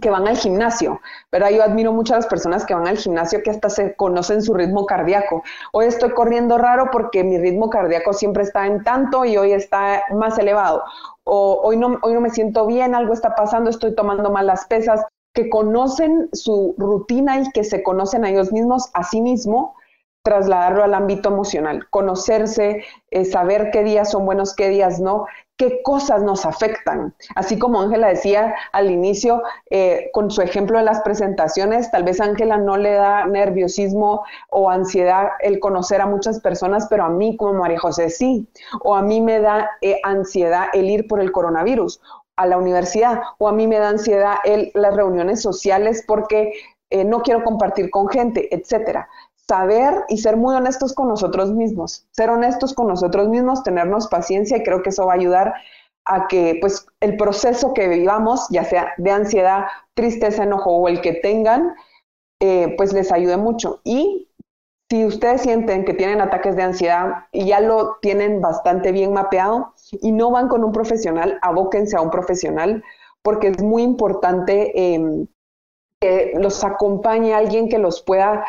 que 0.00 0.10
van 0.10 0.26
al 0.26 0.36
gimnasio, 0.36 1.00
¿verdad? 1.30 1.50
Yo 1.50 1.62
admiro 1.62 1.92
mucho 1.92 2.14
a 2.14 2.16
las 2.16 2.26
personas 2.26 2.66
que 2.66 2.74
van 2.74 2.88
al 2.88 2.98
gimnasio 2.98 3.42
que 3.42 3.50
hasta 3.50 3.70
se 3.70 3.94
conocen 3.94 4.42
su 4.42 4.52
ritmo 4.52 4.84
cardíaco. 4.84 5.42
Hoy 5.72 5.86
estoy 5.86 6.10
corriendo 6.10 6.58
raro 6.58 6.90
porque 6.90 7.22
mi 7.22 7.38
ritmo 7.38 7.70
cardíaco 7.70 8.12
siempre 8.12 8.42
está 8.42 8.66
en 8.66 8.82
tanto 8.82 9.24
y 9.24 9.36
hoy 9.36 9.52
está 9.52 10.02
más 10.12 10.38
elevado. 10.38 10.82
O 11.24 11.60
hoy 11.62 11.76
no, 11.76 11.98
hoy 12.02 12.14
no 12.14 12.20
me 12.20 12.30
siento 12.30 12.66
bien, 12.66 12.94
algo 12.94 13.12
está 13.12 13.34
pasando, 13.34 13.70
estoy 13.70 13.94
tomando 13.94 14.30
malas 14.30 14.66
pesas, 14.66 15.04
que 15.32 15.50
conocen 15.50 16.30
su 16.32 16.74
rutina 16.78 17.38
y 17.38 17.50
que 17.52 17.62
se 17.62 17.82
conocen 17.82 18.24
a 18.24 18.30
ellos 18.30 18.52
mismos, 18.52 18.90
a 18.94 19.04
sí 19.04 19.20
mismo, 19.20 19.76
trasladarlo 20.24 20.82
al 20.82 20.94
ámbito 20.94 21.28
emocional, 21.28 21.88
conocerse, 21.90 22.82
eh, 23.10 23.24
saber 23.24 23.70
qué 23.70 23.84
días 23.84 24.10
son 24.10 24.24
buenos, 24.24 24.56
qué 24.56 24.68
días 24.70 24.98
no, 24.98 25.26
qué 25.56 25.82
cosas 25.82 26.22
nos 26.22 26.44
afectan. 26.44 27.14
Así 27.34 27.58
como 27.58 27.80
Ángela 27.80 28.08
decía 28.08 28.54
al 28.72 28.90
inicio, 28.90 29.42
eh, 29.70 30.10
con 30.12 30.30
su 30.30 30.42
ejemplo 30.42 30.78
de 30.78 30.84
las 30.84 31.00
presentaciones, 31.00 31.90
tal 31.90 32.04
vez 32.04 32.20
Ángela 32.20 32.58
no 32.58 32.76
le 32.76 32.92
da 32.92 33.26
nerviosismo 33.26 34.24
o 34.50 34.70
ansiedad 34.70 35.28
el 35.40 35.58
conocer 35.58 36.00
a 36.00 36.06
muchas 36.06 36.40
personas, 36.40 36.86
pero 36.90 37.04
a 37.04 37.08
mí 37.08 37.36
como 37.36 37.54
María 37.54 37.78
José 37.78 38.10
sí. 38.10 38.46
O 38.82 38.94
a 38.94 39.02
mí 39.02 39.20
me 39.20 39.40
da 39.40 39.70
eh, 39.80 40.00
ansiedad 40.04 40.66
el 40.72 40.90
ir 40.90 41.08
por 41.08 41.20
el 41.20 41.32
coronavirus 41.32 42.00
a 42.36 42.46
la 42.46 42.58
universidad, 42.58 43.22
o 43.38 43.48
a 43.48 43.52
mí 43.52 43.66
me 43.66 43.78
da 43.78 43.88
ansiedad 43.88 44.34
el, 44.44 44.70
las 44.74 44.94
reuniones 44.94 45.40
sociales 45.40 46.04
porque 46.06 46.52
eh, 46.90 47.02
no 47.02 47.22
quiero 47.22 47.42
compartir 47.42 47.88
con 47.88 48.08
gente, 48.08 48.54
etcétera 48.54 49.08
saber 49.48 50.04
y 50.08 50.18
ser 50.18 50.36
muy 50.36 50.54
honestos 50.54 50.92
con 50.94 51.08
nosotros 51.08 51.52
mismos, 51.52 52.06
ser 52.10 52.30
honestos 52.30 52.74
con 52.74 52.88
nosotros 52.88 53.28
mismos, 53.28 53.62
tenernos 53.62 54.08
paciencia 54.08 54.56
y 54.56 54.62
creo 54.62 54.82
que 54.82 54.90
eso 54.90 55.06
va 55.06 55.12
a 55.12 55.16
ayudar 55.16 55.54
a 56.04 56.28
que 56.28 56.58
pues 56.60 56.86
el 57.00 57.16
proceso 57.16 57.74
que 57.74 57.88
vivamos, 57.88 58.46
ya 58.50 58.64
sea 58.64 58.92
de 58.96 59.10
ansiedad, 59.10 59.64
tristeza, 59.94 60.44
enojo 60.44 60.70
o 60.70 60.88
el 60.88 61.00
que 61.00 61.14
tengan, 61.14 61.74
eh, 62.40 62.74
pues 62.76 62.92
les 62.92 63.10
ayude 63.12 63.36
mucho. 63.36 63.80
Y 63.82 64.28
si 64.88 65.04
ustedes 65.04 65.42
sienten 65.42 65.84
que 65.84 65.94
tienen 65.94 66.20
ataques 66.20 66.54
de 66.54 66.62
ansiedad 66.62 67.26
y 67.32 67.46
ya 67.46 67.60
lo 67.60 67.96
tienen 68.00 68.40
bastante 68.40 68.92
bien 68.92 69.12
mapeado 69.12 69.74
y 69.90 70.12
no 70.12 70.30
van 70.30 70.48
con 70.48 70.62
un 70.62 70.72
profesional, 70.72 71.38
abóquense 71.42 71.96
a 71.96 72.00
un 72.00 72.10
profesional 72.10 72.84
porque 73.22 73.48
es 73.48 73.60
muy 73.60 73.82
importante 73.82 74.94
em, 74.94 75.26
que 76.00 76.34
los 76.38 76.62
acompañe 76.62 77.34
alguien 77.34 77.68
que 77.68 77.78
los 77.78 78.00
pueda 78.02 78.44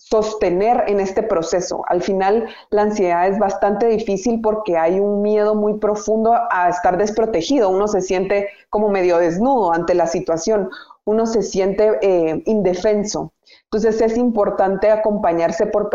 sostener 0.00 0.84
en 0.88 0.98
este 0.98 1.22
proceso. 1.22 1.84
Al 1.86 2.02
final, 2.02 2.48
la 2.70 2.82
ansiedad 2.82 3.28
es 3.28 3.38
bastante 3.38 3.86
difícil 3.86 4.40
porque 4.40 4.78
hay 4.78 4.98
un 4.98 5.20
miedo 5.20 5.54
muy 5.54 5.78
profundo 5.78 6.34
a 6.50 6.70
estar 6.70 6.96
desprotegido. 6.96 7.68
Uno 7.68 7.86
se 7.86 8.00
siente 8.00 8.48
como 8.70 8.88
medio 8.88 9.18
desnudo 9.18 9.72
ante 9.72 9.94
la 9.94 10.06
situación, 10.06 10.70
uno 11.04 11.26
se 11.26 11.42
siente 11.42 11.98
eh, 12.00 12.42
indefenso. 12.46 13.32
Entonces 13.64 14.00
es 14.00 14.16
importante 14.16 14.90
acompañarse 14.90 15.66
por, 15.66 15.90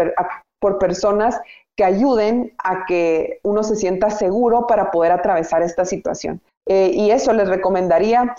por 0.59 0.77
personas 0.77 1.39
que 1.75 1.83
ayuden 1.83 2.53
a 2.63 2.85
que 2.85 3.39
uno 3.43 3.63
se 3.63 3.75
sienta 3.75 4.11
seguro 4.11 4.67
para 4.67 4.91
poder 4.91 5.11
atravesar 5.11 5.63
esta 5.63 5.83
situación. 5.83 6.41
Eh, 6.67 6.91
y 6.93 7.09
eso 7.09 7.33
les 7.33 7.49
recomendaría. 7.49 8.35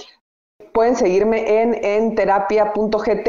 Pueden 0.72 0.94
seguirme 0.94 1.60
en, 1.60 1.74
en 1.84 2.14
terapia.gt 2.14 3.28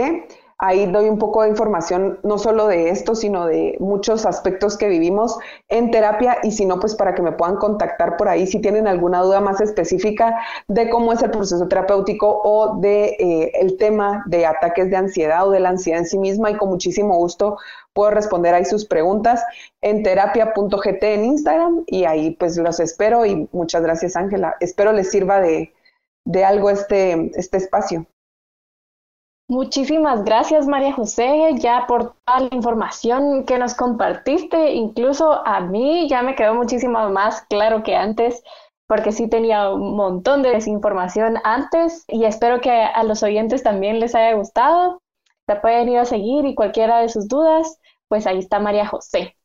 Ahí 0.60 0.92
doy 0.92 1.08
un 1.08 1.20
poco 1.20 1.44
de 1.44 1.50
información, 1.50 2.20
no 2.24 2.40
solo 2.40 2.66
de 2.66 2.90
esto, 2.90 3.14
sino 3.14 3.46
de 3.46 3.78
muchos 3.80 4.26
aspectos 4.26 4.76
que 4.76 4.88
vivimos 4.88 5.38
en 5.70 5.92
terapia 5.92 6.40
y 6.42 6.52
si 6.52 6.66
no, 6.66 6.80
pues 6.80 6.96
para 6.96 7.14
que 7.14 7.22
me 7.22 7.32
puedan 7.32 7.58
contactar 7.58 8.18
por 8.18 8.28
ahí 8.28 8.48
si 8.48 8.60
tienen 8.60 8.88
alguna 8.88 9.22
duda 9.22 9.40
más 9.40 9.62
específica 9.62 10.40
de 10.68 10.90
cómo 10.90 11.14
es 11.14 11.22
el 11.22 11.30
proceso 11.30 11.68
terapéutico 11.68 12.42
o 12.44 12.80
de 12.80 13.16
eh, 13.20 13.52
el 13.62 13.78
tema 13.78 14.24
de 14.26 14.48
ataques 14.48 14.90
de 14.90 14.96
ansiedad 14.96 15.48
o 15.48 15.52
de 15.52 15.60
la 15.60 15.70
ansiedad 15.70 16.00
en 16.00 16.08
sí 16.08 16.18
misma 16.18 16.50
y 16.50 16.58
con 16.58 16.70
muchísimo 16.70 17.16
gusto 17.18 17.58
puedo 17.94 18.12
responder 18.12 18.54
ahí 18.54 18.66
sus 18.66 18.86
preguntas 18.86 19.44
en 19.82 20.04
terapia.gt 20.04 21.04
en 21.04 21.26
Instagram 21.26 21.84
y 21.88 22.06
ahí 22.06 22.32
pues 22.32 22.58
los 22.58 22.80
espero 22.80 23.26
y 23.26 23.48
muchas 23.52 23.84
gracias 23.84 24.16
Ángela. 24.16 24.56
Espero 24.60 24.92
les 24.92 25.12
sirva 25.12 25.40
de, 25.40 25.74
de 26.26 26.46
algo 26.46 26.70
este, 26.70 27.32
este 27.40 27.58
espacio. 27.58 28.08
Muchísimas 29.50 30.26
gracias, 30.26 30.68
María 30.68 30.92
José, 30.94 31.56
ya 31.56 31.86
por 31.88 32.16
toda 32.26 32.42
la 32.42 32.50
información 32.56 33.46
que 33.46 33.58
nos 33.58 33.76
compartiste. 33.76 34.74
Incluso 34.74 35.46
a 35.46 35.62
mí 35.62 36.10
ya 36.10 36.22
me 36.22 36.36
quedó 36.36 36.54
muchísimo 36.54 37.10
más 37.10 37.44
claro 37.44 37.82
que 37.82 37.96
antes, 37.96 38.44
porque 38.88 39.14
sí 39.14 39.30
tenía 39.30 39.70
un 39.70 39.96
montón 39.96 40.44
de 40.44 40.50
desinformación 40.50 41.38
antes 41.46 42.04
y 42.10 42.26
espero 42.26 42.60
que 42.60 42.72
a 42.72 43.04
los 43.04 43.24
oyentes 43.24 43.64
también 43.64 44.02
les 44.02 44.16
haya 44.16 44.36
gustado. 44.36 45.02
Se 45.48 45.56
pueden 45.56 45.88
ir 45.90 46.00
a 46.00 46.06
seguir 46.06 46.46
y 46.46 46.56
cualquiera 46.56 47.00
de 47.00 47.08
sus 47.08 47.30
dudas, 47.30 47.80
pues 48.10 48.28
ahí 48.28 48.40
está 48.40 48.60
María 48.60 48.86
José. 48.86 49.38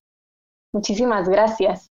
Muchísimas 0.73 1.29
gracias. 1.29 1.92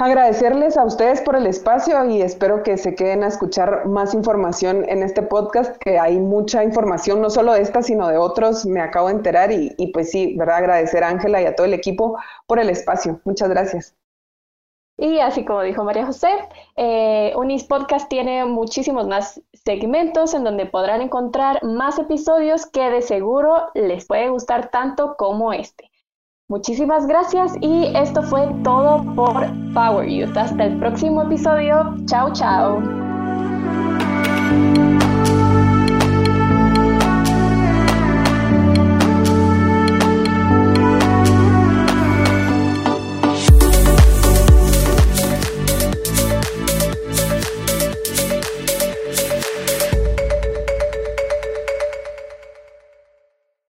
Agradecerles 0.00 0.76
a 0.76 0.84
ustedes 0.84 1.20
por 1.22 1.34
el 1.34 1.44
espacio 1.48 2.04
y 2.04 2.22
espero 2.22 2.62
que 2.62 2.76
se 2.76 2.94
queden 2.94 3.24
a 3.24 3.26
escuchar 3.26 3.84
más 3.86 4.14
información 4.14 4.88
en 4.88 5.02
este 5.02 5.22
podcast, 5.22 5.76
que 5.78 5.98
hay 5.98 6.20
mucha 6.20 6.62
información, 6.62 7.20
no 7.20 7.30
solo 7.30 7.52
de 7.52 7.62
esta, 7.62 7.82
sino 7.82 8.06
de 8.06 8.16
otros, 8.16 8.64
me 8.64 8.80
acabo 8.80 9.08
de 9.08 9.14
enterar 9.14 9.50
y, 9.50 9.74
pues 9.92 10.12
sí, 10.12 10.36
¿verdad? 10.38 10.58
Agradecer 10.58 11.02
a 11.02 11.08
Ángela 11.08 11.42
y 11.42 11.46
a 11.46 11.56
todo 11.56 11.66
el 11.66 11.74
equipo 11.74 12.16
por 12.46 12.60
el 12.60 12.70
espacio. 12.70 13.20
Muchas 13.24 13.48
gracias. 13.48 13.96
Y 14.96 15.18
así 15.18 15.44
como 15.44 15.62
dijo 15.62 15.82
María 15.82 16.06
José, 16.06 16.28
eh, 16.76 17.32
Unis 17.34 17.64
Podcast 17.64 18.08
tiene 18.08 18.44
muchísimos 18.44 19.08
más 19.08 19.42
segmentos 19.52 20.32
en 20.32 20.44
donde 20.44 20.66
podrán 20.66 21.02
encontrar 21.02 21.64
más 21.64 21.98
episodios 21.98 22.66
que 22.66 22.88
de 22.88 23.02
seguro 23.02 23.70
les 23.74 24.06
puede 24.06 24.28
gustar 24.28 24.70
tanto 24.70 25.16
como 25.16 25.52
este. 25.52 25.87
Muchísimas 26.50 27.06
gracias 27.06 27.52
y 27.60 27.94
esto 27.94 28.22
fue 28.22 28.48
todo 28.64 29.04
por 29.14 29.34
Power 29.74 30.08
Youth. 30.08 30.34
Hasta 30.34 30.64
el 30.64 30.78
próximo 30.78 31.22
episodio. 31.22 31.94
Chao, 32.06 32.32
chao. 32.32 33.07